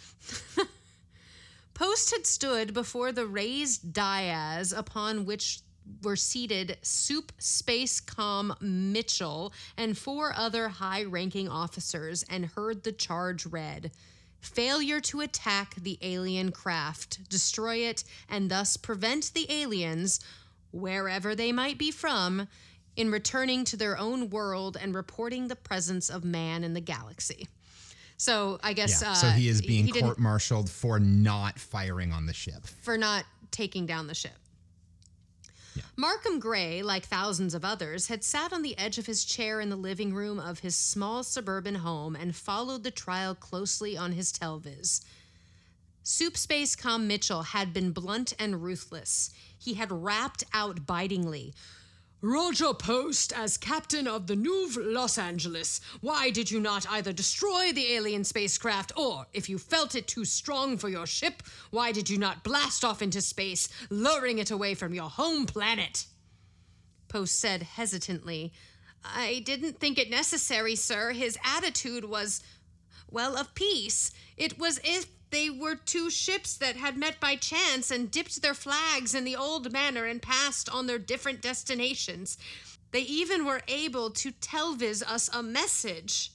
Post 1.74 2.12
had 2.12 2.28
stood 2.28 2.74
before 2.74 3.12
the 3.12 3.26
raised 3.26 3.92
dais 3.92 4.72
upon 4.72 5.26
which 5.26 5.62
were 6.04 6.16
seated 6.16 6.78
Soup 6.84 7.32
Spacecom 7.40 8.56
Mitchell 8.62 9.52
and 9.76 9.98
four 9.98 10.34
other 10.38 10.70
high 10.70 11.04
ranking 11.04 11.50
officers 11.50 12.24
and 12.30 12.46
heard 12.46 12.84
the 12.84 12.92
charge 12.92 13.48
read 13.48 13.92
failure 14.44 15.00
to 15.00 15.22
attack 15.22 15.76
the 15.76 15.98
alien 16.02 16.52
craft, 16.52 17.28
destroy 17.30 17.78
it, 17.78 18.04
and 18.30 18.52
thus 18.52 18.78
prevent 18.78 19.34
the 19.34 19.52
aliens, 19.52 20.20
wherever 20.72 21.34
they 21.36 21.52
might 21.52 21.78
be 21.78 21.92
from, 21.92 22.48
in 22.96 23.10
returning 23.10 23.64
to 23.66 23.78
their 23.78 23.98
own 23.98 24.30
world 24.30 24.78
and 24.80 24.94
reporting 24.94 25.48
the 25.48 25.56
presence 25.56 26.10
of 26.10 26.24
man 26.24 26.64
in 26.64 26.74
the 26.74 26.82
galaxy. 26.82 27.48
So 28.18 28.60
I 28.64 28.74
guess 28.74 29.02
Yeah. 29.02 29.12
uh, 29.12 29.16
so 29.16 29.30
he 29.30 29.48
is 29.48 29.62
being 29.62 29.86
didn't- 29.88 30.02
court 30.04 30.20
martialed 30.20 30.70
for 30.70 31.00
not 31.00 31.58
firing 31.60 32.12
on 32.12 32.26
the 32.26 32.34
ship. 32.34 32.66
for 32.82 32.98
not 32.98 33.26
taking 33.52 33.86
down 33.86 34.08
the 34.08 34.14
ship. 34.16 34.38
Markham 35.96 36.40
Gray, 36.40 36.82
like 36.82 37.06
thousands 37.06 37.54
of 37.54 37.64
others, 37.64 38.08
had 38.08 38.24
sat 38.24 38.52
on 38.52 38.62
the 38.62 38.78
edge 38.78 38.98
of 38.98 39.06
his 39.06 39.24
chair 39.24 39.60
in 39.60 39.70
the 39.70 39.76
living 39.76 40.14
room 40.14 40.40
of 40.40 40.60
his 40.60 40.76
small 40.76 41.24
suburban 41.24 41.76
home 41.76 42.16
and 42.16 42.36
followed 42.36 42.84
the 42.84 42.92
trial 42.92 43.36
closely 43.36 43.96
on 43.96 44.12
his 44.12 44.32
telviz. 44.32 45.02
Soup 46.04 46.36
Space 46.36 46.76
Com 46.76 47.08
Mitchell 47.08 47.44
had 47.44 47.74
been 47.74 47.92
blunt 47.92 48.34
and 48.38 48.62
ruthless. 48.62 49.30
He 49.58 49.76
had 49.76 49.92
rapped 49.92 50.44
out 50.54 50.86
bitingly. 50.86 51.54
Roger 52.26 52.74
Post, 52.74 53.34
as 53.36 53.58
captain 53.58 54.08
of 54.08 54.28
the 54.28 54.36
New 54.38 54.70
Los 54.78 55.18
Angeles, 55.18 55.82
why 56.00 56.30
did 56.30 56.50
you 56.50 56.62
not 56.62 56.90
either 56.90 57.12
destroy 57.12 57.74
the 57.74 57.92
alien 57.96 58.24
spacecraft 58.24 58.94
or, 58.96 59.28
if 59.34 59.50
you 59.50 59.58
felt 59.58 59.94
it 59.94 60.08
too 60.08 60.24
strong 60.24 60.78
for 60.78 60.88
your 60.88 61.06
ship, 61.06 61.44
why 61.70 61.92
did 61.92 62.10
you 62.10 62.18
not 62.18 62.42
blast 62.42 62.86
off 62.86 63.02
into 63.02 63.20
space, 63.20 63.68
luring 63.90 64.40
it 64.40 64.52
away 64.52 64.74
from 64.74 64.94
your 64.94 65.10
home 65.10 65.46
planet? 65.46 66.06
Post 67.10 67.42
said 67.42 67.62
hesitantly, 67.62 68.54
I 69.04 69.44
didn't 69.46 69.82
think 69.82 69.98
it 69.98 70.10
necessary, 70.10 70.78
sir. 70.78 71.12
His 71.12 71.38
attitude 71.44 72.06
was, 72.06 72.42
well, 73.12 73.36
of 73.36 73.54
peace. 73.54 74.12
It 74.38 74.58
was 74.58 74.80
if 74.86 75.08
they 75.34 75.50
were 75.50 75.74
two 75.74 76.12
ships 76.12 76.56
that 76.58 76.76
had 76.76 76.96
met 76.96 77.20
by 77.20 77.36
chance 77.36 77.90
and 77.90 78.12
dipped 78.12 78.44
their 78.44 78.54
flags 78.54 79.16
in 79.16 79.24
the 79.24 79.36
old 79.36 79.72
manner 79.72 80.06
and 80.06 80.22
passed 80.22 80.70
on 80.70 80.86
their 80.86 81.00
different 81.00 81.42
destinations. 81.42 82.38
They 82.92 83.02
even 83.02 83.44
were 83.44 83.64
able 83.68 84.12
to 84.12 84.32
telviz 84.34 85.02
us 85.02 85.32
a 85.34 85.42
message. 85.42 86.32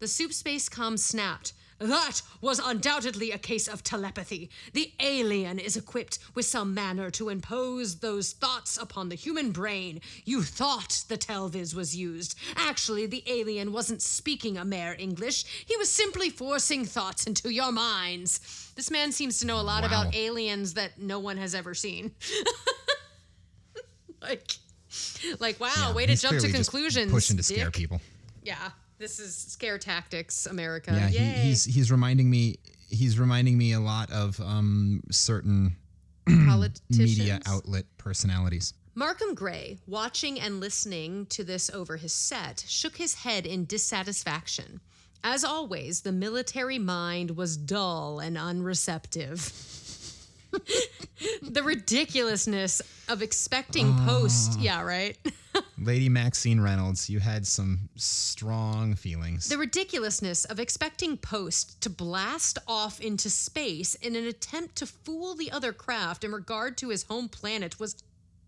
The 0.00 0.08
soup 0.08 0.32
space 0.32 0.68
com 0.68 0.96
snapped. 0.96 1.52
That 1.80 2.20
was 2.42 2.58
undoubtedly 2.62 3.30
a 3.32 3.38
case 3.38 3.66
of 3.66 3.82
telepathy. 3.82 4.50
The 4.74 4.92
alien 5.00 5.58
is 5.58 5.78
equipped 5.78 6.18
with 6.34 6.44
some 6.44 6.74
manner 6.74 7.10
to 7.12 7.30
impose 7.30 7.96
those 8.00 8.32
thoughts 8.32 8.76
upon 8.76 9.08
the 9.08 9.14
human 9.14 9.50
brain. 9.50 10.02
You 10.26 10.42
thought 10.42 11.04
the 11.08 11.16
telviz 11.16 11.74
was 11.74 11.96
used. 11.96 12.38
Actually, 12.54 13.06
the 13.06 13.24
alien 13.26 13.72
wasn't 13.72 14.02
speaking 14.02 14.58
Amer 14.58 14.94
English. 14.98 15.64
He 15.66 15.74
was 15.78 15.90
simply 15.90 16.28
forcing 16.28 16.84
thoughts 16.84 17.26
into 17.26 17.48
your 17.48 17.72
minds. 17.72 18.72
This 18.76 18.90
man 18.90 19.10
seems 19.10 19.38
to 19.40 19.46
know 19.46 19.58
a 19.58 19.62
lot 19.62 19.80
Wow. 19.82 19.88
about 19.88 20.14
aliens 20.14 20.74
that 20.74 21.00
no 21.00 21.18
one 21.18 21.38
has 21.38 21.54
ever 21.54 21.72
seen. 21.74 22.12
like, 24.22 24.52
like 25.38 25.58
wow, 25.60 25.72
Yeah, 25.76 25.92
way 25.94 26.06
to 26.06 26.16
jump 26.16 26.38
to 26.40 26.50
conclusions. 26.52 27.10
Pushing 27.10 27.36
to 27.38 27.42
scare 27.42 27.66
dick. 27.66 27.74
people. 27.74 28.00
Yeah, 28.42 28.70
this 29.00 29.18
is 29.18 29.34
scare 29.34 29.78
tactics, 29.78 30.46
America. 30.46 30.92
Yeah, 30.94 31.08
he, 31.08 31.48
he's 31.48 31.64
he's 31.64 31.90
reminding 31.90 32.30
me 32.30 32.58
he's 32.88 33.18
reminding 33.18 33.58
me 33.58 33.72
a 33.72 33.80
lot 33.80 34.12
of 34.12 34.38
um, 34.40 35.02
certain 35.10 35.74
media 36.26 37.40
outlet 37.46 37.86
personalities. 37.98 38.74
Markham 38.94 39.34
Gray, 39.34 39.78
watching 39.86 40.38
and 40.38 40.60
listening 40.60 41.26
to 41.26 41.42
this 41.42 41.70
over 41.70 41.96
his 41.96 42.12
set, 42.12 42.64
shook 42.68 42.96
his 42.96 43.14
head 43.14 43.46
in 43.46 43.64
dissatisfaction. 43.64 44.80
As 45.24 45.44
always, 45.44 46.02
the 46.02 46.12
military 46.12 46.78
mind 46.78 47.36
was 47.36 47.56
dull 47.56 48.20
and 48.20 48.36
unreceptive. 48.36 49.79
the 51.42 51.62
ridiculousness 51.62 52.82
of 53.08 53.22
expecting 53.22 53.94
post. 54.04 54.52
Ah. 54.56 54.60
Yeah, 54.60 54.82
right? 54.82 55.16
Lady 55.78 56.08
Maxine 56.08 56.60
Reynolds, 56.60 57.08
you 57.08 57.20
had 57.20 57.46
some 57.46 57.88
strong 57.96 58.94
feelings. 58.94 59.48
The 59.48 59.58
ridiculousness 59.58 60.44
of 60.44 60.60
expecting 60.60 61.16
Post 61.16 61.80
to 61.80 61.90
blast 61.90 62.58
off 62.68 63.00
into 63.00 63.30
space 63.30 63.94
in 63.96 64.14
an 64.14 64.26
attempt 64.26 64.76
to 64.76 64.86
fool 64.86 65.34
the 65.34 65.50
other 65.50 65.72
craft 65.72 66.22
in 66.22 66.32
regard 66.32 66.76
to 66.78 66.90
his 66.90 67.04
home 67.04 67.28
planet 67.28 67.80
was 67.80 67.96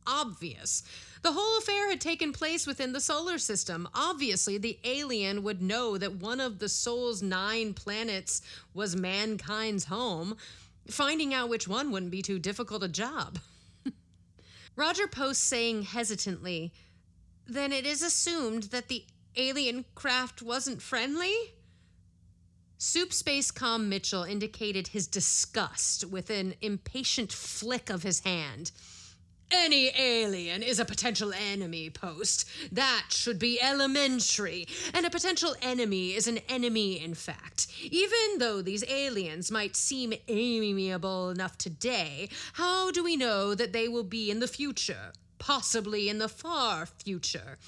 obvious. 0.07 0.83
The 1.23 1.33
whole 1.33 1.59
affair 1.59 1.89
had 1.89 2.01
taken 2.01 2.33
place 2.33 2.67
within 2.67 2.93
the 2.93 3.01
solar 3.01 3.39
system. 3.39 3.89
Obviously, 3.95 4.59
the 4.59 4.79
alien 4.85 5.43
would 5.45 5.63
know 5.63 5.97
that 5.97 6.17
one 6.17 6.41
of 6.41 6.59
the 6.59 6.69
Sol's 6.69 7.23
nine 7.23 7.75
planets 7.75 8.43
was 8.75 8.97
mankind's 8.97 9.85
home. 9.85 10.37
Finding 10.89 11.33
out 11.33 11.49
which 11.49 11.69
one 11.69 11.91
wouldn't 11.91 12.11
be 12.11 12.23
too 12.23 12.39
difficult 12.39 12.83
a 12.83 12.89
job. 12.89 13.39
Roger 14.77 15.07
Post 15.07 15.45
saying 15.45 15.83
hesitantly, 15.83 16.73
then 17.47 17.73
it 17.73 17.87
is 17.87 18.03
assumed 18.03 18.65
that 18.65 18.89
the 18.89 19.05
alien 19.37 19.85
craft 19.95 20.43
wasn't 20.43 20.83
friendly? 20.83 21.35
Soup 22.79 23.13
Space 23.13 23.51
Com 23.53 23.89
Mitchell 23.89 24.25
indicated 24.25 24.89
his 24.89 25.07
disgust 25.07 26.05
with 26.05 26.31
an 26.31 26.55
impatient 26.61 27.33
flick 27.33 27.89
of 27.91 28.03
his 28.03 28.21
hand. 28.21 28.73
Any 29.55 29.93
alien 29.99 30.63
is 30.63 30.79
a 30.81 30.85
potential 30.85 31.33
enemy, 31.35 31.91
Post. 31.91 32.49
That 32.73 33.07
should 33.11 33.39
be 33.39 33.61
elementary. 33.61 34.67
And 34.95 35.05
a 35.05 35.11
potential 35.11 35.55
enemy 35.61 36.15
is 36.15 36.27
an 36.27 36.39
enemy, 36.49 37.03
in 37.03 37.13
fact. 37.13 37.67
Even 37.83 38.39
though 38.39 38.63
these 38.63 38.83
aliens 38.89 39.51
might 39.51 39.77
seem 39.77 40.15
amiable 40.27 41.29
enough 41.29 41.59
today, 41.59 42.31
how 42.55 42.91
do 42.91 43.05
we 43.05 43.15
know 43.17 43.55
that 43.55 43.75
they 43.75 43.89
will 43.89 44.05
be 44.05 44.31
in 44.31 44.41
the 44.41 44.49
future? 44.49 45.13
Possibly 45.39 46.09
in 46.09 46.19
the 46.19 46.31
far 46.31 46.87
future. 46.87 47.59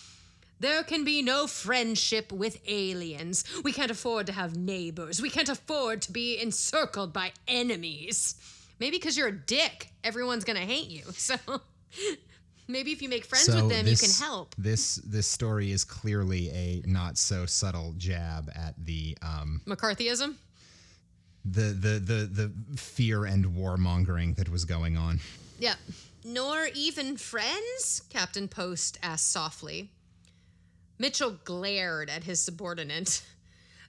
There 0.60 0.84
can 0.84 1.04
be 1.04 1.20
no 1.20 1.46
friendship 1.46 2.32
with 2.32 2.62
aliens. 2.66 3.44
We 3.62 3.72
can't 3.72 3.90
afford 3.90 4.26
to 4.28 4.32
have 4.32 4.56
neighbors. 4.56 5.20
We 5.20 5.28
can't 5.28 5.50
afford 5.50 6.00
to 6.02 6.12
be 6.12 6.40
encircled 6.40 7.12
by 7.12 7.32
enemies. 7.46 8.36
Maybe 8.80 8.96
because 8.96 9.16
you're 9.16 9.28
a 9.28 9.32
dick, 9.32 9.90
everyone's 10.02 10.44
gonna 10.44 10.60
hate 10.60 10.88
you. 10.88 11.02
So 11.12 11.36
maybe 12.68 12.92
if 12.92 13.02
you 13.02 13.08
make 13.08 13.24
friends 13.24 13.48
with 13.48 13.68
them, 13.68 13.86
you 13.86 13.96
can 13.96 14.10
help. 14.10 14.54
This 14.56 14.96
this 14.96 15.26
story 15.26 15.72
is 15.72 15.84
clearly 15.84 16.50
a 16.50 16.82
not 16.86 17.18
so 17.18 17.46
subtle 17.46 17.94
jab 17.96 18.50
at 18.54 18.74
the 18.84 19.16
um, 19.22 19.60
McCarthyism? 19.66 20.36
the 21.44 21.60
the 21.60 21.98
the 21.98 22.50
the 22.70 22.76
fear 22.76 23.24
and 23.24 23.44
warmongering 23.44 24.36
that 24.36 24.48
was 24.48 24.64
going 24.64 24.96
on. 24.96 25.20
Yeah. 25.58 25.74
Nor 26.24 26.68
even 26.74 27.16
friends? 27.16 28.02
Captain 28.08 28.48
Post 28.48 28.98
asked 29.02 29.30
softly. 29.30 29.90
Mitchell 30.98 31.36
glared 31.44 32.08
at 32.08 32.24
his 32.24 32.40
subordinate. 32.40 33.22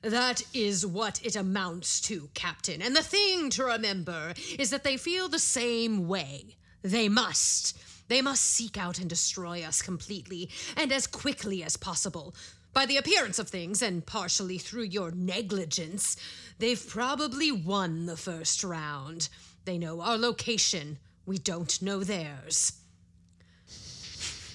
That 0.02 0.44
is 0.54 0.86
what 0.86 1.24
it 1.26 1.36
amounts 1.36 2.02
to, 2.02 2.30
Captain. 2.34 2.82
And 2.82 2.96
the 2.96 3.02
thing 3.02 3.50
to 3.52 3.64
remember 3.64 4.34
is 4.60 4.70
that 4.70 4.84
they 4.84 4.98
feel 4.98 5.30
the 5.30 5.40
same 5.40 6.08
way. 6.08 6.58
They 6.82 7.10
must. 7.10 7.78
They 8.08 8.22
must 8.22 8.44
seek 8.44 8.78
out 8.78 9.00
and 9.00 9.10
destroy 9.10 9.64
us 9.64 9.82
completely 9.82 10.50
and 10.78 10.92
as 10.92 11.08
quickly 11.08 11.64
as 11.64 11.78
possible. 11.78 12.36
By 12.74 12.86
the 12.86 12.98
appearance 12.98 13.40
of 13.40 13.48
things, 13.48 13.82
and 13.82 14.06
partially 14.06 14.58
through 14.58 14.84
your 14.84 15.12
negligence, 15.12 16.18
they've 16.60 16.88
probably 16.90 17.52
won 17.52 18.06
the 18.06 18.18
first 18.18 18.64
round. 18.66 19.30
They 19.64 19.78
know 19.78 20.02
our 20.02 20.18
location. 20.18 21.00
We 21.26 21.38
don't 21.38 21.82
know 21.82 22.04
theirs. 22.04 22.74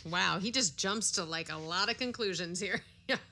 Wow, 0.08 0.38
he 0.38 0.50
just 0.50 0.76
jumps 0.76 1.10
to 1.12 1.24
like 1.24 1.50
a 1.50 1.56
lot 1.56 1.90
of 1.90 1.98
conclusions 1.98 2.60
here. 2.60 2.82
yeah. 3.08 3.16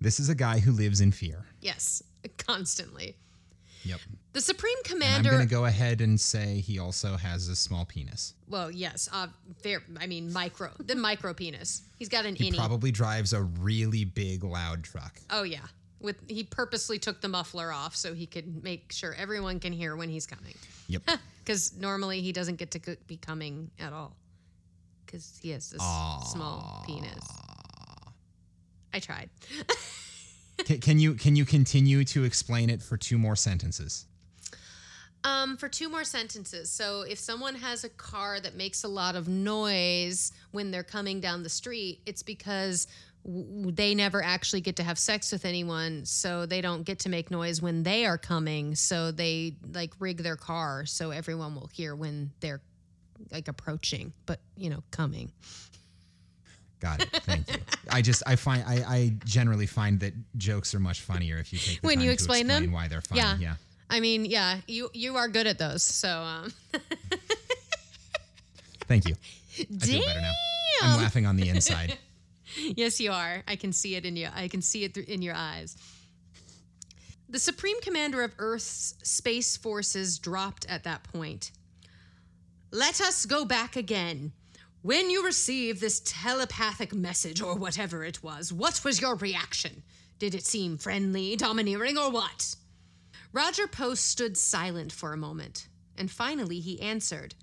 This 0.00 0.20
is 0.20 0.28
a 0.28 0.34
guy 0.34 0.60
who 0.60 0.70
lives 0.70 1.00
in 1.00 1.10
fear. 1.10 1.44
Yes, 1.60 2.04
constantly. 2.36 3.16
Yep. 3.84 4.00
The 4.32 4.40
Supreme 4.40 4.76
And 4.90 5.02
I'm 5.04 5.22
going 5.22 5.38
to 5.40 5.46
go 5.46 5.64
ahead 5.64 6.00
and 6.00 6.20
say 6.20 6.60
he 6.60 6.78
also 6.78 7.16
has 7.16 7.48
a 7.48 7.56
small 7.56 7.84
penis. 7.84 8.34
well, 8.48 8.70
yes, 8.70 9.08
uh, 9.12 9.28
fair, 9.62 9.82
I 9.98 10.06
mean, 10.06 10.32
micro. 10.32 10.70
The 10.78 10.94
micro 10.94 11.32
penis. 11.34 11.82
He's 11.98 12.08
got 12.08 12.24
an 12.26 12.34
He 12.34 12.50
innie. 12.50 12.56
probably 12.56 12.90
drives 12.90 13.32
a 13.32 13.42
really 13.42 14.04
big, 14.04 14.44
loud 14.44 14.84
truck. 14.84 15.18
oh, 15.30 15.42
yeah. 15.42 15.60
With 16.00 16.16
He 16.28 16.44
purposely 16.44 16.98
took 17.00 17.20
the 17.20 17.28
muffler 17.28 17.72
off 17.72 17.96
so 17.96 18.14
he 18.14 18.26
could 18.26 18.62
make 18.62 18.92
sure 18.92 19.14
everyone 19.14 19.58
can 19.58 19.72
hear 19.72 19.96
when 19.96 20.08
he's 20.08 20.26
coming. 20.26 20.54
Yep. 20.88 21.02
Because 21.44 21.74
normally 21.78 22.20
he 22.20 22.30
doesn't 22.32 22.56
get 22.56 22.70
to 22.72 22.96
be 23.06 23.16
coming 23.16 23.70
at 23.80 23.94
all. 23.94 24.14
Because 25.06 25.38
he 25.42 25.48
has 25.52 25.70
this 25.70 25.80
small 25.80 26.84
penis. 26.86 27.24
I 28.92 29.00
tried. 29.00 29.30
can, 30.68 30.80
can 30.80 30.98
you 30.98 31.14
can 31.14 31.34
you 31.34 31.46
continue 31.46 32.04
to 32.04 32.24
explain 32.24 32.68
it 32.68 32.82
for 32.82 32.98
two 32.98 33.16
more 33.16 33.36
sentences? 33.36 34.04
Um, 35.24 35.56
for 35.56 35.68
two 35.68 35.88
more 35.88 36.04
sentences. 36.04 36.70
So, 36.70 37.02
if 37.02 37.18
someone 37.18 37.54
has 37.54 37.84
a 37.84 37.88
car 37.88 38.38
that 38.40 38.54
makes 38.54 38.84
a 38.84 38.88
lot 38.88 39.16
of 39.16 39.28
noise 39.28 40.30
when 40.50 40.70
they're 40.70 40.84
coming 40.84 41.20
down 41.20 41.42
the 41.42 41.48
street, 41.48 42.02
it's 42.04 42.22
because 42.22 42.86
w- 43.24 43.72
they 43.72 43.94
never 43.94 44.22
actually 44.22 44.60
get 44.60 44.76
to 44.76 44.82
have 44.82 44.98
sex 44.98 45.32
with 45.32 45.46
anyone, 45.46 46.04
so 46.04 46.44
they 46.44 46.60
don't 46.60 46.82
get 46.82 46.98
to 47.00 47.08
make 47.08 47.30
noise 47.30 47.62
when 47.62 47.82
they 47.82 48.04
are 48.04 48.18
coming. 48.18 48.74
So 48.74 49.10
they 49.10 49.56
like 49.72 49.94
rig 49.98 50.18
their 50.18 50.36
car 50.36 50.84
so 50.84 51.10
everyone 51.10 51.54
will 51.54 51.70
hear 51.72 51.96
when 51.96 52.30
they're 52.40 52.60
like 53.32 53.48
approaching, 53.48 54.12
but 54.26 54.40
you 54.54 54.68
know, 54.68 54.84
coming. 54.90 55.32
Got 56.80 57.02
it. 57.02 57.08
Thank 57.24 57.50
you. 57.50 57.58
I 57.90 58.02
just 58.02 58.22
I 58.26 58.36
find 58.36 58.62
I, 58.66 58.84
I 58.86 59.12
generally 59.24 59.66
find 59.66 59.98
that 60.00 60.12
jokes 60.36 60.74
are 60.74 60.80
much 60.80 61.00
funnier 61.00 61.38
if 61.38 61.52
you 61.52 61.58
take 61.58 61.80
the 61.80 61.86
When 61.86 61.96
time 61.96 62.04
you 62.04 62.10
to 62.10 62.14
explain 62.14 62.46
explain 62.46 62.62
them? 62.64 62.72
why 62.72 62.86
they're 62.88 63.00
funny. 63.00 63.20
Yeah. 63.20 63.36
yeah. 63.38 63.54
I 63.90 64.00
mean, 64.00 64.24
yeah, 64.26 64.58
you 64.68 64.90
you 64.94 65.16
are 65.16 65.28
good 65.28 65.46
at 65.46 65.58
those. 65.58 65.82
So, 65.82 66.08
um, 66.08 66.52
Thank 68.86 69.08
you. 69.08 69.14
I 69.58 69.64
feel 69.64 70.04
better 70.04 70.20
now. 70.20 70.32
I'm 70.82 70.98
laughing 71.02 71.26
on 71.26 71.36
the 71.36 71.48
inside. 71.48 71.96
Yes, 72.56 72.98
you 72.98 73.12
are. 73.12 73.42
I 73.46 73.56
can 73.56 73.74
see 73.74 73.94
it 73.94 74.06
in 74.06 74.16
you. 74.16 74.28
I 74.34 74.48
can 74.48 74.62
see 74.62 74.82
it 74.82 74.94
through, 74.94 75.04
in 75.06 75.20
your 75.20 75.34
eyes. 75.34 75.76
The 77.28 77.38
Supreme 77.38 77.78
Commander 77.82 78.22
of 78.22 78.32
Earth's 78.38 78.94
space 79.02 79.56
forces 79.56 80.18
dropped 80.18 80.64
at 80.66 80.82
that 80.84 81.04
point. 81.04 81.52
Let 82.72 83.02
us 83.02 83.26
go 83.26 83.44
back 83.44 83.76
again. 83.76 84.32
When 84.88 85.10
you 85.10 85.22
received 85.22 85.82
this 85.82 86.00
telepathic 86.00 86.94
message, 86.94 87.42
or 87.42 87.54
whatever 87.54 88.04
it 88.04 88.22
was, 88.22 88.54
what 88.54 88.82
was 88.84 89.02
your 89.02 89.16
reaction? 89.16 89.82
Did 90.18 90.34
it 90.34 90.46
seem 90.46 90.78
friendly, 90.78 91.36
domineering, 91.36 91.98
or 91.98 92.10
what? 92.10 92.56
Roger 93.30 93.66
Post 93.66 94.06
stood 94.06 94.38
silent 94.38 94.90
for 94.90 95.12
a 95.12 95.18
moment, 95.18 95.68
and 95.98 96.10
finally 96.10 96.60
he 96.60 96.80
answered. 96.80 97.34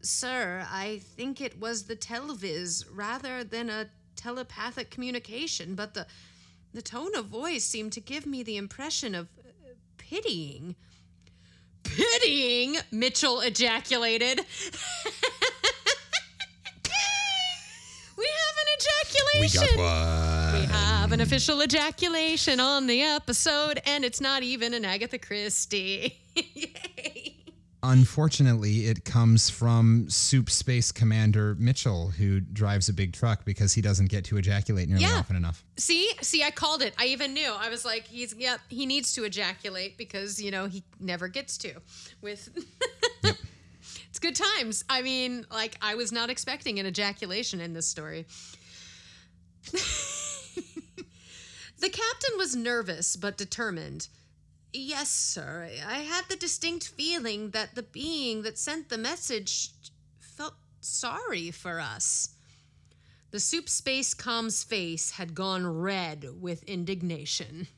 Sir, 0.00 0.66
I 0.68 1.02
think 1.04 1.40
it 1.40 1.60
was 1.60 1.84
the 1.84 1.94
telviz 1.94 2.84
rather 2.92 3.44
than 3.44 3.70
a 3.70 3.90
telepathic 4.16 4.90
communication, 4.90 5.76
but 5.76 5.94
the 5.94 6.08
the 6.74 6.82
tone 6.82 7.14
of 7.14 7.26
voice 7.26 7.62
seemed 7.62 7.92
to 7.92 8.00
give 8.00 8.26
me 8.26 8.42
the 8.42 8.56
impression 8.56 9.14
of 9.14 9.28
uh, 9.38 9.68
pitying. 9.98 10.74
Pitying, 11.84 12.78
Mitchell 12.90 13.40
ejaculated. 13.40 14.40
we 19.38 19.46
ejaculation. 19.46 19.62
ejaculation. 19.62 19.78
one. 19.78 20.60
We 20.60 20.66
have 20.66 21.12
an 21.12 21.20
official 21.20 21.62
ejaculation 21.62 22.60
on 22.60 22.86
the 22.86 23.02
episode, 23.02 23.80
and 23.86 24.04
it's 24.04 24.20
not 24.20 24.42
even 24.42 24.74
an 24.74 24.84
Agatha 24.84 25.18
Christie. 25.18 26.18
Unfortunately, 27.82 28.86
it 28.86 29.04
comes 29.04 29.48
from 29.48 30.10
Soup 30.10 30.50
Space 30.50 30.90
Commander 30.90 31.54
Mitchell, 31.58 32.08
who 32.10 32.40
drives 32.40 32.88
a 32.88 32.92
big 32.92 33.12
truck 33.12 33.44
because 33.44 33.74
he 33.74 33.80
doesn't 33.80 34.06
get 34.10 34.24
to 34.24 34.38
ejaculate 34.38 34.88
nearly 34.88 35.04
Yeah. 35.04 35.18
often 35.18 35.36
enough. 35.36 35.64
See, 35.76 36.10
see, 36.20 36.42
I 36.42 36.50
called 36.50 36.82
it. 36.82 36.94
I 36.98 37.06
even 37.06 37.32
knew. 37.32 37.52
I 37.56 37.68
was 37.68 37.84
like, 37.84 38.04
he's 38.08 38.34
yep, 38.36 38.58
he 38.68 38.86
needs 38.86 39.12
to 39.12 39.24
ejaculate 39.24 39.96
because 39.98 40.42
you 40.42 40.50
know 40.50 40.66
he 40.66 40.82
never 40.98 41.28
gets 41.28 41.56
to. 41.58 41.74
With 42.20 42.48
yep. 43.22 43.36
it's 44.10 44.18
good 44.18 44.34
times. 44.34 44.82
I 44.88 45.02
mean, 45.02 45.46
like 45.52 45.76
I 45.80 45.94
was 45.94 46.10
not 46.10 46.28
expecting 46.28 46.80
an 46.80 46.86
ejaculation 46.86 47.60
in 47.60 47.72
this 47.72 47.86
story. 47.86 48.26
the 51.78 51.90
captain 51.90 52.38
was 52.38 52.56
nervous 52.56 53.16
but 53.16 53.36
determined. 53.36 54.08
Yes, 54.72 55.10
sir. 55.10 55.68
I 55.86 55.98
had 56.00 56.24
the 56.28 56.36
distinct 56.36 56.88
feeling 56.88 57.50
that 57.50 57.74
the 57.74 57.82
being 57.82 58.42
that 58.42 58.58
sent 58.58 58.88
the 58.88 58.98
message 58.98 59.70
felt 60.18 60.54
sorry 60.80 61.50
for 61.50 61.80
us. 61.80 62.30
The 63.30 63.40
soup 63.40 63.68
space 63.68 64.14
com's 64.14 64.62
face 64.62 65.12
had 65.12 65.34
gone 65.34 65.66
red 65.66 66.26
with 66.40 66.62
indignation. 66.64 67.68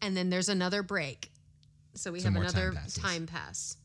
And 0.00 0.16
then 0.16 0.30
there's 0.30 0.48
another 0.48 0.82
break. 0.82 1.30
So 1.94 2.12
we 2.12 2.20
Some 2.20 2.34
have 2.34 2.42
more 2.42 2.50
time 2.50 2.72
another 2.72 2.88
time 2.90 3.26
pass. 3.26 3.76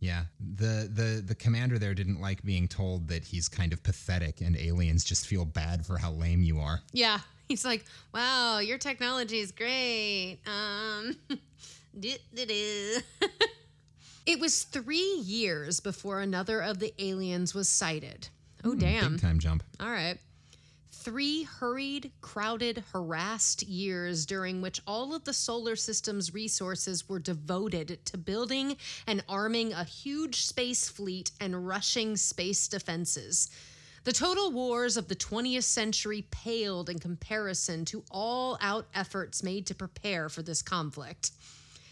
Yeah, 0.00 0.24
the 0.56 0.88
the 0.92 1.22
the 1.26 1.34
commander 1.34 1.78
there 1.78 1.94
didn't 1.94 2.20
like 2.20 2.42
being 2.44 2.68
told 2.68 3.08
that 3.08 3.24
he's 3.24 3.48
kind 3.48 3.72
of 3.72 3.82
pathetic, 3.82 4.40
and 4.40 4.56
aliens 4.56 5.04
just 5.04 5.26
feel 5.26 5.44
bad 5.44 5.84
for 5.84 5.98
how 5.98 6.12
lame 6.12 6.42
you 6.42 6.60
are. 6.60 6.80
Yeah. 6.92 7.18
He's 7.48 7.64
like, 7.64 7.86
wow, 8.12 8.58
your 8.58 8.76
technology 8.76 9.38
is 9.38 9.52
great. 9.52 10.40
Um, 10.46 11.16
it 14.26 14.38
was 14.38 14.64
three 14.64 15.22
years 15.24 15.80
before 15.80 16.20
another 16.20 16.60
of 16.60 16.78
the 16.78 16.92
aliens 16.98 17.54
was 17.54 17.70
sighted. 17.70 18.28
Oh, 18.64 18.74
damn. 18.74 19.12
Big 19.12 19.22
time 19.22 19.38
jump. 19.38 19.62
All 19.80 19.90
right. 19.90 20.18
Three 21.08 21.44
hurried, 21.44 22.12
crowded, 22.20 22.84
harassed 22.92 23.62
years 23.62 24.26
during 24.26 24.60
which 24.60 24.82
all 24.86 25.14
of 25.14 25.24
the 25.24 25.32
solar 25.32 25.74
system's 25.74 26.34
resources 26.34 27.08
were 27.08 27.18
devoted 27.18 28.04
to 28.04 28.18
building 28.18 28.76
and 29.06 29.24
arming 29.26 29.72
a 29.72 29.84
huge 29.84 30.42
space 30.42 30.86
fleet 30.90 31.30
and 31.40 31.66
rushing 31.66 32.18
space 32.18 32.68
defenses. 32.68 33.48
The 34.04 34.12
total 34.12 34.50
wars 34.50 34.98
of 34.98 35.08
the 35.08 35.16
20th 35.16 35.62
century 35.64 36.26
paled 36.30 36.90
in 36.90 36.98
comparison 36.98 37.86
to 37.86 38.04
all 38.10 38.58
out 38.60 38.86
efforts 38.94 39.42
made 39.42 39.64
to 39.68 39.74
prepare 39.74 40.28
for 40.28 40.42
this 40.42 40.60
conflict. 40.60 41.30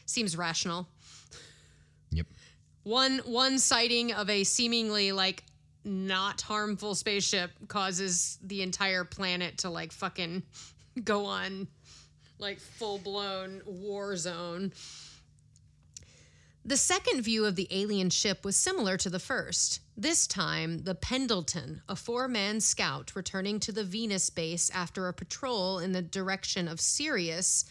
Seems 0.05 0.37
rational 0.37 0.89
Yep. 2.11 2.27
one 2.83 3.19
one 3.21 3.59
sighting 3.61 4.13
of 4.13 4.29
a 4.29 4.45
seemingly 4.45 5.13
like 5.13 5.43
not 5.87 6.43
harmful 6.43 6.95
spaceship 6.95 7.51
causes 7.69 8.39
the 8.43 8.63
entire 8.63 9.05
planet 9.05 9.59
to 9.59 9.71
like 9.71 9.93
fucking 9.93 10.43
go 11.05 11.25
on 11.25 11.69
like 12.39 12.59
full 12.59 12.99
blown 12.99 13.63
war 13.65 14.17
zone. 14.17 14.73
The 16.65 16.77
second 16.77 17.23
view 17.23 17.45
of 17.45 17.55
the 17.55 17.69
alien 17.71 18.11
ship 18.11 18.45
was 18.45 18.57
similar 18.57 18.97
to 18.97 19.09
the 19.09 19.21
first. 19.21 19.81
This 19.97 20.27
time, 20.27 20.83
the 20.83 20.97
Pendleton, 20.97 21.81
a 21.89 21.95
four 21.95 22.27
man 22.27 22.61
scout 22.61 23.13
returning 23.15 23.61
to 23.61 23.73
the 23.73 23.85
Venus 23.85 24.31
base 24.31 24.69
after 24.71 25.07
a 25.07 25.15
patrol 25.15 25.79
in 25.79 25.93
the 25.93 26.03
direction 26.03 26.67
of 26.67 26.81
Sirius, 26.81 27.65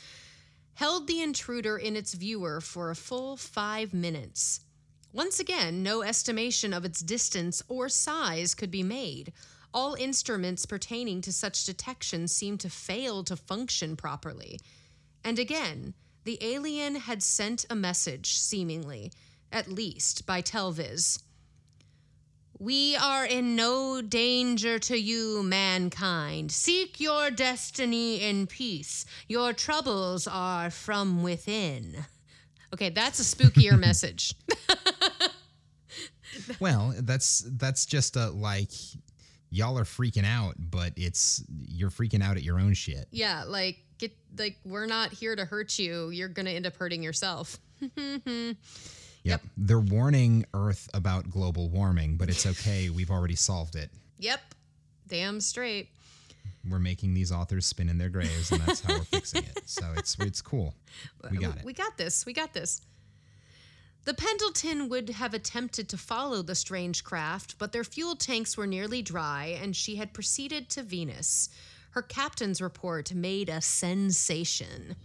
held 0.75 1.07
the 1.07 1.21
intruder 1.21 1.77
in 1.77 1.97
its 1.97 2.13
viewer 2.13 2.61
for 2.61 2.89
a 2.89 2.95
full 2.95 3.35
five 3.35 3.93
minutes. 3.93 4.61
Once 5.15 5.39
again, 5.39 5.81
no 5.81 6.01
estimation 6.01 6.73
of 6.73 6.83
its 6.83 6.99
distance 6.99 7.63
or 7.69 7.87
size 7.87 8.53
could 8.53 8.69
be 8.69 8.83
made. 8.83 9.31
All 9.73 9.95
instruments 9.95 10.65
pertaining 10.65 11.21
to 11.21 11.31
such 11.31 11.63
detection 11.63 12.27
seemed 12.27 12.59
to 12.59 12.69
fail 12.69 13.23
to 13.23 13.37
function 13.37 13.95
properly. 13.95 14.59
And 15.23 15.39
again, 15.39 15.93
the 16.25 16.37
alien 16.41 16.95
had 16.95 17.23
sent 17.23 17.65
a 17.69 17.75
message, 17.75 18.33
seemingly, 18.33 19.13
at 19.53 19.71
least 19.71 20.25
by 20.25 20.41
Telviz. 20.41 21.23
We 22.59 22.97
are 22.97 23.23
in 23.23 23.55
no 23.55 24.01
danger 24.01 24.79
to 24.79 24.99
you, 24.99 25.43
mankind. 25.43 26.51
Seek 26.51 26.99
your 26.99 27.31
destiny 27.31 28.21
in 28.21 28.47
peace. 28.47 29.05
Your 29.29 29.53
troubles 29.53 30.27
are 30.27 30.69
from 30.69 31.23
within. 31.23 32.05
Okay, 32.75 32.89
that's 32.89 33.21
a 33.21 33.23
spookier 33.23 33.79
message. 33.79 34.35
Well, 36.59 36.93
that's 36.97 37.45
that's 37.51 37.85
just 37.85 38.17
a 38.17 38.29
like 38.29 38.69
y'all 39.49 39.79
are 39.79 39.85
freaking 39.85 40.25
out, 40.25 40.55
but 40.59 40.91
it's 40.97 41.41
you're 41.49 41.89
freaking 41.89 42.21
out 42.21 42.35
at 42.35 42.43
your 42.43 42.59
own 42.59 42.73
shit. 42.73 43.07
Yeah, 43.09 43.45
like 43.47 43.77
get 43.97 44.11
like 44.37 44.57
we're 44.65 44.85
not 44.85 45.13
here 45.13 45.33
to 45.33 45.45
hurt 45.45 45.79
you. 45.79 46.09
You're 46.09 46.27
gonna 46.27 46.49
end 46.49 46.67
up 46.67 46.75
hurting 46.75 47.01
yourself. 47.01 47.57
Yep. 49.23 49.41
They're 49.57 49.79
warning 49.79 50.45
Earth 50.53 50.87
about 50.93 51.31
global 51.31 51.67
warming, 51.69 52.15
but 52.15 52.29
it's 52.29 52.45
okay. 52.45 52.91
We've 52.91 53.09
already 53.09 53.33
solved 53.33 53.75
it. 53.75 53.89
Yep, 54.19 54.39
damn 55.07 55.41
straight. 55.41 55.89
We're 56.69 56.79
making 56.79 57.13
these 57.13 57.31
authors 57.31 57.65
spin 57.65 57.89
in 57.89 57.97
their 57.97 58.09
graves, 58.09 58.51
and 58.51 58.61
that's 58.61 58.81
how 58.81 58.93
we're 58.93 59.03
fixing 59.03 59.43
it. 59.43 59.61
So 59.65 59.85
it's 59.97 60.17
it's 60.19 60.41
cool. 60.41 60.75
We 61.29 61.37
got 61.37 61.57
it. 61.57 61.65
We 61.65 61.73
got 61.73 61.97
this. 61.97 62.25
We 62.25 62.33
got 62.33 62.53
this. 62.53 62.81
The 64.05 64.13
Pendleton 64.13 64.87
would 64.89 65.09
have 65.09 65.33
attempted 65.33 65.89
to 65.89 65.97
follow 65.97 66.43
the 66.43 66.53
strange 66.53 67.03
craft, 67.03 67.57
but 67.57 67.71
their 67.71 67.83
fuel 67.83 68.15
tanks 68.15 68.55
were 68.55 68.67
nearly 68.67 69.01
dry, 69.01 69.57
and 69.59 69.75
she 69.75 69.95
had 69.95 70.13
proceeded 70.13 70.69
to 70.69 70.83
Venus. 70.83 71.49
Her 71.91 72.03
captain's 72.03 72.61
report 72.61 73.13
made 73.15 73.49
a 73.49 73.61
sensation. 73.61 74.95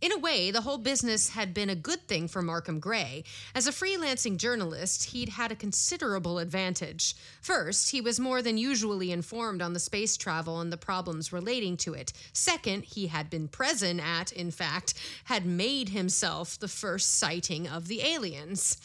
In 0.00 0.12
a 0.12 0.18
way, 0.18 0.50
the 0.50 0.60
whole 0.60 0.76
business 0.76 1.30
had 1.30 1.54
been 1.54 1.70
a 1.70 1.74
good 1.74 2.06
thing 2.08 2.28
for 2.28 2.42
Markham 2.42 2.78
Gray. 2.78 3.24
As 3.54 3.66
a 3.66 3.72
freelancing 3.72 4.36
journalist, 4.36 5.04
he'd 5.04 5.30
had 5.30 5.50
a 5.50 5.56
considerable 5.56 6.38
advantage. 6.38 7.14
First, 7.40 7.90
he 7.90 8.02
was 8.02 8.20
more 8.20 8.42
than 8.42 8.58
usually 8.58 9.12
informed 9.12 9.62
on 9.62 9.72
the 9.72 9.80
space 9.80 10.16
travel 10.16 10.60
and 10.60 10.70
the 10.70 10.76
problems 10.76 11.32
relating 11.32 11.78
to 11.78 11.94
it. 11.94 12.12
Second, 12.34 12.84
he 12.84 13.06
had 13.06 13.30
been 13.30 13.48
present 13.48 13.98
at, 13.98 14.30
in 14.32 14.50
fact, 14.50 14.94
had 15.24 15.46
made 15.46 15.88
himself 15.88 16.58
the 16.58 16.68
first 16.68 17.18
sighting 17.18 17.66
of 17.66 17.88
the 17.88 18.02
aliens. 18.02 18.76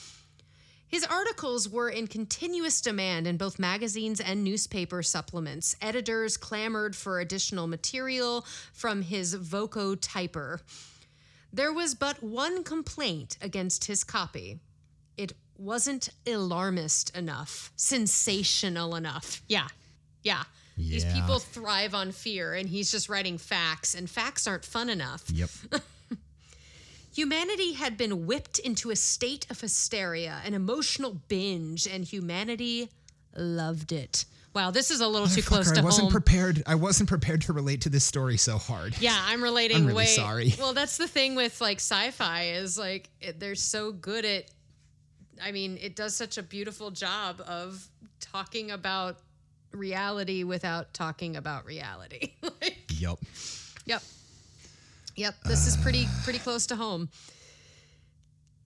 His 0.87 1.03
articles 1.03 1.69
were 1.69 1.89
in 1.89 2.07
continuous 2.07 2.81
demand 2.81 3.27
in 3.27 3.37
both 3.37 3.59
magazines 3.59 4.19
and 4.19 4.43
newspaper 4.43 5.03
supplements. 5.03 5.75
Editors 5.81 6.35
clamored 6.35 6.95
for 6.95 7.19
additional 7.19 7.67
material 7.67 8.45
from 8.73 9.03
his 9.03 9.35
Voco 9.35 9.95
typer. 9.95 10.61
There 11.51 11.73
was 11.73 11.95
but 11.95 12.21
one 12.23 12.63
complaint 12.63 13.37
against 13.41 13.85
his 13.85 14.03
copy. 14.03 14.59
It 15.17 15.33
wasn't 15.57 16.09
alarmist 16.25 17.15
enough, 17.15 17.71
sensational 17.75 18.95
enough. 18.95 19.41
Yeah. 19.47 19.67
Yeah. 20.23 20.43
These 20.77 21.05
people 21.05 21.39
thrive 21.39 21.93
on 21.93 22.13
fear, 22.13 22.53
and 22.53 22.69
he's 22.69 22.89
just 22.89 23.09
writing 23.09 23.37
facts, 23.37 23.95
and 23.95 24.09
facts 24.09 24.47
aren't 24.47 24.63
fun 24.63 24.89
enough. 24.89 25.25
Yep. 25.29 25.49
Humanity 27.13 27.73
had 27.73 27.97
been 27.97 28.25
whipped 28.25 28.59
into 28.59 28.89
a 28.89 28.95
state 28.95 29.45
of 29.49 29.59
hysteria, 29.59 30.41
an 30.45 30.53
emotional 30.53 31.19
binge, 31.27 31.85
and 31.85 32.05
humanity 32.05 32.89
loved 33.35 33.91
it. 33.91 34.23
Wow, 34.59 34.71
this 34.71 34.91
is 34.91 34.99
a 34.99 35.07
little 35.07 35.29
too 35.29 35.41
close 35.41 35.71
to 35.71 35.79
I 35.79 35.83
wasn't 35.85 36.07
home. 36.07 36.11
prepared. 36.11 36.63
I 36.67 36.75
wasn't 36.75 37.07
prepared 37.07 37.43
to 37.43 37.53
relate 37.53 37.79
to 37.83 37.89
this 37.89 38.03
story 38.03 38.35
so 38.35 38.57
hard. 38.57 38.93
yeah, 38.99 39.17
I'm 39.27 39.41
relating 39.41 39.77
I'm 39.77 39.85
really 39.85 39.99
way. 39.99 40.05
sorry. 40.07 40.53
Well, 40.59 40.73
that's 40.73 40.97
the 40.97 41.07
thing 41.07 41.35
with 41.35 41.61
like 41.61 41.77
sci-fi 41.77 42.47
is 42.55 42.77
like 42.77 43.09
it, 43.21 43.39
they're 43.39 43.55
so 43.55 43.93
good 43.93 44.25
at. 44.25 44.51
I 45.41 45.53
mean, 45.53 45.77
it 45.81 45.95
does 45.95 46.13
such 46.13 46.37
a 46.37 46.43
beautiful 46.43 46.91
job 46.91 47.41
of 47.47 47.87
talking 48.19 48.71
about 48.71 49.19
reality 49.71 50.43
without 50.43 50.93
talking 50.93 51.37
about 51.37 51.63
reality. 51.65 52.33
like, 52.41 52.91
Yep. 52.99 53.17
Yep. 53.85 54.03
Yep. 55.15 55.35
This 55.45 55.67
is 55.67 55.77
pretty 55.77 56.05
pretty 56.25 56.39
close 56.39 56.65
to 56.65 56.75
home. 56.75 57.07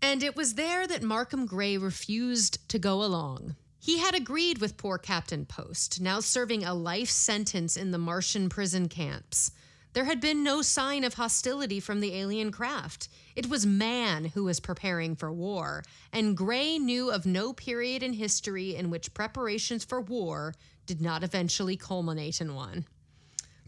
And 0.01 0.23
it 0.23 0.35
was 0.35 0.55
there 0.55 0.87
that 0.87 1.03
Markham 1.03 1.45
Gray 1.45 1.77
refused 1.77 2.67
to 2.69 2.79
go 2.79 3.03
along. 3.03 3.55
He 3.83 3.97
had 3.97 4.15
agreed 4.15 4.59
with 4.59 4.77
poor 4.77 4.97
Captain 4.97 5.45
Post, 5.45 5.99
now 5.99 6.21
serving 6.21 6.63
a 6.63 6.73
life 6.73 7.09
sentence 7.09 7.75
in 7.75 7.91
the 7.91 7.97
Martian 7.97 8.47
prison 8.47 8.87
camps. 8.87 9.51
There 9.91 10.05
had 10.05 10.21
been 10.21 10.41
no 10.41 10.61
sign 10.61 11.03
of 11.03 11.15
hostility 11.15 11.81
from 11.81 11.99
the 11.99 12.15
alien 12.15 12.49
craft. 12.49 13.09
It 13.35 13.49
was 13.49 13.65
man 13.65 14.23
who 14.23 14.45
was 14.45 14.61
preparing 14.61 15.17
for 15.17 15.33
war, 15.33 15.83
and 16.13 16.37
Gray 16.37 16.77
knew 16.79 17.11
of 17.11 17.25
no 17.25 17.51
period 17.51 18.03
in 18.03 18.13
history 18.13 18.73
in 18.73 18.89
which 18.89 19.13
preparations 19.13 19.83
for 19.83 19.99
war 19.99 20.55
did 20.85 21.01
not 21.01 21.21
eventually 21.21 21.75
culminate 21.75 22.39
in 22.39 22.55
one. 22.55 22.85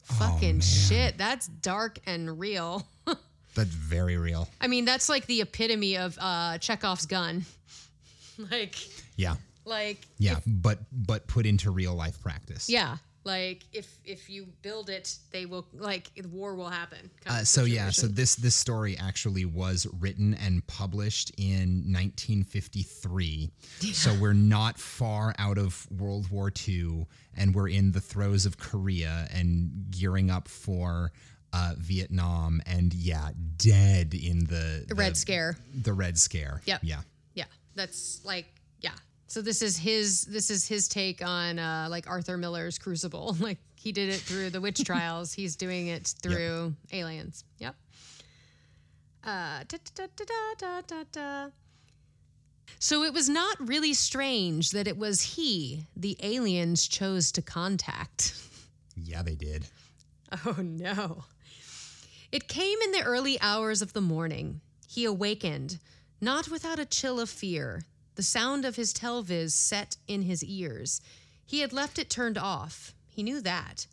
Fucking 0.04 0.60
man. 0.60 0.62
shit. 0.62 1.18
That's 1.18 1.48
dark 1.48 2.00
and 2.06 2.40
real. 2.40 2.88
That's 3.54 3.70
very 3.70 4.16
real. 4.16 4.48
I 4.62 4.68
mean, 4.68 4.86
that's 4.86 5.10
like 5.10 5.26
the 5.26 5.42
epitome 5.42 5.98
of 5.98 6.18
uh, 6.22 6.58
Chekhov's 6.60 7.06
gun. 7.06 7.46
like, 8.52 8.76
Yeah. 9.18 9.36
Like, 9.66 10.00
Yeah, 10.18 10.40
but 10.46 10.80
but 10.92 11.28
put 11.28 11.46
into 11.46 11.72
real 11.72 11.94
life 11.96 12.22
practice. 12.22 12.70
yeah. 12.70 12.98
Like 13.24 13.64
if 13.74 13.98
if 14.06 14.30
you 14.30 14.46
build 14.62 14.88
it, 14.92 15.18
they 15.32 15.48
will 15.48 15.66
like 15.74 16.12
war 16.32 16.54
will 16.56 16.70
happen. 16.70 17.10
Uh, 17.26 17.44
so 17.44 17.64
yeah, 17.64 17.90
so 17.90 18.06
this 18.06 18.36
this 18.36 18.54
story 18.54 18.96
actually 19.00 19.46
was 19.46 19.88
written 20.00 20.36
and 20.36 20.66
published 20.68 21.32
in 21.40 21.92
1953. 21.92 23.50
So 23.94 24.14
we're 24.14 24.34
not 24.34 24.78
far 24.78 25.34
out 25.40 25.58
of 25.58 25.88
World 25.92 26.30
War 26.30 26.52
II, 26.68 27.08
and 27.36 27.56
we're 27.56 27.70
in 27.70 27.92
the 27.94 28.02
throes 28.02 28.46
of 28.46 28.58
Korea 28.60 29.28
and 29.34 29.72
gearing 29.90 30.30
up 30.30 30.48
for 30.48 31.12
uh, 31.54 31.74
Vietnam, 31.78 32.62
and 32.68 32.94
yeah, 32.94 33.30
dead 33.58 34.14
in 34.14 34.46
the, 34.46 34.86
the 34.88 34.96
Red 34.96 35.18
Scare. 35.18 35.58
The 35.74 35.94
Red 35.94 36.18
Scare. 36.18 36.62
Yep. 36.66 36.82
Yeah. 36.84 37.02
Yeah, 37.34 37.46
that's 37.74 38.24
like 38.24 38.46
yeah. 38.82 38.92
So 39.28 39.42
this 39.42 39.62
is 39.62 39.78
his 39.78 40.24
this 40.24 40.50
is 40.50 40.68
his 40.68 40.88
take 40.88 41.26
on 41.26 41.58
uh, 41.60 41.88
like 41.90 42.08
Arthur 42.08 42.38
Miller's 42.38 42.78
Crucible. 42.78 43.36
Like 43.46 43.60
he 43.76 43.92
did 43.92 44.10
it 44.10 44.20
through 44.20 44.50
the 44.50 44.62
witch 44.62 44.84
trials. 44.86 45.34
He's 45.34 45.56
doing 45.56 45.88
it 45.88 46.14
through 46.22 46.74
aliens. 46.92 47.44
Yep. 47.60 47.76
Uh, 49.24 49.64
da, 49.68 49.78
da, 49.96 50.06
da, 50.16 50.26
da, 50.58 50.82
da, 50.82 51.04
da. 51.12 51.50
So 52.80 53.04
it 53.04 53.14
was 53.14 53.30
not 53.30 53.58
really 53.60 53.94
strange 53.94 54.72
that 54.72 54.88
it 54.88 54.98
was 54.98 55.22
he 55.22 55.86
the 55.96 56.18
aliens 56.22 56.88
chose 56.88 57.32
to 57.34 57.42
contact. 57.42 58.36
Yeah, 58.96 59.22
they 59.24 59.36
did. 59.36 59.66
Oh 60.46 60.56
no. 60.60 61.24
It 62.32 62.48
came 62.50 62.80
in 62.84 62.92
the 62.92 63.04
early 63.04 63.40
hours 63.40 63.82
of 63.82 63.94
the 63.94 64.02
morning. 64.02 64.60
He 64.88 65.06
awakened, 65.06 65.80
not 66.20 66.50
without 66.50 66.80
a 66.80 66.86
chill 66.86 67.20
of 67.20 67.30
fear. 67.30 67.84
The 68.16 68.24
sound 68.24 68.66
of 68.66 68.76
his 68.76 68.94
telviz 68.94 69.52
set 69.52 69.98
in 70.08 70.22
his 70.24 70.44
ears. 70.44 71.02
He 71.46 71.60
had 71.60 71.74
left 71.74 72.00
it 72.00 72.10
turned 72.10 72.38
off. 72.38 72.94
He 73.08 73.24
knew 73.24 73.42
that. 73.42 73.88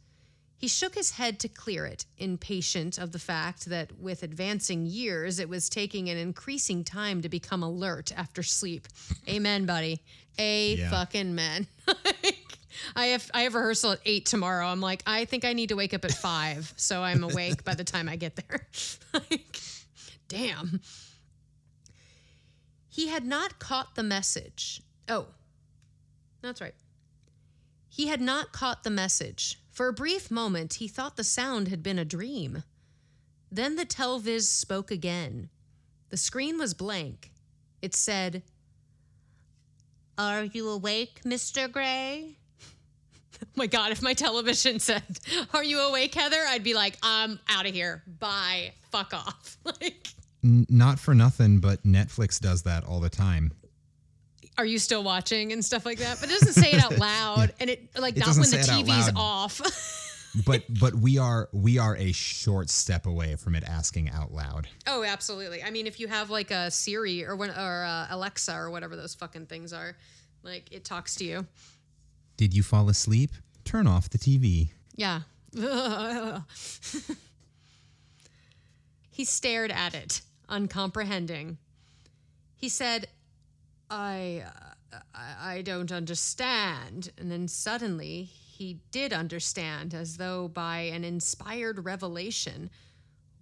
He 0.57 0.69
shook 0.69 0.95
his 0.95 1.13
head 1.13 1.41
to 1.41 1.49
clear 1.49 1.87
it, 1.87 2.07
impatient 2.19 2.97
of 2.97 3.11
the 3.11 3.19
fact 3.19 3.67
that 3.67 3.99
with 3.99 4.23
advancing 4.23 4.87
years, 4.87 5.41
it 5.41 5.49
was 5.49 5.69
taking 5.69 6.09
an 6.09 6.17
increasing 6.17 6.85
time 6.85 7.21
to 7.23 7.29
become 7.29 7.65
alert 7.65 8.13
after 8.17 8.45
sleep. 8.45 8.87
Amen, 9.29 9.67
buddy. 9.67 10.01
A 10.39 10.77
Yeah. 10.77 10.89
fucking 10.91 11.35
men. 11.35 11.67
I 12.97 13.07
have 13.07 13.29
I 13.35 13.43
have 13.43 13.55
rehearsal 13.57 13.93
at 13.93 14.01
eight 14.07 14.25
tomorrow. 14.25 14.67
I'm 14.67 14.81
like, 14.81 15.03
I 15.07 15.25
think 15.25 15.45
I 15.45 15.53
need 15.53 15.71
to 15.71 15.77
wake 15.77 15.93
up 15.95 16.05
at 16.05 16.13
five, 16.13 16.73
so 16.77 17.03
I'm 17.03 17.23
awake 17.25 17.65
by 17.65 17.75
the 17.75 17.85
time 17.85 18.09
I 18.09 18.15
get 18.17 18.37
there. 18.37 18.67
like, 19.13 19.61
damn. 20.29 20.81
He 22.93 23.09
had 23.09 23.25
not 23.25 23.59
caught 23.59 23.95
the 23.95 24.03
message. 24.03 24.83
Oh, 25.09 25.29
that's 26.43 26.61
right. 26.61 26.75
He 27.89 28.09
had 28.09 28.21
not 28.21 28.53
caught 28.53 28.85
the 28.85 28.91
message. 28.91 29.59
For 29.71 29.89
a 29.89 29.95
brief 29.95 30.31
moment, 30.31 30.75
he 30.75 30.89
thought 30.89 31.17
the 31.17 31.25
sound 31.25 31.69
had 31.69 31.83
been 31.83 31.99
a 31.99 32.05
dream. 32.05 32.65
Then 33.51 33.77
the 33.77 33.87
telviz 33.87 34.43
spoke 34.43 34.91
again. 34.91 35.49
The 36.11 36.19
screen 36.19 36.59
was 36.59 36.75
blank. 36.75 37.33
It 37.81 37.95
said, 37.95 38.43
Are 40.19 40.45
you 40.45 40.69
awake, 40.69 41.23
Mr. 41.25 41.73
Gray? 41.73 42.37
Oh 43.45 43.49
my 43.57 43.67
God, 43.67 43.91
if 43.91 44.03
my 44.03 44.13
television 44.13 44.79
said, 44.89 45.03
Are 45.55 45.65
you 45.65 45.81
awake, 45.81 46.15
Heather? 46.15 46.45
I'd 46.47 46.63
be 46.63 46.75
like, 46.75 46.97
I'm 47.03 47.41
out 47.49 47.67
of 47.67 47.73
here. 47.73 48.03
Bye. 48.21 48.75
Fuck 48.91 49.15
off. 49.15 49.57
like, 49.65 50.09
N- 50.45 50.67
not 50.69 50.99
for 50.99 51.15
nothing, 51.15 51.59
but 51.61 51.83
Netflix 51.85 52.41
does 52.41 52.63
that 52.63 52.85
all 52.85 53.01
the 53.01 53.11
time. 53.11 53.53
are 54.59 54.67
you 54.67 54.79
still 54.79 55.03
watching 55.03 55.53
and 55.53 55.65
stuff 55.65 55.87
like 55.87 55.99
that? 55.99 56.19
But 56.21 56.29
it 56.31 56.41
doesn't 56.41 56.63
say 56.63 56.73
it 56.73 56.83
out 56.85 56.99
loud. 56.99 57.53
And 57.61 57.71
it, 57.71 57.89
like, 57.99 58.17
It 58.17 58.21
not 58.21 58.29
when 58.29 58.39
the 58.39 58.45
say 58.45 58.61
it 58.61 58.69
out 58.69 58.85
TV's 58.85 59.13
off. 59.17 59.61
But 60.47 60.63
but 60.81 60.95
we 60.95 61.19
are 61.19 61.51
we 61.53 61.77
are 61.77 61.95
a 61.95 62.11
short 62.13 62.71
step 62.71 63.05
away 63.05 63.37
from 63.37 63.55
it 63.55 63.65
asking 63.65 64.09
out 64.09 64.33
loud. 64.33 64.67
oh, 64.87 65.05
absolutely. 65.05 65.63
I 65.63 65.69
mean, 65.71 65.87
if 65.87 66.01
you 66.01 66.09
have 66.09 66.31
like 66.31 66.51
a 66.51 66.71
Siri 66.71 67.23
or, 67.27 67.37
one, 67.37 67.51
or 67.51 67.85
uh, 67.85 68.07
Alexa 68.09 68.55
or 68.57 68.71
whatever 68.71 68.97
those 68.97 69.15
fucking 69.15 69.45
things 69.45 69.75
are, 69.75 69.95
like, 70.43 70.73
it 70.73 70.87
talks 70.87 71.17
to 71.17 71.25
you. 71.27 71.47
Did 72.39 72.55
you 72.55 72.63
fall 72.63 72.89
asleep? 72.89 73.33
Turn 73.67 73.87
off 73.87 74.09
the 74.09 74.17
TV. 74.17 74.71
Yeah. 74.97 75.21
he 79.11 79.25
stared 79.27 79.71
at 79.71 79.93
it, 79.95 80.23
uncomprehending. 80.53 81.57
He 82.55 82.69
said, 82.69 83.09
I, 83.91 84.45
uh, 84.93 84.99
I, 85.15 85.55
I 85.57 85.63
don't 85.63 85.91
understand. 85.91 87.11
And 87.19 87.31
then 87.31 87.49
suddenly 87.49 88.23
he 88.25 88.81
did 88.93 89.13
understand, 89.13 89.95
as 89.95 90.19
though 90.19 90.47
by 90.49 90.81
an 90.81 91.05
inspired 91.05 91.85
revelation, 91.85 92.71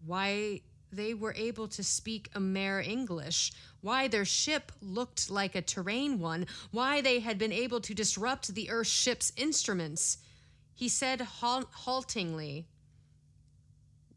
why 0.07 0.63
they 0.93 1.13
were 1.13 1.35
able 1.35 1.69
to 1.69 1.83
speak 1.85 2.31
Amer 2.35 2.81
English, 2.81 3.53
why 3.81 4.09
their 4.09 4.25
ship 4.25 4.73
looked 4.81 5.31
like 5.31 5.55
a 5.55 5.63
Terran 5.63 6.19
one, 6.19 6.47
why 6.71 7.01
they 7.01 7.21
had 7.21 7.39
been 7.39 7.53
able 7.53 7.81
to 7.81 7.95
disrupt 7.95 8.55
the 8.55 8.71
Earth 8.71 8.87
ship's 8.87 9.33
instruments. 9.37 10.19
He 10.75 10.89
said 10.89 11.21
halt- 11.21 11.69
haltingly, 11.73 12.67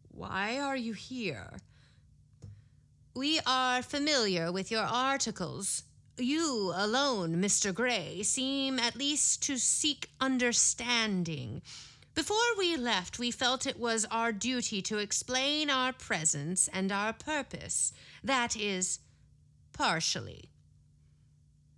Why 0.10 0.60
are 0.60 0.78
you 0.78 0.94
here? 0.94 1.58
We 3.16 3.39
are 3.45 3.84
familiar 3.84 4.51
with 4.51 4.72
your 4.72 4.82
articles. 4.84 5.84
You 6.18 6.74
alone, 6.76 7.36
Mr. 7.36 7.72
Gray, 7.72 8.24
seem 8.24 8.80
at 8.80 8.95
least 8.95 9.43
to 9.43 9.57
seek 9.57 10.09
understanding. 10.20 11.61
Before 12.16 12.57
we 12.57 12.76
left, 12.76 13.20
we 13.20 13.30
felt 13.30 13.68
it 13.68 13.80
was 13.80 14.05
our 14.09 14.32
duty 14.32 14.82
to 14.84 14.97
explain 14.97 15.70
our 15.70 15.93
presence 15.93 16.68
and 16.74 16.91
our 16.91 17.14
purpose. 17.14 17.93
That 18.24 18.55
is, 18.55 18.99
partially. 19.74 20.49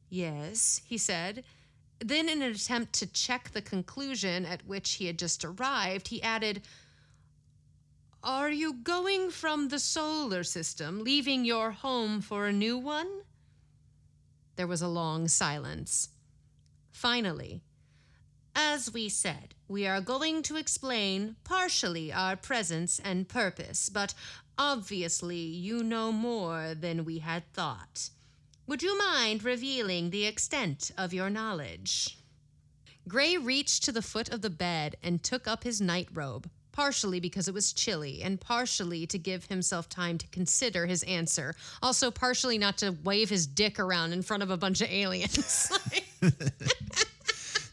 Yes, 0.10 0.82
he 0.86 0.98
said. 0.98 1.44
Then, 2.00 2.30
in 2.30 2.42
an 2.42 2.52
attempt 2.52 2.94
to 2.94 3.08
check 3.08 3.52
the 3.52 3.62
conclusion 3.62 4.46
at 4.46 4.66
which 4.66 4.94
he 4.94 5.08
had 5.08 5.20
just 5.20 5.44
arrived, 5.44 6.08
he 6.08 6.24
added, 6.24 6.62
Are 8.26 8.50
you 8.50 8.74
going 8.74 9.30
from 9.30 9.68
the 9.68 9.78
solar 9.78 10.44
system, 10.44 11.04
leaving 11.04 11.46
your 11.46 11.70
home 11.70 12.22
for 12.22 12.48
a 12.48 12.52
new 12.52 12.76
one? 12.76 13.22
There 14.56 14.66
was 14.66 14.82
a 14.82 14.88
long 14.88 15.28
silence. 15.28 16.10
Finally, 16.92 17.62
as 18.56 18.92
we 18.92 19.10
said, 19.10 19.54
we 19.68 19.86
are 19.86 20.02
going 20.02 20.42
to 20.42 20.56
explain 20.56 21.36
partially 21.44 22.12
our 22.12 22.36
presence 22.36 22.98
and 22.98 23.30
purpose, 23.30 23.90
but 23.90 24.16
obviously 24.58 25.38
you 25.38 25.84
know 25.84 26.12
more 26.12 26.74
than 26.74 27.06
we 27.06 27.20
had 27.20 27.44
thought. 27.54 28.10
Would 28.66 28.82
you 28.82 28.98
mind 28.98 29.44
revealing 29.44 30.10
the 30.10 30.26
extent 30.26 30.90
of 30.98 31.14
your 31.14 31.30
knowledge? 31.30 32.18
Gray 33.08 33.38
reached 33.38 33.84
to 33.84 33.92
the 33.92 34.02
foot 34.02 34.30
of 34.30 34.42
the 34.42 34.50
bed 34.50 34.96
and 35.04 35.22
took 35.22 35.48
up 35.48 35.64
his 35.64 35.80
night 35.80 36.08
robe, 36.12 36.50
partially 36.76 37.20
because 37.22 37.48
it 37.48 37.54
was 37.54 37.72
chilly, 37.72 38.22
and 38.22 38.40
partially 38.40 39.08
to 39.08 39.18
give 39.18 39.46
himself 39.46 39.88
time 39.88 40.18
to 40.18 40.28
consider 40.28 40.86
his 40.86 41.04
answer. 41.04 41.56
Also, 41.82 42.12
partially 42.12 42.58
not 42.58 42.78
to 42.78 42.96
wave 43.04 43.30
his 43.30 43.48
dick 43.48 43.80
around 43.80 44.12
in 44.12 44.22
front 44.22 44.44
of 44.44 44.52
a 44.52 44.58
bunch 44.58 44.82
of 44.82 44.92
aliens. 44.92 45.72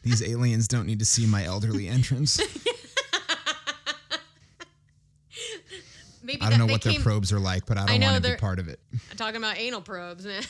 These 0.02 0.22
aliens 0.22 0.68
don't 0.68 0.86
need 0.86 1.00
to 1.00 1.04
see 1.04 1.26
my 1.26 1.44
elderly 1.44 1.88
entrance. 1.88 2.40
Maybe 6.24 6.40
I 6.40 6.50
don't 6.50 6.60
know 6.60 6.66
what 6.66 6.82
came, 6.82 6.92
their 6.92 7.02
probes 7.02 7.32
are 7.32 7.40
like, 7.40 7.66
but 7.66 7.76
I 7.76 7.86
don't 7.86 8.00
want 8.00 8.22
to 8.24 8.30
be 8.30 8.36
part 8.36 8.60
of 8.60 8.68
it. 8.68 8.78
I'm 9.10 9.16
talking 9.16 9.38
about 9.38 9.58
anal 9.58 9.80
probes, 9.80 10.24
man. 10.24 10.44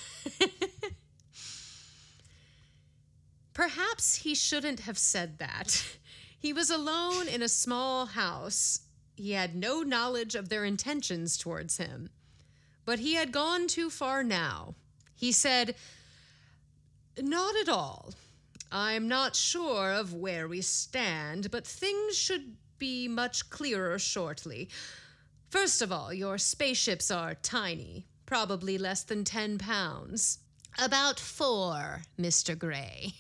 Perhaps 3.55 4.17
he 4.17 4.35
shouldn't 4.35 4.81
have 4.81 4.99
said 4.99 5.39
that. 5.39 5.83
He 6.43 6.53
was 6.53 6.71
alone 6.71 7.29
in 7.29 7.41
a 7.41 7.49
small 7.49 8.05
house. 8.05 8.81
He 9.15 9.31
had 9.31 9.55
no 9.55 9.83
knowledge 9.83 10.35
of 10.35 10.49
their 10.49 10.65
intentions 10.65 11.39
towards 11.39 11.77
him. 11.77 12.11
But 12.85 12.99
he 12.99 13.15
had 13.15 13.31
gone 13.31 13.69
too 13.69 13.89
far 13.89 14.25
now. 14.25 14.75
He 15.15 15.31
said, 15.31 15.77
Not 17.17 17.55
at 17.55 17.69
all. 17.69 18.13
I'm 18.73 19.07
not 19.07 19.37
sure 19.37 19.93
of 19.93 20.15
where 20.15 20.49
we 20.49 20.63
stand, 20.63 21.53
but 21.53 21.65
things 21.65 22.17
should 22.17 22.57
be 22.77 23.07
much 23.07 23.49
clearer 23.49 24.01
shortly. 24.01 24.69
First 25.49 25.81
of 25.81 25.93
all, 25.93 26.13
your 26.13 26.39
spaceships 26.39 27.09
are 27.13 27.35
tiny, 27.37 28.05
probably 28.27 28.79
less 28.79 29.05
than 29.05 29.23
10 29.23 29.59
pounds. 29.59 30.41
About 30.77 31.21
four, 31.21 32.03
Mr. 32.19 32.59
Gray. 32.59 33.15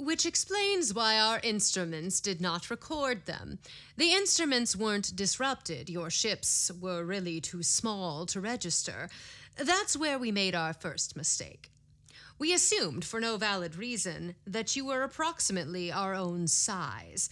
Which 0.00 0.24
explains 0.24 0.94
why 0.94 1.18
our 1.20 1.40
instruments 1.42 2.22
did 2.22 2.40
not 2.40 2.70
record 2.70 3.26
them. 3.26 3.58
The 3.98 4.14
instruments 4.14 4.74
weren't 4.74 5.14
disrupted, 5.14 5.90
your 5.90 6.08
ships 6.08 6.70
were 6.80 7.04
really 7.04 7.38
too 7.38 7.62
small 7.62 8.24
to 8.26 8.40
register. 8.40 9.10
That's 9.58 9.98
where 9.98 10.18
we 10.18 10.32
made 10.32 10.54
our 10.54 10.72
first 10.72 11.16
mistake. 11.16 11.70
We 12.38 12.54
assumed, 12.54 13.04
for 13.04 13.20
no 13.20 13.36
valid 13.36 13.76
reason, 13.76 14.36
that 14.46 14.74
you 14.74 14.86
were 14.86 15.02
approximately 15.02 15.92
our 15.92 16.14
own 16.14 16.48
size. 16.48 17.28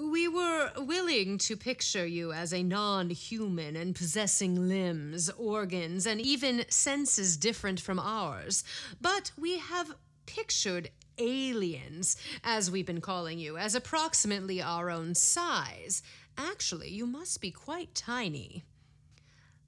We 0.00 0.28
were 0.28 0.70
willing 0.76 1.38
to 1.38 1.56
picture 1.56 2.06
you 2.06 2.30
as 2.30 2.52
a 2.52 2.62
non 2.62 3.10
human 3.10 3.74
and 3.74 3.96
possessing 3.96 4.68
limbs, 4.68 5.28
organs, 5.30 6.06
and 6.06 6.20
even 6.20 6.66
senses 6.68 7.36
different 7.36 7.80
from 7.80 7.98
ours. 7.98 8.62
But 9.00 9.32
we 9.36 9.58
have 9.58 9.96
pictured 10.26 10.90
aliens, 11.18 12.16
as 12.44 12.70
we've 12.70 12.86
been 12.86 13.00
calling 13.00 13.38
you, 13.38 13.56
as 13.56 13.74
approximately 13.74 14.60
our 14.60 14.90
own 14.90 15.14
size. 15.14 16.02
Actually, 16.36 16.90
you 16.90 17.06
must 17.06 17.40
be 17.40 17.50
quite 17.50 17.94
tiny. 17.94 18.64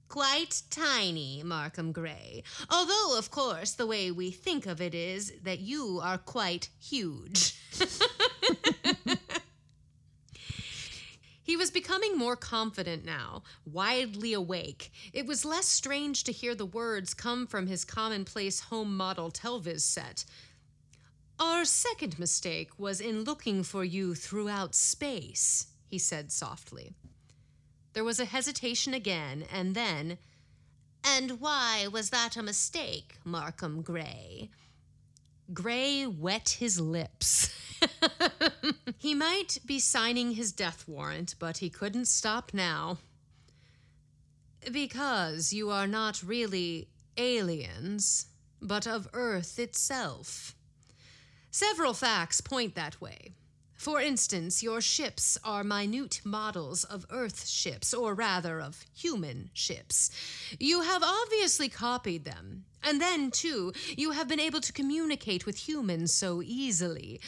Quite 0.07 0.63
tiny, 0.69 1.43
Markham 1.43 1.91
Gray. 1.91 2.43
Although, 2.69 3.17
of 3.17 3.29
course, 3.29 3.73
the 3.73 3.87
way 3.87 4.11
we 4.11 4.31
think 4.31 4.65
of 4.65 4.81
it 4.81 4.95
is 4.95 5.33
that 5.43 5.59
you 5.59 5.99
are 6.03 6.17
quite 6.17 6.69
huge. 6.79 7.55
He 11.49 11.57
was 11.57 11.71
becoming 11.71 12.15
more 12.15 12.35
confident 12.35 13.03
now, 13.03 13.41
widely 13.65 14.33
awake. 14.33 14.91
It 15.13 15.25
was 15.25 15.43
less 15.43 15.65
strange 15.65 16.23
to 16.25 16.31
hear 16.31 16.53
the 16.53 16.63
words 16.63 17.15
come 17.15 17.47
from 17.47 17.65
his 17.65 17.83
commonplace 17.83 18.59
home 18.59 18.95
model 18.95 19.31
Telviz 19.31 19.81
set. 19.81 20.25
Our 21.39 21.63
second 21.63 22.19
mistake 22.19 22.77
was 22.77 22.99
in 22.99 23.23
looking 23.23 23.63
for 23.63 23.85
you 23.85 24.13
throughout 24.13 24.75
space, 24.75 25.67
he 25.87 25.97
said 25.97 26.33
softly. 26.33 26.91
There 27.93 28.03
was 28.03 28.19
a 28.19 28.25
hesitation 28.25 28.93
again, 28.93 29.45
and 29.51 29.73
then, 29.73 30.17
And 31.01 31.39
why 31.39 31.87
was 31.87 32.09
that 32.09 32.35
a 32.35 32.43
mistake, 32.43 33.19
Markham 33.23 33.81
Gray? 33.81 34.49
Gray 35.53 36.05
wet 36.05 36.57
his 36.59 36.77
lips. 36.79 37.55
he 38.97 39.15
might 39.15 39.59
be 39.65 39.79
signing 39.79 40.31
his 40.31 40.51
death 40.51 40.89
warrant, 40.89 41.35
but 41.39 41.59
he 41.59 41.69
couldn't 41.69 42.05
stop 42.05 42.53
now. 42.53 42.97
Because 44.69 45.53
you 45.53 45.69
are 45.69 45.87
not 45.87 46.21
really 46.21 46.89
aliens, 47.15 48.27
but 48.61 48.85
of 48.85 49.07
Earth 49.13 49.57
itself. 49.57 50.53
Several 51.51 51.93
facts 51.93 52.41
point 52.41 52.75
that 52.75 53.01
way. 53.01 53.33
For 53.79 54.01
instance, 54.01 54.61
your 54.61 54.81
ships 54.81 55.37
are 55.43 55.63
minute 55.63 56.19
models 56.25 56.83
of 56.83 57.05
Earth 57.09 57.47
ships, 57.47 57.93
or 57.93 58.13
rather 58.13 58.59
of 58.59 58.83
human 58.93 59.49
ships. 59.53 60.11
You 60.59 60.81
have 60.81 61.01
obviously 61.01 61.69
copied 61.69 62.25
them. 62.25 62.65
And 62.83 62.99
then, 62.99 63.31
too, 63.31 63.71
you 63.95 64.11
have 64.11 64.27
been 64.27 64.39
able 64.39 64.59
to 64.61 64.73
communicate 64.73 65.45
with 65.45 65.67
humans 65.67 66.13
so 66.13 66.41
easily. 66.43 67.21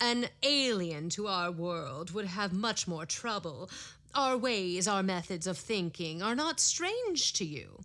An 0.00 0.26
alien 0.44 1.10
to 1.10 1.26
our 1.26 1.50
world 1.50 2.12
would 2.12 2.26
have 2.26 2.52
much 2.52 2.86
more 2.86 3.04
trouble. 3.04 3.68
Our 4.14 4.36
ways, 4.36 4.86
our 4.86 5.02
methods 5.02 5.48
of 5.48 5.58
thinking 5.58 6.22
are 6.22 6.36
not 6.36 6.60
strange 6.60 7.32
to 7.32 7.44
you. 7.44 7.80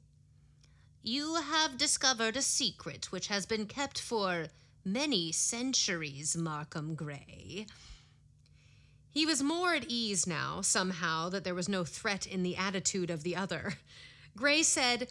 You 1.01 1.35
have 1.35 1.77
discovered 1.77 2.37
a 2.37 2.43
secret 2.43 3.11
which 3.11 3.27
has 3.27 3.47
been 3.47 3.65
kept 3.65 3.99
for 3.99 4.47
many 4.91 5.31
centuries, 5.31 6.35
Markham 6.35 6.95
Gray. 6.95 7.65
He 9.11 9.25
was 9.25 9.41
more 9.41 9.73
at 9.73 9.85
ease 9.87 10.27
now, 10.27 10.61
somehow, 10.61 11.29
that 11.29 11.43
there 11.43 11.55
was 11.55 11.67
no 11.67 11.83
threat 11.83 12.27
in 12.27 12.43
the 12.43 12.55
attitude 12.55 13.09
of 13.09 13.23
the 13.23 13.35
other. 13.35 13.73
Gray 14.37 14.63
said, 14.63 15.09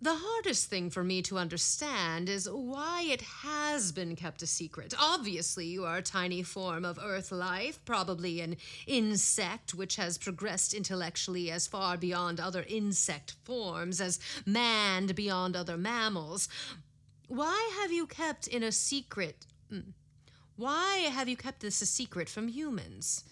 The 0.00 0.16
hardest 0.16 0.70
thing 0.70 0.88
for 0.90 1.04
me 1.04 1.20
to 1.22 1.36
understand 1.38 2.28
is 2.28 2.48
why 2.50 3.02
it 3.02 3.20
has 3.20 3.92
been 3.92 4.16
kept 4.16 4.42
a 4.42 4.46
secret. 4.46 4.94
Obviously, 4.98 5.66
you 5.66 5.84
are 5.84 5.98
a 5.98 6.02
tiny 6.02 6.42
form 6.42 6.84
of 6.84 6.98
Earth 7.02 7.30
life, 7.30 7.78
probably 7.84 8.40
an 8.40 8.56
insect 8.86 9.74
which 9.74 9.96
has 9.96 10.18
progressed 10.18 10.72
intellectually 10.72 11.50
as 11.50 11.66
far 11.66 11.96
beyond 11.98 12.40
other 12.40 12.64
insect 12.66 13.36
forms 13.44 14.00
as 14.00 14.18
man 14.46 15.06
beyond 15.06 15.54
other 15.54 15.76
mammals. 15.76 16.48
Why 17.34 17.78
have 17.82 17.90
you 17.92 18.06
kept 18.06 18.46
in 18.46 18.62
a 18.62 18.70
secret? 18.70 19.46
mm, 19.72 19.82
Why 20.56 20.96
have 21.12 21.28
you 21.28 21.36
kept 21.36 21.60
this 21.60 21.82
a 21.82 21.86
secret 21.86 22.28
from 22.28 22.46
humans? 22.48 23.24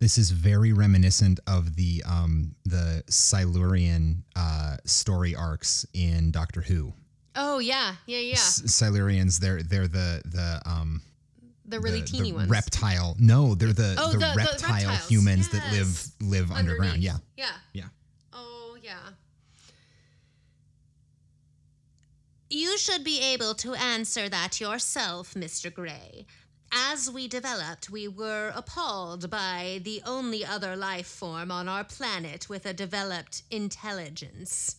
This 0.00 0.18
is 0.18 0.30
very 0.30 0.72
reminiscent 0.72 1.38
of 1.46 1.76
the 1.76 2.02
um, 2.06 2.54
the 2.64 3.02
Silurian 3.08 4.24
uh, 4.36 4.76
story 4.84 5.34
arcs 5.36 5.86
in 5.94 6.30
Doctor 6.32 6.62
Who. 6.62 6.92
Oh 7.36 7.58
yeah, 7.60 7.94
yeah, 8.06 8.18
yeah. 8.18 8.32
S- 8.34 8.62
Silurians, 8.66 9.38
they're 9.38 9.62
they're 9.62 9.88
the 9.88 10.22
the 10.24 10.60
um, 10.66 11.02
the 11.64 11.78
really 11.80 12.00
the, 12.00 12.06
teeny 12.06 12.30
the 12.30 12.36
ones. 12.38 12.50
reptile. 12.50 13.14
No, 13.20 13.54
they're 13.54 13.72
the, 13.72 13.94
Oh, 13.98 14.12
the, 14.12 14.18
the- 14.18 14.34
reptile 14.36 14.96
humans 15.08 15.48
that 15.50 15.62
Yes. 15.72 16.12
live 16.20 16.30
live 16.48 16.50
underground. 16.52 16.98
Yeah, 17.02 17.18
Yeah. 17.36 17.50
yeah. 17.72 17.84
Oh 18.32 18.76
yeah. 18.82 18.98
You 22.50 22.78
should 22.78 23.04
be 23.04 23.20
able 23.20 23.54
to 23.56 23.74
answer 23.74 24.26
that 24.30 24.58
yourself, 24.58 25.34
Mr. 25.34 25.72
Gray. 25.72 26.24
As 26.72 27.10
we 27.10 27.28
developed, 27.28 27.90
we 27.90 28.08
were 28.08 28.52
appalled 28.54 29.28
by 29.28 29.80
the 29.84 30.00
only 30.06 30.46
other 30.46 30.74
life 30.74 31.06
form 31.06 31.50
on 31.50 31.68
our 31.68 31.84
planet 31.84 32.48
with 32.48 32.64
a 32.64 32.72
developed 32.72 33.42
intelligence. 33.50 34.76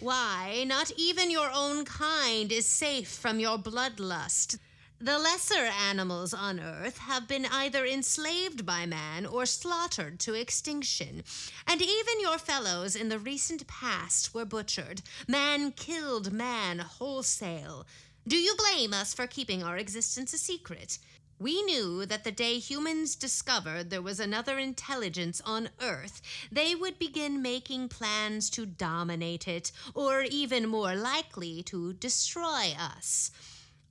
Why, 0.00 0.64
not 0.66 0.90
even 0.96 1.30
your 1.30 1.50
own 1.52 1.84
kind 1.84 2.50
is 2.50 2.64
safe 2.64 3.08
from 3.08 3.40
your 3.40 3.58
bloodlust. 3.58 4.58
The 5.04 5.18
lesser 5.18 5.64
animals 5.64 6.32
on 6.32 6.60
Earth 6.60 6.98
have 6.98 7.26
been 7.26 7.44
either 7.44 7.84
enslaved 7.84 8.64
by 8.64 8.86
man 8.86 9.26
or 9.26 9.46
slaughtered 9.46 10.20
to 10.20 10.34
extinction. 10.34 11.24
And 11.66 11.82
even 11.82 12.20
your 12.20 12.38
fellows 12.38 12.94
in 12.94 13.08
the 13.08 13.18
recent 13.18 13.66
past 13.66 14.32
were 14.32 14.44
butchered. 14.44 15.02
Man 15.26 15.72
killed 15.72 16.32
man 16.32 16.78
wholesale. 16.78 17.84
Do 18.28 18.36
you 18.36 18.54
blame 18.54 18.94
us 18.94 19.12
for 19.12 19.26
keeping 19.26 19.64
our 19.64 19.76
existence 19.76 20.34
a 20.34 20.38
secret? 20.38 21.00
We 21.36 21.64
knew 21.64 22.06
that 22.06 22.22
the 22.22 22.30
day 22.30 22.60
humans 22.60 23.16
discovered 23.16 23.90
there 23.90 24.00
was 24.00 24.20
another 24.20 24.56
intelligence 24.56 25.42
on 25.44 25.70
Earth, 25.80 26.22
they 26.52 26.76
would 26.76 27.00
begin 27.00 27.42
making 27.42 27.88
plans 27.88 28.48
to 28.50 28.66
dominate 28.66 29.48
it, 29.48 29.72
or 29.94 30.22
even 30.22 30.68
more 30.68 30.94
likely, 30.94 31.64
to 31.64 31.94
destroy 31.94 32.76
us. 32.78 33.32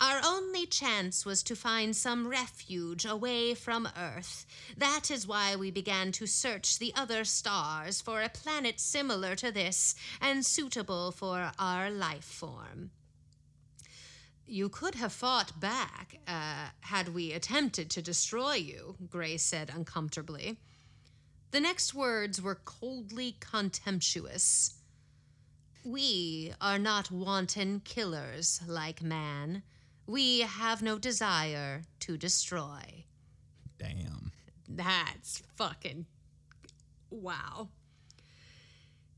Our 0.02 0.20
only 0.26 0.66
chance 0.66 1.28
was 1.28 1.43
to 1.43 1.56
find 1.56 1.95
some 1.95 2.28
refuge 2.28 3.06
away 3.06 3.54
from 3.54 3.88
Earth. 3.95 4.47
That 4.76 5.12
is 5.12 5.28
why 5.28 5.56
we 5.56 5.70
began 5.70 6.12
to 6.14 6.26
search 6.26 6.80
the 6.80 6.91
other 6.95 7.24
stars 7.24 8.02
for 8.02 8.20
a 8.20 8.30
planet 8.30 8.80
similar 8.80 9.36
to 9.36 9.52
this 9.52 9.93
and 10.20 10.43
suitable 10.43 11.12
for 11.12 11.52
our 11.60 11.91
life 11.91 12.24
form. 12.24 12.89
You 14.47 14.70
could 14.70 14.95
have 14.95 15.14
fought 15.14 15.60
back 15.60 16.18
uh, 16.28 16.70
had 16.80 17.14
we 17.14 17.32
attempted 17.32 17.91
to 17.91 18.02
destroy 18.02 18.56
you, 18.56 18.95
Gray 19.08 19.38
said 19.38 19.72
uncomfortably. 19.72 20.58
The 21.52 21.60
next 21.60 21.93
words 21.93 22.41
were 22.41 22.60
coldly 22.66 23.36
contemptuous. 23.39 24.74
We 25.86 26.54
are 26.60 26.80
not 26.80 27.12
wanton 27.12 27.82
killers 27.86 28.62
like 28.68 29.04
man. 29.04 29.62
We 30.08 30.41
have 30.41 30.82
no 30.82 30.97
desire 30.97 31.84
to 32.02 32.18
destroy. 32.18 33.06
Damn. 33.78 34.32
That's 34.68 35.41
fucking. 35.56 36.06
Wow. 37.10 37.70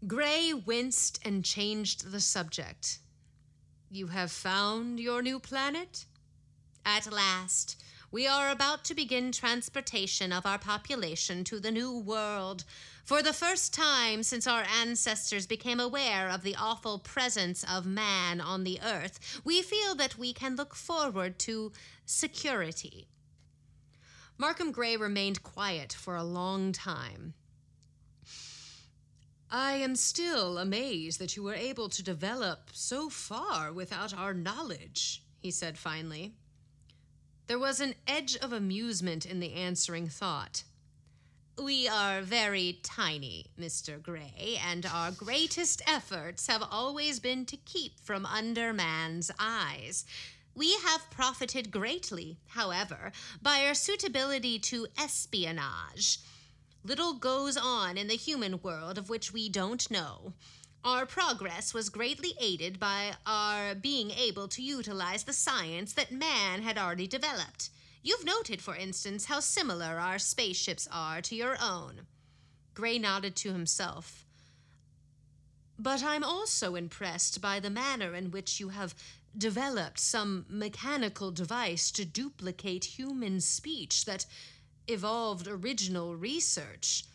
Gray 0.06 0.54
winced 0.54 1.20
and 1.26 1.46
changed 1.46 2.12
the 2.12 2.20
subject. 2.20 3.00
You 3.90 4.08
have 4.08 4.32
found 4.32 5.00
your 5.00 5.22
new 5.22 5.40
planet? 5.40 6.06
At 6.86 7.12
last. 7.12 7.82
We 8.14 8.28
are 8.28 8.52
about 8.52 8.84
to 8.84 8.94
begin 8.94 9.32
transportation 9.32 10.32
of 10.32 10.46
our 10.46 10.60
population 10.60 11.44
to 11.46 11.60
the 11.60 11.72
new 11.72 11.98
world. 11.98 12.64
For 13.04 13.24
the 13.24 13.34
first 13.34 13.74
time 13.74 14.22
since 14.22 14.46
our 14.46 14.64
ancestors 14.80 15.48
became 15.48 15.80
aware 15.80 16.30
of 16.30 16.44
the 16.44 16.56
awful 16.56 17.00
presence 17.00 17.66
of 17.68 17.88
man 17.88 18.40
on 18.40 18.66
the 18.66 18.80
earth, 18.86 19.42
we 19.44 19.64
feel 19.64 19.96
that 19.96 20.16
we 20.16 20.32
can 20.32 20.56
look 20.56 20.76
forward 20.76 21.40
to 21.40 21.72
security. 22.06 23.08
Markham 24.38 24.72
Gray 24.72 24.96
remained 24.96 25.42
quiet 25.42 25.92
for 25.92 26.16
a 26.16 26.24
long 26.24 26.72
time. 26.72 27.34
I 29.50 29.72
am 29.78 29.96
still 29.96 30.60
amazed 30.60 31.18
that 31.18 31.36
you 31.36 31.42
were 31.42 31.56
able 31.56 31.90
to 31.90 32.04
develop 32.04 32.70
so 32.74 33.10
far 33.10 33.74
without 33.74 34.16
our 34.16 34.36
knowledge, 34.36 35.24
he 35.40 35.50
said 35.50 35.80
finally. 35.80 36.36
There 37.48 37.60
was 37.60 37.82
an 37.82 37.96
edge 38.08 38.38
of 38.38 38.54
amusement 38.54 39.26
in 39.26 39.40
the 39.40 39.54
answering 39.54 40.08
thought. 40.08 40.64
We 41.62 41.88
are 41.88 42.22
very 42.22 42.80
tiny, 42.84 43.48
Mr. 43.60 44.02
Gray, 44.02 44.60
and 44.66 44.86
our 44.86 45.12
greatest 45.12 45.82
efforts 45.86 46.48
have 46.48 46.64
always 46.72 47.20
been 47.20 47.46
to 47.48 47.58
keep 47.58 48.00
from 48.00 48.26
under 48.26 48.74
man's 48.74 49.30
eyes. 49.38 50.06
We 50.56 50.74
have 50.80 51.12
profited 51.12 51.70
greatly, 51.70 52.40
however, 52.48 53.12
by 53.42 53.66
our 53.68 53.74
suitability 53.74 54.58
to 54.60 54.88
espionage. 54.98 56.20
Little 56.84 57.14
goes 57.14 57.58
on 57.58 57.98
in 57.98 58.08
the 58.08 58.16
human 58.16 58.62
world 58.62 58.98
of 58.98 59.10
which 59.10 59.34
we 59.34 59.50
don't 59.50 59.92
know. 59.92 60.34
Our 60.86 61.06
progress 61.06 61.74
was 61.74 61.88
greatly 61.88 62.34
aided 62.42 62.78
by 62.78 63.16
our 63.26 63.74
being 63.74 64.12
able 64.12 64.50
to 64.50 64.62
utilize 64.62 65.24
the 65.24 65.32
science 65.32 65.94
that 65.94 66.12
man 66.12 66.62
had 66.62 66.78
already 66.78 67.08
developed. 67.08 67.70
You've 68.02 68.26
noted, 68.26 68.62
for 68.62 68.76
instance, 68.76 69.26
how 69.26 69.40
similar 69.40 69.98
our 69.98 70.20
spaceships 70.20 70.90
are 70.92 71.22
to 71.22 71.36
your 71.36 71.56
own. 71.62 72.02
Gray 72.74 73.00
nodded 73.00 73.38
to 73.38 73.54
himself. 73.54 74.26
But 75.80 76.04
I'm 76.04 76.24
also 76.24 76.76
impressed 76.76 77.40
by 77.40 77.62
the 77.62 77.70
manner 77.70 78.14
in 78.14 78.32
which 78.32 78.60
you 78.60 78.70
have 78.70 78.94
developed 79.38 80.00
some 80.00 80.46
mechanical 80.50 81.32
device 81.32 81.92
to 81.92 82.04
duplicate 82.04 82.84
human 82.84 83.40
speech 83.40 84.04
that 84.04 84.26
evolved 84.88 85.48
original 85.48 86.16
research. 86.18 87.06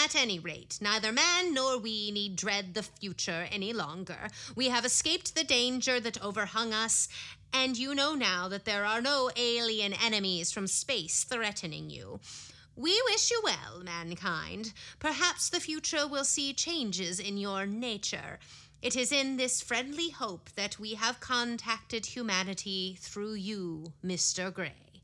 At 0.00 0.14
any 0.14 0.38
rate, 0.38 0.78
neither 0.80 1.10
man 1.10 1.52
nor 1.52 1.76
we 1.76 2.12
need 2.12 2.36
dread 2.36 2.74
the 2.74 2.84
future 2.84 3.48
any 3.50 3.72
longer. 3.72 4.28
We 4.54 4.68
have 4.68 4.84
escaped 4.84 5.34
the 5.34 5.42
danger 5.42 5.98
that 5.98 6.22
overhung 6.22 6.72
us, 6.72 7.08
and 7.52 7.76
you 7.76 7.96
know 7.96 8.14
now 8.14 8.46
that 8.46 8.64
there 8.64 8.84
are 8.84 9.00
no 9.00 9.32
alien 9.34 9.92
enemies 9.92 10.52
from 10.52 10.68
space 10.68 11.24
threatening 11.24 11.90
you. 11.90 12.20
We 12.76 13.02
wish 13.06 13.32
you 13.32 13.40
well, 13.42 13.82
mankind. 13.82 14.72
Perhaps 15.00 15.48
the 15.48 15.58
future 15.58 16.06
will 16.06 16.24
see 16.24 16.52
changes 16.54 17.18
in 17.18 17.36
your 17.36 17.66
nature. 17.66 18.38
It 18.80 18.94
is 18.94 19.10
in 19.10 19.36
this 19.36 19.60
friendly 19.60 20.10
hope 20.10 20.50
that 20.54 20.78
we 20.78 20.94
have 20.94 21.18
contacted 21.18 22.06
humanity 22.06 22.96
through 23.00 23.34
you, 23.34 23.94
Mr. 24.04 24.54
Gray. 24.54 25.02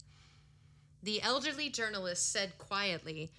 The 1.02 1.20
elderly 1.20 1.68
journalist 1.68 2.30
said 2.30 2.56
quietly, 2.58 3.32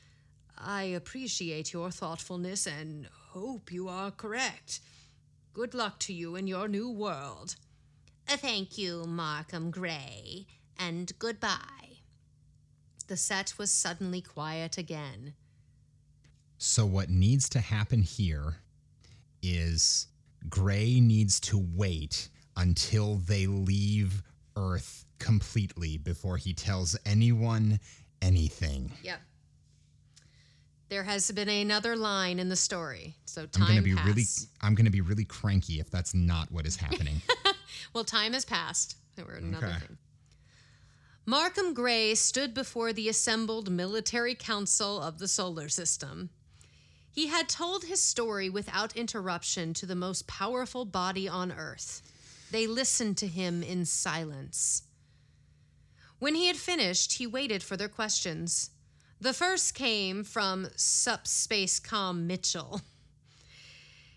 I 0.57 0.83
appreciate 0.83 1.73
your 1.73 1.91
thoughtfulness 1.91 2.65
and 2.65 3.07
hope 3.29 3.71
you 3.71 3.87
are 3.87 4.11
correct. 4.11 4.79
Good 5.53 5.73
luck 5.73 5.99
to 5.99 6.13
you 6.13 6.35
in 6.35 6.47
your 6.47 6.67
new 6.67 6.89
world. 6.89 7.55
Uh, 8.27 8.37
thank 8.37 8.77
you, 8.77 9.05
Markham 9.05 9.71
Gray, 9.71 10.47
and 10.79 11.11
goodbye. 11.19 11.99
The 13.07 13.17
set 13.17 13.53
was 13.57 13.71
suddenly 13.71 14.21
quiet 14.21 14.77
again. 14.77 15.33
So, 16.57 16.85
what 16.85 17.09
needs 17.09 17.47
to 17.49 17.59
happen 17.59 18.01
here 18.01 18.55
is 19.43 20.07
Gray 20.49 20.99
needs 20.99 21.39
to 21.41 21.63
wait 21.75 22.29
until 22.57 23.17
they 23.17 23.45
leave 23.45 24.23
Earth 24.55 25.05
completely 25.19 25.97
before 25.97 26.37
he 26.37 26.53
tells 26.53 26.97
anyone 27.05 27.79
anything. 28.21 28.91
Yep. 29.03 29.19
There 30.89 31.03
has 31.03 31.31
been 31.31 31.49
another 31.49 31.95
line 31.95 32.37
in 32.39 32.49
the 32.49 32.55
story, 32.55 33.15
so 33.25 33.45
time 33.47 33.63
I'm 33.63 33.69
gonna 33.69 33.81
be 33.81 33.93
passed. 33.95 34.07
really 34.07 34.23
I'm 34.61 34.75
gonna 34.75 34.91
be 34.91 35.01
really 35.01 35.25
cranky 35.25 35.79
if 35.79 35.89
that's 35.89 36.13
not 36.13 36.51
what 36.51 36.65
is 36.65 36.75
happening. 36.75 37.21
Well, 37.93 38.03
time 38.05 38.33
has 38.33 38.45
passed. 38.45 38.95
There 39.15 39.25
were 39.25 39.33
another 39.35 39.67
Okay. 39.67 39.79
thing. 39.79 39.97
Markham 41.25 41.73
Gray 41.73 42.13
stood 42.15 42.53
before 42.53 42.93
the 42.93 43.09
assembled 43.09 43.69
military 43.71 44.33
council 44.35 45.01
of 45.01 45.17
the 45.19 45.27
solar 45.27 45.67
system. 45.69 46.29
He 47.11 47.27
had 47.27 47.49
told 47.49 47.85
his 47.85 48.01
story 48.01 48.49
without 48.49 48.95
interruption 48.95 49.73
to 49.75 49.85
the 49.85 49.95
most 49.95 50.27
powerful 50.27 50.85
body 50.85 51.27
on 51.27 51.51
Earth. 51.51 52.01
They 52.51 52.67
listened 52.67 53.17
to 53.17 53.27
him 53.27 53.61
in 53.63 53.85
silence. 53.85 54.83
When 56.19 56.35
he 56.35 56.47
had 56.47 56.57
finished, 56.57 57.13
he 57.13 57.27
waited 57.27 57.61
for 57.63 57.75
their 57.77 57.89
questions. 57.89 58.69
The 59.25 59.33
first 59.33 59.73
came 59.73 60.23
from 60.23 60.67
Subspacecom 60.77 62.27
Mitchell. 62.27 62.81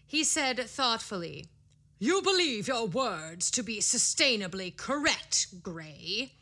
He 0.07 0.23
said 0.23 0.59
thoughtfully, 0.69 1.47
You 1.99 2.21
believe 2.21 2.69
your 2.69 2.87
words 2.87 3.51
to 3.53 3.63
be 3.63 3.79
sustainably 3.79 4.77
correct, 4.77 5.63
Gray. 5.63 6.33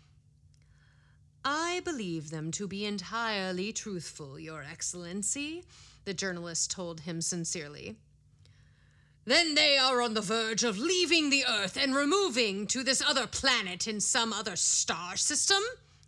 I 1.44 1.80
believe 1.84 2.30
them 2.30 2.50
to 2.50 2.66
be 2.66 2.84
entirely 2.84 3.72
truthful, 3.72 4.36
Your 4.36 4.64
Excellency, 4.64 5.62
the 6.04 6.12
journalist 6.12 6.68
told 6.68 7.02
him 7.02 7.20
sincerely. 7.20 7.94
Then 9.24 9.54
they 9.54 9.78
are 9.78 10.02
on 10.02 10.14
the 10.14 10.20
verge 10.20 10.64
of 10.64 10.76
leaving 10.76 11.30
the 11.30 11.44
Earth 11.48 11.76
and 11.80 11.94
removing 11.94 12.66
to 12.66 12.82
this 12.82 13.00
other 13.00 13.28
planet 13.28 13.86
in 13.86 14.00
some 14.00 14.32
other 14.32 14.56
star 14.56 15.16
system? 15.16 15.62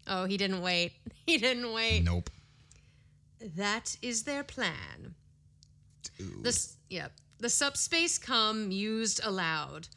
Oh, 0.08 0.24
he 0.24 0.36
didn't 0.36 0.60
wait. 0.60 0.94
He 1.24 1.36
didn't 1.36 1.72
wait. 1.74 2.04
nope. 2.04 2.30
That 3.40 3.96
is 4.02 4.24
their 4.24 4.44
plan. 4.44 5.14
The, 6.42 6.48
s- 6.48 6.76
yep. 6.88 7.12
The 7.38 7.48
subspace 7.50 8.18
com 8.18 8.70
used 8.70 9.20
aloud. 9.24 9.88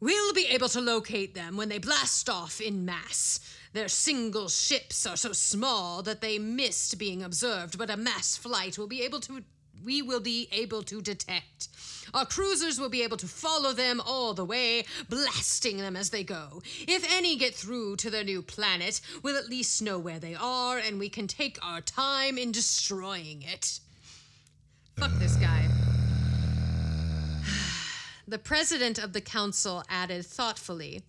We'll 0.00 0.34
be 0.34 0.46
able 0.46 0.68
to 0.70 0.80
locate 0.80 1.34
them 1.34 1.56
when 1.56 1.68
they 1.68 1.78
blast 1.78 2.28
off 2.28 2.60
in 2.60 2.84
mass. 2.84 3.40
Their 3.72 3.88
single 3.88 4.48
ships 4.48 5.06
are 5.06 5.16
so 5.16 5.32
small 5.32 6.02
that 6.02 6.20
they 6.20 6.38
missed 6.38 6.98
being 6.98 7.22
observed, 7.22 7.78
but 7.78 7.90
a 7.90 7.96
mass 7.96 8.36
flight 8.36 8.78
will 8.78 8.86
be 8.86 9.02
able 9.02 9.20
to 9.20 9.44
we 9.84 10.02
will 10.02 10.20
be 10.20 10.48
able 10.50 10.82
to 10.84 11.02
detect. 11.02 11.68
Our 12.12 12.26
cruisers 12.26 12.78
will 12.78 12.88
be 12.88 13.02
able 13.02 13.16
to 13.18 13.26
follow 13.26 13.72
them 13.72 14.00
all 14.00 14.34
the 14.34 14.44
way, 14.44 14.84
blasting 15.08 15.78
them 15.78 15.96
as 15.96 16.10
they 16.10 16.24
go. 16.24 16.62
If 16.86 17.06
any 17.12 17.36
get 17.36 17.54
through 17.54 17.96
to 17.96 18.10
their 18.10 18.24
new 18.24 18.42
planet, 18.42 19.00
we'll 19.22 19.36
at 19.36 19.48
least 19.48 19.82
know 19.82 19.98
where 19.98 20.18
they 20.18 20.34
are 20.34 20.78
and 20.78 20.98
we 20.98 21.08
can 21.08 21.26
take 21.26 21.58
our 21.64 21.80
time 21.80 22.38
in 22.38 22.52
destroying 22.52 23.42
it. 23.42 23.80
Fuck 24.96 25.12
this 25.18 25.36
guy. 25.36 25.68
The 28.26 28.38
president 28.38 28.98
of 28.98 29.12
the 29.12 29.20
council 29.20 29.84
added 29.90 30.24
thoughtfully, 30.24 31.02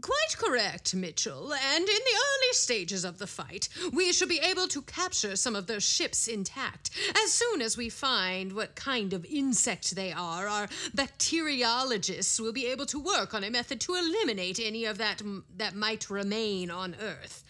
Quite 0.00 0.36
correct, 0.36 0.94
Mitchell, 0.94 1.54
and 1.54 1.80
in 1.80 1.86
the 1.86 1.90
early 2.14 2.52
stages 2.52 3.02
of 3.04 3.18
the 3.18 3.26
fight, 3.26 3.68
we 3.92 4.12
should 4.12 4.28
be 4.28 4.40
able 4.40 4.68
to 4.68 4.82
capture 4.82 5.36
some 5.36 5.56
of 5.56 5.66
their 5.66 5.80
ships 5.80 6.28
intact. 6.28 6.90
As 7.24 7.32
soon 7.32 7.62
as 7.62 7.78
we 7.78 7.88
find 7.88 8.52
what 8.52 8.74
kind 8.74 9.14
of 9.14 9.24
insect 9.24 9.94
they 9.96 10.12
are, 10.12 10.48
our 10.48 10.68
bacteriologists 10.94 12.38
will 12.38 12.52
be 12.52 12.66
able 12.66 12.84
to 12.86 12.98
work 12.98 13.32
on 13.32 13.42
a 13.42 13.50
method 13.50 13.80
to 13.82 13.94
eliminate 13.94 14.60
any 14.62 14.84
of 14.84 14.98
that 14.98 15.22
that 15.56 15.74
might 15.74 16.10
remain 16.10 16.70
on 16.70 16.94
Earth. 17.00 17.42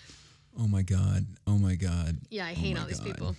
Oh 0.58 0.68
my 0.68 0.82
god. 0.82 1.26
Oh 1.46 1.58
my 1.58 1.74
god. 1.74 2.16
Yeah, 2.30 2.46
I 2.46 2.52
Oh 2.52 2.54
hate 2.54 2.78
all 2.78 2.86
these 2.86 3.00
God. 3.00 3.06
people. 3.06 3.36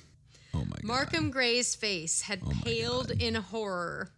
Oh 0.53 0.60
my 0.66 0.66
god. 0.66 0.84
Markham 0.84 1.30
Gray's 1.32 1.76
face 1.76 2.22
had 2.22 2.41
oh 2.45 2.49
my 2.51 2.62
paled 2.64 3.12
in 3.12 3.36
horror. 3.36 4.12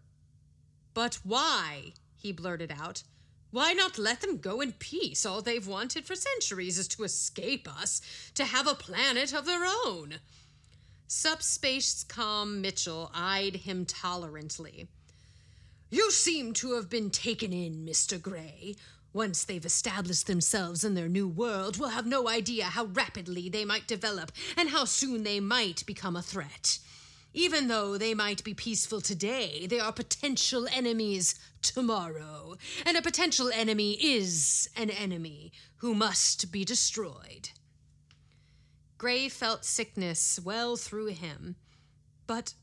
But 0.93 1.19
why? 1.23 1.93
he 2.15 2.33
blurted 2.33 2.73
out. 2.77 3.03
Why 3.51 3.73
not 3.73 3.97
let 3.97 4.21
them 4.21 4.37
go 4.37 4.61
in 4.61 4.73
peace? 4.73 5.25
All 5.25 5.41
they've 5.41 5.65
wanted 5.65 6.05
for 6.05 6.15
centuries 6.15 6.77
is 6.77 6.87
to 6.89 7.03
escape 7.03 7.67
us, 7.67 8.01
to 8.35 8.45
have 8.45 8.67
a 8.67 8.75
planet 8.75 9.33
of 9.33 9.45
their 9.45 9.65
own. 9.65 10.15
Subspacecom 11.07 12.61
Mitchell 12.61 13.09
eyed 13.13 13.57
him 13.57 13.85
tolerantly. 13.85 14.87
You 15.89 16.11
seem 16.11 16.53
to 16.53 16.75
have 16.75 16.89
been 16.89 17.09
taken 17.09 17.51
in, 17.51 17.83
Mr. 17.83 18.21
Gray. 18.21 18.75
Once 19.11 19.43
they've 19.43 19.65
established 19.65 20.27
themselves 20.27 20.83
in 20.83 20.93
their 20.93 21.09
new 21.09 21.27
world, 21.27 21.77
we'll 21.77 21.89
have 21.89 22.05
no 22.05 22.29
idea 22.29 22.65
how 22.65 22.85
rapidly 22.85 23.49
they 23.49 23.65
might 23.65 23.87
develop 23.87 24.31
and 24.55 24.69
how 24.69 24.85
soon 24.85 25.23
they 25.23 25.39
might 25.39 25.83
become 25.87 26.15
a 26.15 26.21
threat. 26.21 26.77
Even 27.33 27.67
though 27.67 27.97
they 27.97 28.13
might 28.13 28.43
be 28.43 28.53
peaceful 28.53 29.01
today, 29.01 29.67
they 29.67 29.79
are 29.79 29.91
potential 29.91 30.67
enemies 30.73 31.35
tomorrow. 31.61 32.55
And 32.85 32.97
a 32.97 33.01
potential 33.01 33.51
enemy 33.53 33.93
is 33.93 34.69
an 34.75 34.89
enemy 34.89 35.51
who 35.77 35.93
must 35.93 36.51
be 36.51 36.65
destroyed. 36.65 37.49
Gray 38.97 39.29
felt 39.29 39.63
sickness 39.63 40.39
well 40.43 40.75
through 40.75 41.07
him. 41.07 41.55
But 42.27 42.53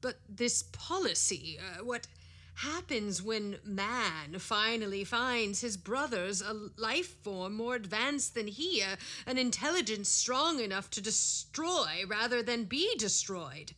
but 0.00 0.20
this 0.28 0.64
policy, 0.64 1.58
uh, 1.58 1.82
what 1.82 2.06
happens 2.54 3.22
when 3.22 3.58
man 3.64 4.38
finally 4.38 5.04
finds 5.04 5.60
his 5.60 5.76
brother's 5.76 6.40
a 6.40 6.68
life 6.76 7.22
form 7.22 7.54
more 7.54 7.74
advanced 7.74 8.34
than 8.34 8.46
he, 8.46 8.80
a, 8.80 8.96
an 9.26 9.38
intelligence 9.38 10.08
strong 10.08 10.60
enough 10.60 10.88
to 10.90 11.00
destroy 11.00 12.04
rather 12.06 12.42
than 12.42 12.64
be 12.64 12.94
destroyed? 12.96 13.72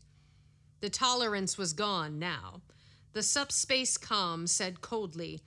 The 0.80 0.90
tolerance 0.90 1.56
was 1.56 1.72
gone 1.72 2.18
now. 2.18 2.60
The 3.12 3.22
subspace 3.22 3.96
com 3.96 4.46
said 4.46 4.82
coldly, 4.82 5.40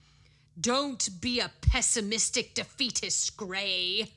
Don't 0.60 1.20
be 1.20 1.38
a 1.38 1.52
pessimistic 1.60 2.54
defeatist, 2.54 3.36
Gray. 3.36 4.10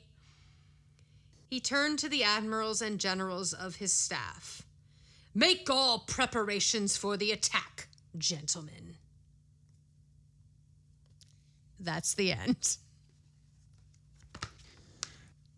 He 1.48 1.60
turned 1.60 2.00
to 2.00 2.08
the 2.08 2.24
admirals 2.24 2.82
and 2.82 2.98
generals 2.98 3.52
of 3.52 3.76
his 3.76 3.92
staff. 3.92 4.62
Make 5.32 5.70
all 5.70 6.00
preparations 6.00 6.96
for 6.96 7.16
the 7.16 7.30
attack, 7.30 7.86
gentlemen. 8.18 8.93
That's 11.84 12.14
the 12.14 12.32
end. 12.32 12.78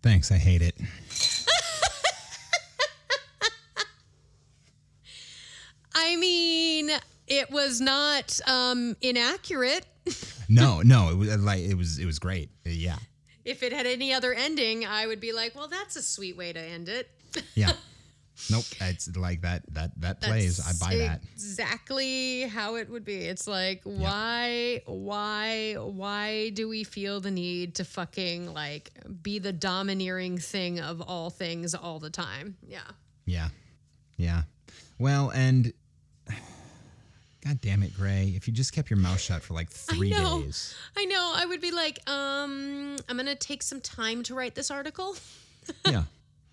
Thanks, 0.03 0.31
I 0.31 0.37
hate 0.37 0.63
it. 0.63 0.77
I 5.95 6.17
mean, 6.17 6.91
it 7.27 7.51
was 7.51 7.81
not 7.81 8.39
um, 8.47 8.97
inaccurate. 9.01 9.87
No, 10.49 10.81
no, 10.81 11.11
it 11.11 11.17
was 11.17 11.37
like 11.39 11.59
it 11.65 11.75
was 11.75 11.99
it 11.99 12.07
was 12.07 12.21
great. 12.21 12.51
Yeah. 12.65 12.99
If 13.45 13.65
it 13.65 13.73
had 13.73 13.85
any 13.85 14.15
other 14.15 14.33
ending, 14.33 14.87
I 14.87 15.05
would 15.09 15.21
be 15.21 15.33
like, 15.33 15.57
well, 15.57 15.67
that's 15.67 15.97
a 15.97 16.03
sweet 16.03 16.37
way 16.37 16.53
to 16.53 16.61
end 16.61 16.89
it. 16.89 17.11
Yeah. 17.57 17.73
nope, 18.51 18.65
it's 18.81 19.15
like 19.17 19.43
that 19.43 19.63
that 19.73 19.93
that 20.01 20.21
plays. 20.21 20.61
I 20.61 20.73
buy 20.85 20.97
that. 20.97 21.23
Exactly 21.33 22.43
how 22.43 22.77
it 22.77 22.89
would 22.91 23.05
be. 23.05 23.17
It's 23.17 23.47
like, 23.47 23.81
why, 23.85 24.83
why, 24.87 25.75
why 25.79 26.51
do 26.51 26.69
we 26.69 26.85
feel 26.85 27.21
the 27.21 27.31
need 27.31 27.77
to 27.77 27.85
fucking 27.85 28.53
like 28.53 28.93
be 29.23 29.39
the 29.39 29.53
domineering 29.53 30.39
thing 30.39 30.81
of 30.81 31.01
all 31.01 31.31
things 31.31 31.75
all 31.75 31.99
the 31.99 32.11
time? 32.11 32.57
Yeah. 32.67 32.81
Yeah. 33.25 33.49
Yeah. 34.17 34.43
Well, 34.99 35.31
and 35.31 35.73
God 37.45 37.61
damn 37.61 37.83
it, 37.83 37.95
Gray. 37.95 38.33
If 38.37 38.47
you 38.47 38.55
just 38.55 38.73
kept 38.73 38.91
your 38.91 38.99
mouth 38.99 39.21
shut 39.21 39.43
for 39.43 39.55
like 39.55 39.71
three 39.71 40.13
I 40.15 40.23
know. 40.23 40.43
days. 40.43 40.75
I 40.97 41.05
know. 41.07 41.33
I 41.35 41.47
would 41.47 41.61
be 41.61 41.71
like, 41.73 41.99
um, 42.09 42.97
I'm 43.09 43.17
gonna 43.17 43.35
take 43.35 43.63
some 43.63 43.81
time 43.81 44.23
to 44.25 44.35
write 44.35 44.55
this 44.55 44.71
article. 44.71 45.17
Yeah. 45.87 46.05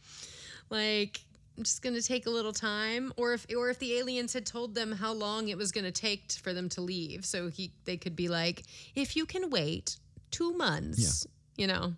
like 0.69 1.21
I'm 1.57 1.63
just 1.63 1.81
gonna 1.81 2.01
take 2.01 2.25
a 2.25 2.31
little 2.31 2.53
time, 2.53 3.13
or 3.15 3.33
if 3.33 3.45
or 3.55 3.69
if 3.69 3.77
the 3.77 3.97
aliens 3.99 4.33
had 4.33 4.45
told 4.45 4.73
them 4.73 4.91
how 4.91 5.13
long 5.13 5.49
it 5.49 5.57
was 5.57 5.71
gonna 5.71 5.91
take 5.91 6.27
t- 6.27 6.39
for 6.41 6.51
them 6.53 6.67
to 6.69 6.81
leave, 6.81 7.25
so 7.25 7.49
he 7.49 7.71
they 7.85 7.95
could 7.97 8.15
be 8.15 8.27
like, 8.27 8.63
if 8.95 9.15
you 9.15 9.25
can 9.25 9.49
wait 9.49 9.97
two 10.31 10.53
months, 10.53 11.27
yeah. 11.55 11.61
you 11.61 11.67
know, 11.67 11.93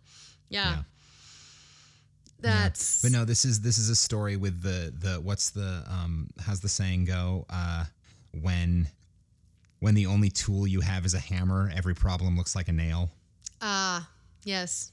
yeah. 0.50 0.70
Yeah. 0.70 0.82
That's 2.38 3.02
But 3.02 3.12
no, 3.12 3.24
this 3.24 3.46
is 3.46 3.62
this 3.62 3.78
is 3.78 3.90
a 3.90 3.96
story 3.96 4.36
with 4.36 4.62
the 4.62 4.94
the 4.98 5.22
what's 5.22 5.52
the 5.52 5.84
um 5.90 6.30
how's 6.40 6.60
the 6.60 6.70
saying 6.70 7.06
go? 7.06 7.46
Uh 7.50 7.86
when 8.42 8.90
when 9.80 9.96
the 9.96 10.06
only 10.06 10.30
tool 10.30 10.68
you 10.68 10.82
have 10.82 11.06
is 11.06 11.14
a 11.14 11.20
hammer, 11.20 11.72
every 11.74 11.96
problem 11.96 12.36
looks 12.36 12.56
like 12.56 12.68
a 12.68 12.74
nail. 12.74 13.10
ah 13.62 14.08
yes, 14.44 14.92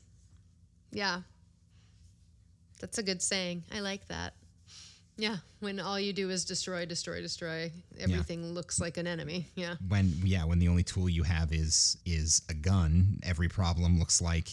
yeah. 0.92 1.22
That's 2.80 2.98
a 2.98 3.02
good 3.02 3.22
saying. 3.22 3.64
I 3.72 3.80
like 3.80 4.06
that. 4.06 4.34
Yeah, 5.16 5.36
when 5.60 5.78
all 5.78 6.00
you 6.00 6.12
do 6.12 6.30
is 6.30 6.44
destroy, 6.44 6.86
destroy, 6.86 7.20
destroy, 7.20 7.70
everything 8.00 8.54
looks 8.54 8.80
like 8.80 8.96
an 8.96 9.06
enemy. 9.06 9.46
Yeah. 9.54 9.74
When 9.88 10.12
yeah, 10.24 10.44
when 10.44 10.58
the 10.58 10.68
only 10.68 10.82
tool 10.82 11.08
you 11.08 11.22
have 11.22 11.52
is 11.52 11.98
is 12.06 12.42
a 12.48 12.54
gun, 12.54 13.20
every 13.22 13.48
problem 13.48 13.98
looks 13.98 14.22
like 14.22 14.48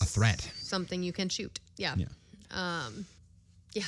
a 0.00 0.04
threat. 0.04 0.40
something 0.60 1.02
you 1.02 1.12
can 1.12 1.28
shoot. 1.28 1.58
Yeah. 1.76 1.94
Yeah. 1.96 2.06
Um, 2.50 3.06
yeah. 3.72 3.82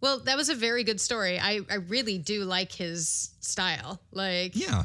Well, 0.00 0.18
that 0.20 0.36
was 0.36 0.48
a 0.48 0.54
very 0.54 0.84
good 0.84 1.00
story. 1.00 1.38
I, 1.38 1.60
I 1.70 1.76
really 1.76 2.18
do 2.18 2.44
like 2.44 2.72
his 2.72 3.30
style. 3.40 4.00
Like, 4.12 4.54
Yeah. 4.54 4.84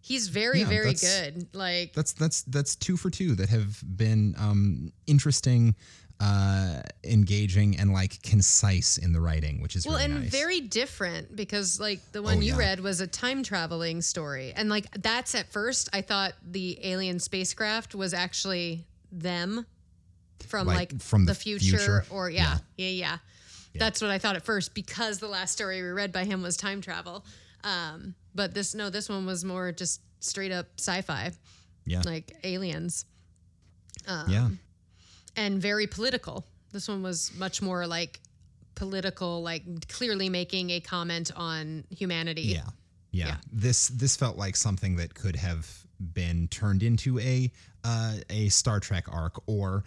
he's 0.00 0.28
very, 0.28 0.60
Yeah, 0.60 0.66
very 0.68 0.94
good. 0.94 1.46
Like, 1.52 1.92
That's 1.94 2.12
that's 2.12 2.42
that's 2.42 2.76
two 2.76 2.96
for 2.96 3.10
two 3.10 3.34
that 3.36 3.48
have 3.48 3.82
been 3.96 4.34
um 4.38 4.92
interesting, 5.06 5.74
uh 6.18 6.80
engaging 7.04 7.78
and 7.78 7.92
like 7.92 8.22
concise 8.22 8.96
in 8.98 9.12
the 9.12 9.20
writing, 9.20 9.60
which 9.60 9.76
is 9.76 9.86
well, 9.86 9.96
really 9.96 10.06
and 10.06 10.22
nice. 10.22 10.30
very 10.30 10.60
different 10.60 11.36
because, 11.36 11.78
like, 11.78 12.00
the 12.12 12.22
one 12.22 12.38
Oh, 12.38 12.40
you 12.40 12.52
yeah. 12.52 12.58
read 12.58 12.80
was 12.80 13.00
a 13.00 13.06
time 13.06 13.42
traveling 13.42 14.00
story. 14.00 14.52
And, 14.56 14.68
like, 14.68 14.86
that's 15.02 15.34
at 15.34 15.52
first, 15.52 15.88
I 15.92 16.00
thought 16.00 16.32
the 16.42 16.78
alien 16.82 17.18
spacecraft 17.20 17.94
was 17.94 18.14
actually 18.14 18.86
them 19.12 19.66
from, 20.46 20.66
Like, 20.66 20.92
like, 20.92 21.00
from 21.02 21.26
the, 21.26 21.32
the 21.32 21.38
future, 21.38 21.76
future? 21.76 22.04
or, 22.10 22.30
yeah, 22.30 22.58
yeah, 22.76 22.88
yeah. 22.88 23.18
That's 23.78 24.00
what 24.00 24.10
I 24.10 24.18
thought 24.18 24.36
at 24.36 24.44
first 24.44 24.74
because 24.74 25.18
the 25.18 25.28
last 25.28 25.52
story 25.52 25.82
we 25.82 25.88
read 25.88 26.10
by 26.12 26.24
him 26.24 26.40
was 26.40 26.56
time 26.56 26.80
travel. 26.80 27.26
Um, 27.62 28.14
but 28.34 28.54
this, 28.54 28.74
no, 28.74 28.88
this 28.88 29.08
one 29.08 29.26
was 29.26 29.44
more 29.44 29.70
just 29.70 30.00
straight 30.20 30.50
up 30.50 30.66
sci 30.78 31.02
fi, 31.02 31.30
yeah. 31.84 32.00
like 32.06 32.34
aliens, 32.42 33.04
yeah. 34.06 34.48
And 35.36 35.60
very 35.60 35.86
political. 35.86 36.44
This 36.72 36.88
one 36.88 37.02
was 37.02 37.32
much 37.36 37.62
more 37.62 37.86
like 37.86 38.20
political, 38.74 39.42
like 39.42 39.88
clearly 39.88 40.28
making 40.28 40.70
a 40.70 40.80
comment 40.80 41.30
on 41.36 41.84
humanity. 41.90 42.42
Yeah. 42.42 42.62
yeah. 43.10 43.26
Yeah. 43.26 43.36
This 43.52 43.88
this 43.88 44.16
felt 44.16 44.36
like 44.36 44.56
something 44.56 44.96
that 44.96 45.14
could 45.14 45.36
have 45.36 45.66
been 46.12 46.48
turned 46.48 46.82
into 46.82 47.18
a 47.20 47.50
uh, 47.84 48.14
a 48.30 48.48
Star 48.48 48.80
Trek 48.80 49.04
arc 49.10 49.40
or 49.46 49.84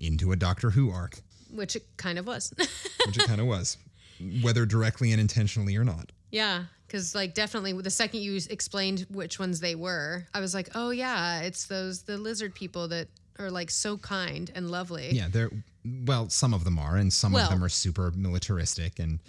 into 0.00 0.32
a 0.32 0.36
Doctor 0.36 0.70
Who 0.70 0.90
arc, 0.90 1.20
Which 1.50 1.76
it 1.76 1.84
kind 1.96 2.18
of 2.18 2.26
was. 2.26 2.52
which 3.06 3.16
it 3.16 3.26
kind 3.26 3.40
of 3.40 3.46
was, 3.46 3.76
whether 4.42 4.66
directly 4.66 5.12
and 5.12 5.20
intentionally 5.20 5.76
or 5.76 5.84
not. 5.84 6.12
yeah. 6.30 6.64
Because, 6.86 7.16
like, 7.16 7.34
definitely 7.34 7.72
the 7.72 7.90
second 7.90 8.20
you 8.20 8.38
explained 8.48 9.06
which 9.10 9.40
ones 9.40 9.58
they 9.58 9.74
were, 9.74 10.24
I 10.32 10.38
was 10.38 10.54
like, 10.54 10.68
oh, 10.76 10.90
yeah, 10.90 11.40
it's 11.40 11.66
those, 11.66 12.02
the 12.02 12.16
lizard 12.16 12.54
people 12.54 12.86
that 12.88 13.08
are 13.38 13.50
like 13.50 13.70
so 13.70 13.96
kind 13.98 14.50
and 14.54 14.70
lovely. 14.70 15.10
Yeah, 15.12 15.28
they're 15.30 15.50
well, 15.84 16.28
some 16.28 16.52
of 16.52 16.64
them 16.64 16.78
are, 16.78 16.96
and 16.96 17.12
some 17.12 17.32
Well- 17.32 17.44
of 17.44 17.50
them 17.50 17.62
are 17.62 17.68
super 17.68 18.10
militaristic 18.10 18.98
and 18.98 19.20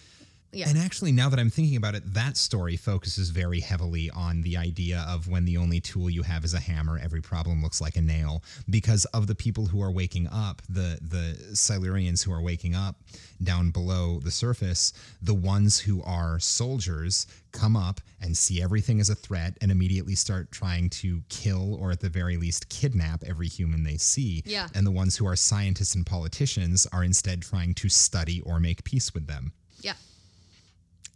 Yeah. 0.53 0.69
And 0.69 0.77
actually, 0.77 1.11
now 1.11 1.29
that 1.29 1.39
I'm 1.39 1.49
thinking 1.49 1.75
about 1.75 1.93
it, 1.93 2.13
that 2.13 2.37
story 2.37 2.77
focuses 2.77 3.29
very 3.29 3.59
heavily 3.59 4.09
on 4.09 4.41
the 4.41 4.55
idea 4.57 5.05
of 5.07 5.27
when 5.27 5.45
the 5.45 5.57
only 5.57 5.81
tool 5.81 6.09
you 6.09 6.23
have 6.23 6.45
is 6.45 6.53
a 6.53 6.59
hammer, 6.59 6.99
every 7.03 7.21
problem 7.21 7.61
looks 7.61 7.81
like 7.81 7.97
a 7.97 8.01
nail. 8.01 8.43
Because 8.69 9.05
of 9.05 9.27
the 9.27 9.35
people 9.35 9.65
who 9.65 9.81
are 9.81 9.91
waking 9.91 10.27
up, 10.27 10.61
the 10.69 10.99
the 11.01 11.37
Silurians 11.53 12.23
who 12.23 12.31
are 12.31 12.41
waking 12.41 12.75
up 12.75 12.95
down 13.43 13.71
below 13.71 14.19
the 14.23 14.31
surface, 14.31 14.93
the 15.21 15.33
ones 15.33 15.79
who 15.79 16.01
are 16.03 16.39
soldiers 16.39 17.27
come 17.51 17.75
up 17.75 17.99
and 18.21 18.35
see 18.35 18.61
everything 18.61 18.99
as 18.99 19.09
a 19.09 19.15
threat 19.15 19.57
and 19.61 19.71
immediately 19.71 20.15
start 20.15 20.51
trying 20.51 20.89
to 20.89 21.21
kill 21.29 21.75
or 21.75 21.91
at 21.91 21.99
the 21.99 22.09
very 22.09 22.37
least 22.37 22.69
kidnap 22.69 23.23
every 23.25 23.47
human 23.47 23.83
they 23.83 23.97
see. 23.97 24.43
Yeah. 24.45 24.67
And 24.73 24.87
the 24.87 24.91
ones 24.91 25.17
who 25.17 25.27
are 25.27 25.35
scientists 25.35 25.95
and 25.95 26.05
politicians 26.05 26.87
are 26.91 27.03
instead 27.03 27.41
trying 27.41 27.73
to 27.75 27.89
study 27.89 28.41
or 28.41 28.59
make 28.59 28.83
peace 28.83 29.13
with 29.13 29.27
them. 29.27 29.51
Yeah. 29.81 29.93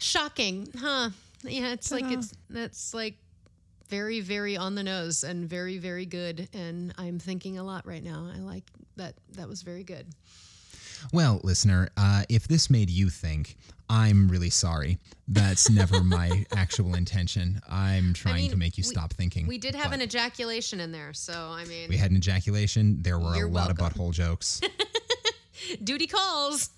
Shocking, 0.01 0.67
huh? 0.77 1.11
Yeah, 1.43 1.73
it's 1.73 1.91
like 1.91 2.05
it's 2.05 2.33
that's 2.49 2.93
like 2.93 3.15
very 3.87 4.21
very 4.21 4.57
on 4.57 4.75
the 4.75 4.83
nose 4.83 5.23
and 5.23 5.47
very 5.47 5.77
very 5.77 6.05
good 6.05 6.47
and 6.53 6.93
I'm 6.97 7.19
thinking 7.19 7.57
a 7.57 7.63
lot 7.63 7.85
right 7.85 8.03
now. 8.03 8.29
I 8.33 8.39
like 8.39 8.63
that 8.95 9.15
that 9.33 9.47
was 9.47 9.61
very 9.61 9.83
good. 9.83 10.07
Well, 11.11 11.41
listener, 11.43 11.89
uh, 11.97 12.23
if 12.29 12.47
this 12.47 12.69
made 12.69 12.89
you 12.89 13.09
think, 13.09 13.57
I'm 13.89 14.27
really 14.27 14.51
sorry. 14.51 14.99
That's 15.27 15.69
never 15.69 16.03
my 16.03 16.45
actual 16.55 16.95
intention. 16.95 17.59
I'm 17.69 18.13
trying 18.13 18.43
mean, 18.43 18.51
to 18.51 18.57
make 18.57 18.77
you 18.77 18.83
we- 18.87 18.93
stop 18.93 19.13
thinking. 19.13 19.47
We 19.47 19.57
did 19.57 19.75
have 19.75 19.91
an 19.93 20.01
ejaculation 20.01 20.79
in 20.79 20.91
there, 20.91 21.13
so 21.13 21.33
I 21.33 21.65
mean 21.65 21.89
We 21.89 21.97
had 21.97 22.11
an 22.11 22.17
ejaculation. 22.17 23.01
There 23.01 23.19
were 23.19 23.35
a 23.35 23.47
lot 23.47 23.69
of 23.69 23.77
butthole 23.77 24.13
jokes. 24.13 24.61
duty 25.83 26.07
calls. 26.07 26.69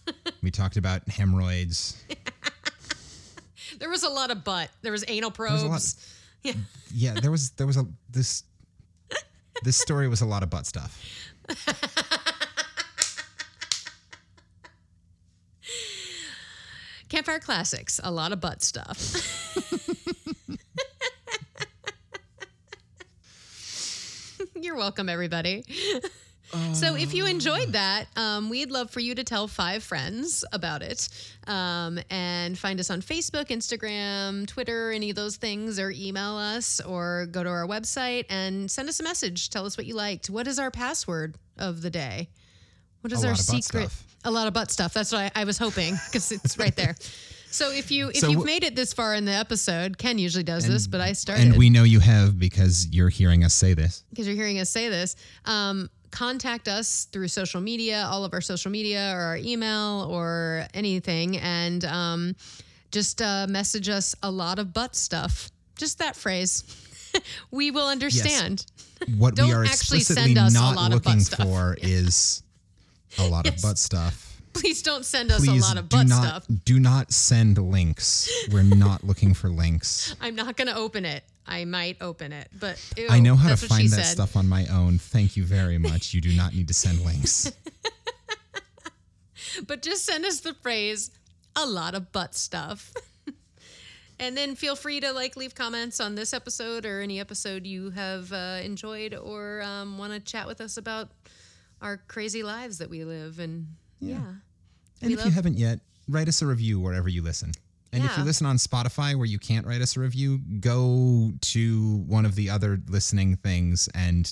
we 0.41 0.51
talked 0.51 0.77
about 0.77 1.07
hemorrhoids. 1.07 2.03
there 3.83 3.89
was 3.89 4.03
a 4.03 4.09
lot 4.09 4.31
of 4.31 4.45
butt. 4.45 4.69
There 4.81 4.93
was 4.93 5.03
anal 5.09 5.29
was 5.29 5.35
probes. 5.35 6.09
Yeah. 6.43 6.53
Yeah, 6.93 7.13
there 7.21 7.31
was 7.31 7.49
there 7.51 7.67
was 7.67 7.75
a 7.75 7.85
this 8.09 8.43
this 9.63 9.75
story 9.75 10.07
was 10.07 10.21
a 10.21 10.25
lot 10.25 10.41
of 10.41 10.49
butt 10.49 10.65
stuff. 10.65 11.03
Campfire 17.09 17.39
classics, 17.39 17.99
a 18.03 18.11
lot 18.11 18.31
of 18.31 18.39
butt 18.39 18.63
stuff. 18.63 18.97
You're 24.55 24.77
welcome, 24.77 25.09
everybody. 25.09 25.65
So, 26.73 26.95
if 26.95 27.13
you 27.13 27.25
enjoyed 27.25 27.69
that, 27.73 28.07
um, 28.15 28.49
we'd 28.49 28.71
love 28.71 28.89
for 28.89 28.99
you 28.99 29.15
to 29.15 29.23
tell 29.23 29.47
five 29.47 29.83
friends 29.83 30.45
about 30.51 30.81
it 30.81 31.09
um, 31.47 31.99
and 32.09 32.57
find 32.57 32.79
us 32.79 32.89
on 32.89 33.01
Facebook, 33.01 33.47
Instagram, 33.47 34.45
Twitter, 34.47 34.91
any 34.91 35.09
of 35.09 35.15
those 35.15 35.37
things, 35.37 35.79
or 35.79 35.91
email 35.91 36.35
us 36.37 36.79
or 36.81 37.25
go 37.27 37.43
to 37.43 37.49
our 37.49 37.65
website 37.65 38.25
and 38.29 38.69
send 38.69 38.87
us 38.89 38.99
a 38.99 39.03
message. 39.03 39.49
Tell 39.49 39.65
us 39.65 39.77
what 39.77 39.85
you 39.85 39.95
liked. 39.95 40.29
What 40.29 40.47
is 40.47 40.59
our 40.59 40.71
password 40.71 41.35
of 41.57 41.81
the 41.81 41.89
day? 41.89 42.29
What 43.01 43.11
is 43.11 43.23
our 43.23 43.31
lot 43.31 43.39
of 43.39 43.47
butt 43.47 43.63
secret? 43.63 43.89
A 44.23 44.31
lot 44.31 44.47
of 44.47 44.53
butt 44.53 44.71
stuff. 44.71 44.93
That's 44.93 45.11
what 45.11 45.31
I, 45.35 45.41
I 45.41 45.43
was 45.43 45.57
hoping 45.57 45.95
because 46.07 46.31
it's 46.31 46.57
right 46.57 46.75
there. 46.75 46.95
So 47.53 47.71
if 47.71 47.91
you 47.91 48.09
if 48.09 48.15
So 48.17 48.29
you've 48.29 48.45
made 48.45 48.63
it 48.63 48.75
this 48.75 48.93
far 48.93 49.13
in 49.13 49.25
the 49.25 49.31
episode, 49.31 49.99
Ken 49.99 50.17
usually 50.17 50.43
does 50.43 50.67
this, 50.67 50.87
but 50.87 51.01
I 51.01 51.13
started 51.13 51.49
And 51.49 51.55
we 51.55 51.69
know 51.69 51.83
you 51.83 51.99
have 51.99 52.39
because 52.39 52.87
you're 52.87 53.09
hearing 53.09 53.43
us 53.43 53.53
say 53.53 53.75
this. 53.75 54.03
because 54.09 54.25
you're 54.25 54.35
hearing 54.35 54.59
us 54.59 54.71
say 54.71 54.89
this. 54.89 55.15
Um, 55.45 55.91
contact 56.13 56.67
us 56.67 57.05
through 57.11 57.27
social 57.27 57.59
media, 57.59 58.07
all 58.09 58.23
of 58.23 58.33
our 58.33 58.41
social 58.41 58.71
media, 58.71 59.11
or 59.15 59.21
our 59.21 59.37
email, 59.37 60.07
or 60.09 60.65
anything, 60.73 61.37
and 61.37 61.83
um, 61.85 62.35
just 62.91 63.21
uh, 63.21 63.47
message 63.49 63.89
us 63.89 64.15
a 64.21 64.29
lot 64.29 64.59
of 64.59 64.71
butt 64.71 64.95
stuff. 64.95 65.49
Just 65.77 65.99
that 65.99 66.15
phrase. 66.15 66.63
we 67.51 67.71
will 67.71 67.87
understand. 67.87 68.65
What 69.17 69.33
we 69.33 69.47
Don't 69.47 69.51
are 69.51 69.65
actually 69.65 70.01
send 70.01 70.37
us 70.37 70.51
a 70.51 70.53
not 70.53 70.75
lot 70.75 70.93
of 70.93 71.03
butt 71.03 71.05
looking 71.05 71.19
stuff. 71.21 71.47
for 71.47 71.77
is 71.81 72.43
a 73.17 73.27
lot 73.27 73.47
of 73.47 73.59
butt 73.61 73.77
stuff. 73.77 74.29
Please 74.53 74.83
don't 74.83 75.03
send 75.03 75.31
us 75.31 75.39
Please 75.43 75.63
a 75.63 75.67
lot 75.67 75.77
of 75.77 75.89
do 75.89 75.97
butt 75.97 76.07
not 76.07 76.23
stuff. 76.23 76.45
do 76.63 76.79
not 76.79 77.11
send 77.11 77.57
links. 77.57 78.29
We're 78.51 78.61
not 78.61 79.03
looking 79.03 79.33
for 79.33 79.49
links. 79.49 80.15
I'm 80.21 80.35
not 80.35 80.55
going 80.57 80.67
to 80.67 80.75
open 80.75 81.05
it. 81.05 81.23
I 81.45 81.65
might 81.65 81.97
open 82.01 82.31
it, 82.31 82.49
but 82.57 82.81
ew, 82.97 83.07
I 83.09 83.19
know 83.19 83.35
how 83.35 83.43
to 83.43 83.49
that's 83.49 83.61
what 83.63 83.77
she 83.77 83.87
find 83.87 83.93
that 83.93 84.05
said. 84.05 84.13
stuff 84.13 84.35
on 84.35 84.47
my 84.47 84.65
own. 84.67 84.97
Thank 84.97 85.35
you 85.35 85.45
very 85.45 85.77
much. 85.77 86.13
You 86.13 86.21
do 86.21 86.35
not 86.35 86.53
need 86.53 86.67
to 86.69 86.73
send 86.73 87.01
links. 87.01 87.51
but 89.67 89.81
just 89.81 90.05
send 90.05 90.25
us 90.25 90.39
the 90.39 90.53
phrase 90.53 91.11
a 91.55 91.65
lot 91.65 91.93
of 91.93 92.11
butt 92.11 92.33
stuff 92.33 92.91
and 94.19 94.35
then 94.35 94.55
feel 94.55 94.75
free 94.75 94.99
to 94.99 95.11
like 95.11 95.35
leave 95.35 95.53
comments 95.53 95.99
on 95.99 96.15
this 96.15 96.33
episode 96.33 96.85
or 96.85 97.01
any 97.01 97.19
episode 97.19 97.67
you 97.67 97.91
have 97.91 98.31
uh, 98.33 98.59
enjoyed 98.63 99.13
or 99.13 99.61
um, 99.61 99.97
want 99.97 100.13
to 100.13 100.19
chat 100.19 100.47
with 100.47 100.61
us 100.61 100.77
about 100.77 101.09
our 101.81 101.97
crazy 102.07 102.41
lives 102.41 102.79
that 102.79 102.89
we 102.89 103.03
live 103.03 103.39
and 103.39 103.67
yeah, 103.99 104.15
And 105.01 105.09
We 105.09 105.13
if 105.13 105.25
you 105.25 105.31
haven't 105.31 105.57
yet, 105.57 105.79
write 106.07 106.27
us 106.27 106.41
a 106.41 106.47
review 106.47 106.79
wherever 106.79 107.07
you 107.07 107.21
listen. 107.21 107.51
And 107.93 108.03
if 108.03 108.17
you 108.17 108.23
listen 108.23 108.45
on 108.47 108.57
Spotify 108.57 109.15
where 109.15 109.25
you 109.27 109.39
can't 109.39 109.65
write 109.65 109.81
us 109.81 109.95
a 109.95 109.99
review, 109.99 110.39
go 110.59 111.31
to 111.41 111.97
one 112.07 112.25
of 112.25 112.35
the 112.35 112.49
other 112.49 112.81
listening 112.89 113.35
things 113.37 113.87
and 113.93 114.31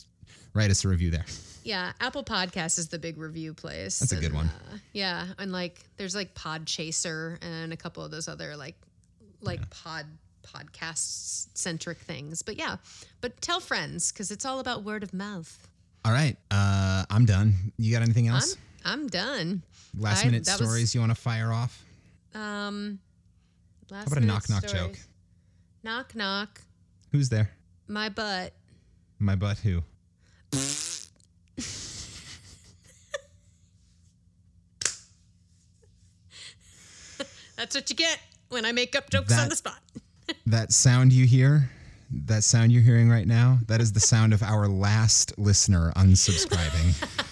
write 0.54 0.72
us 0.72 0.84
a 0.84 0.88
review 0.90 1.12
there. 1.12 1.26
yeah 1.64 1.94
apple 2.02 2.24
podcast 2.26 2.78
is 2.80 2.88
the 2.90 3.00
big 3.00 3.18
review 3.18 3.54
place 3.54 4.00
That's 4.00 4.12
a 4.12 4.16
good 4.16 4.26
and, 4.26 4.34
one. 4.36 4.46
uh, 4.48 4.78
yeah 4.94 5.28
and 5.38 5.52
like 5.54 5.80
there's 5.96 6.14
like 6.16 6.34
Podchaser 6.36 7.38
and 7.42 7.72
a 7.72 7.78
couple 7.78 8.04
of 8.04 8.12
those 8.12 8.28
other 8.28 8.58
like 8.58 8.76
like 9.42 9.70
pod 9.70 10.06
podcast 10.44 11.48
centric 11.58 12.00
things 12.00 12.42
but 12.42 12.58
yeah 12.58 12.78
but 13.22 13.40
tell 13.42 13.60
friends 13.62 14.12
because 14.12 14.32
it's 14.32 14.44
all 14.46 14.60
about 14.60 14.84
word 14.84 15.04
of 15.04 15.14
mouth 15.14 15.68
All 16.04 16.12
right, 16.12 16.36
uh, 16.50 17.06
I'm 17.12 17.26
done. 17.26 17.54
You 17.78 17.94
got 17.94 18.02
anything 18.02 18.28
I'm 18.28 18.36
else? 18.36 18.58
I'm 18.84 19.06
done. 19.08 19.62
Last 19.98 20.24
I- 20.24 20.26
minute 20.26 20.46
that 20.46 20.60
was- 20.60 20.68
stories 20.68 20.96
you 20.96 21.00
want 21.00 21.12
to 21.12 21.22
fire 21.22 21.54
off? 21.54 21.86
Um, 22.34 22.98
last 23.92 24.10
How 24.10 24.14
about 24.14 24.24
a 24.24 24.26
knock 24.26 24.50
knock 24.50 24.68
stories. 24.68 24.88
joke? 24.88 24.98
Knock 25.84 26.16
knock. 26.16 26.62
Who's 27.12 27.30
there? 27.30 27.52
My 27.88 28.10
butt. 28.10 28.54
My 29.20 29.36
butt 29.36 29.60
who? 29.60 29.84
That's 37.58 37.76
what 37.76 37.90
you 37.90 37.96
get 37.96 38.20
when 38.50 38.66
I 38.66 38.72
make 38.72 38.96
up 38.96 39.10
jokes 39.10 39.38
on 39.38 39.50
the 39.50 39.56
spot. 39.56 39.80
That 40.46 40.72
sound 40.72 41.12
you 41.12 41.26
hear, 41.26 41.70
that 42.26 42.46
sound 42.46 42.72
you're 42.72 42.82
hearing 42.82 43.10
right 43.10 43.28
now, 43.28 43.60
that 43.68 43.82
is 43.82 43.92
the 43.92 44.00
sound 44.00 44.34
of 44.34 44.42
our 44.42 44.66
last 44.70 45.38
listener 45.38 45.92
unsubscribing. 45.98 46.96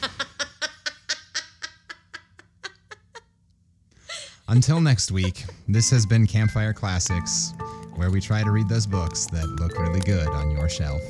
Until 4.49 4.81
next 4.81 5.11
week, 5.11 5.45
this 5.67 5.91
has 5.91 6.07
been 6.07 6.25
Campfire 6.25 6.73
Classics, 6.73 7.53
where 7.97 8.09
we 8.09 8.19
try 8.19 8.43
to 8.43 8.49
read 8.49 8.67
those 8.67 8.87
books 8.87 9.27
that 9.27 9.45
look 9.59 9.77
really 9.77 9.99
good 9.99 10.27
on 10.27 10.49
your 10.49 10.67
shelf. 10.67 11.03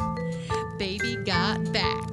Baby 0.78 1.16
got 1.24 1.72
back. 1.72 2.10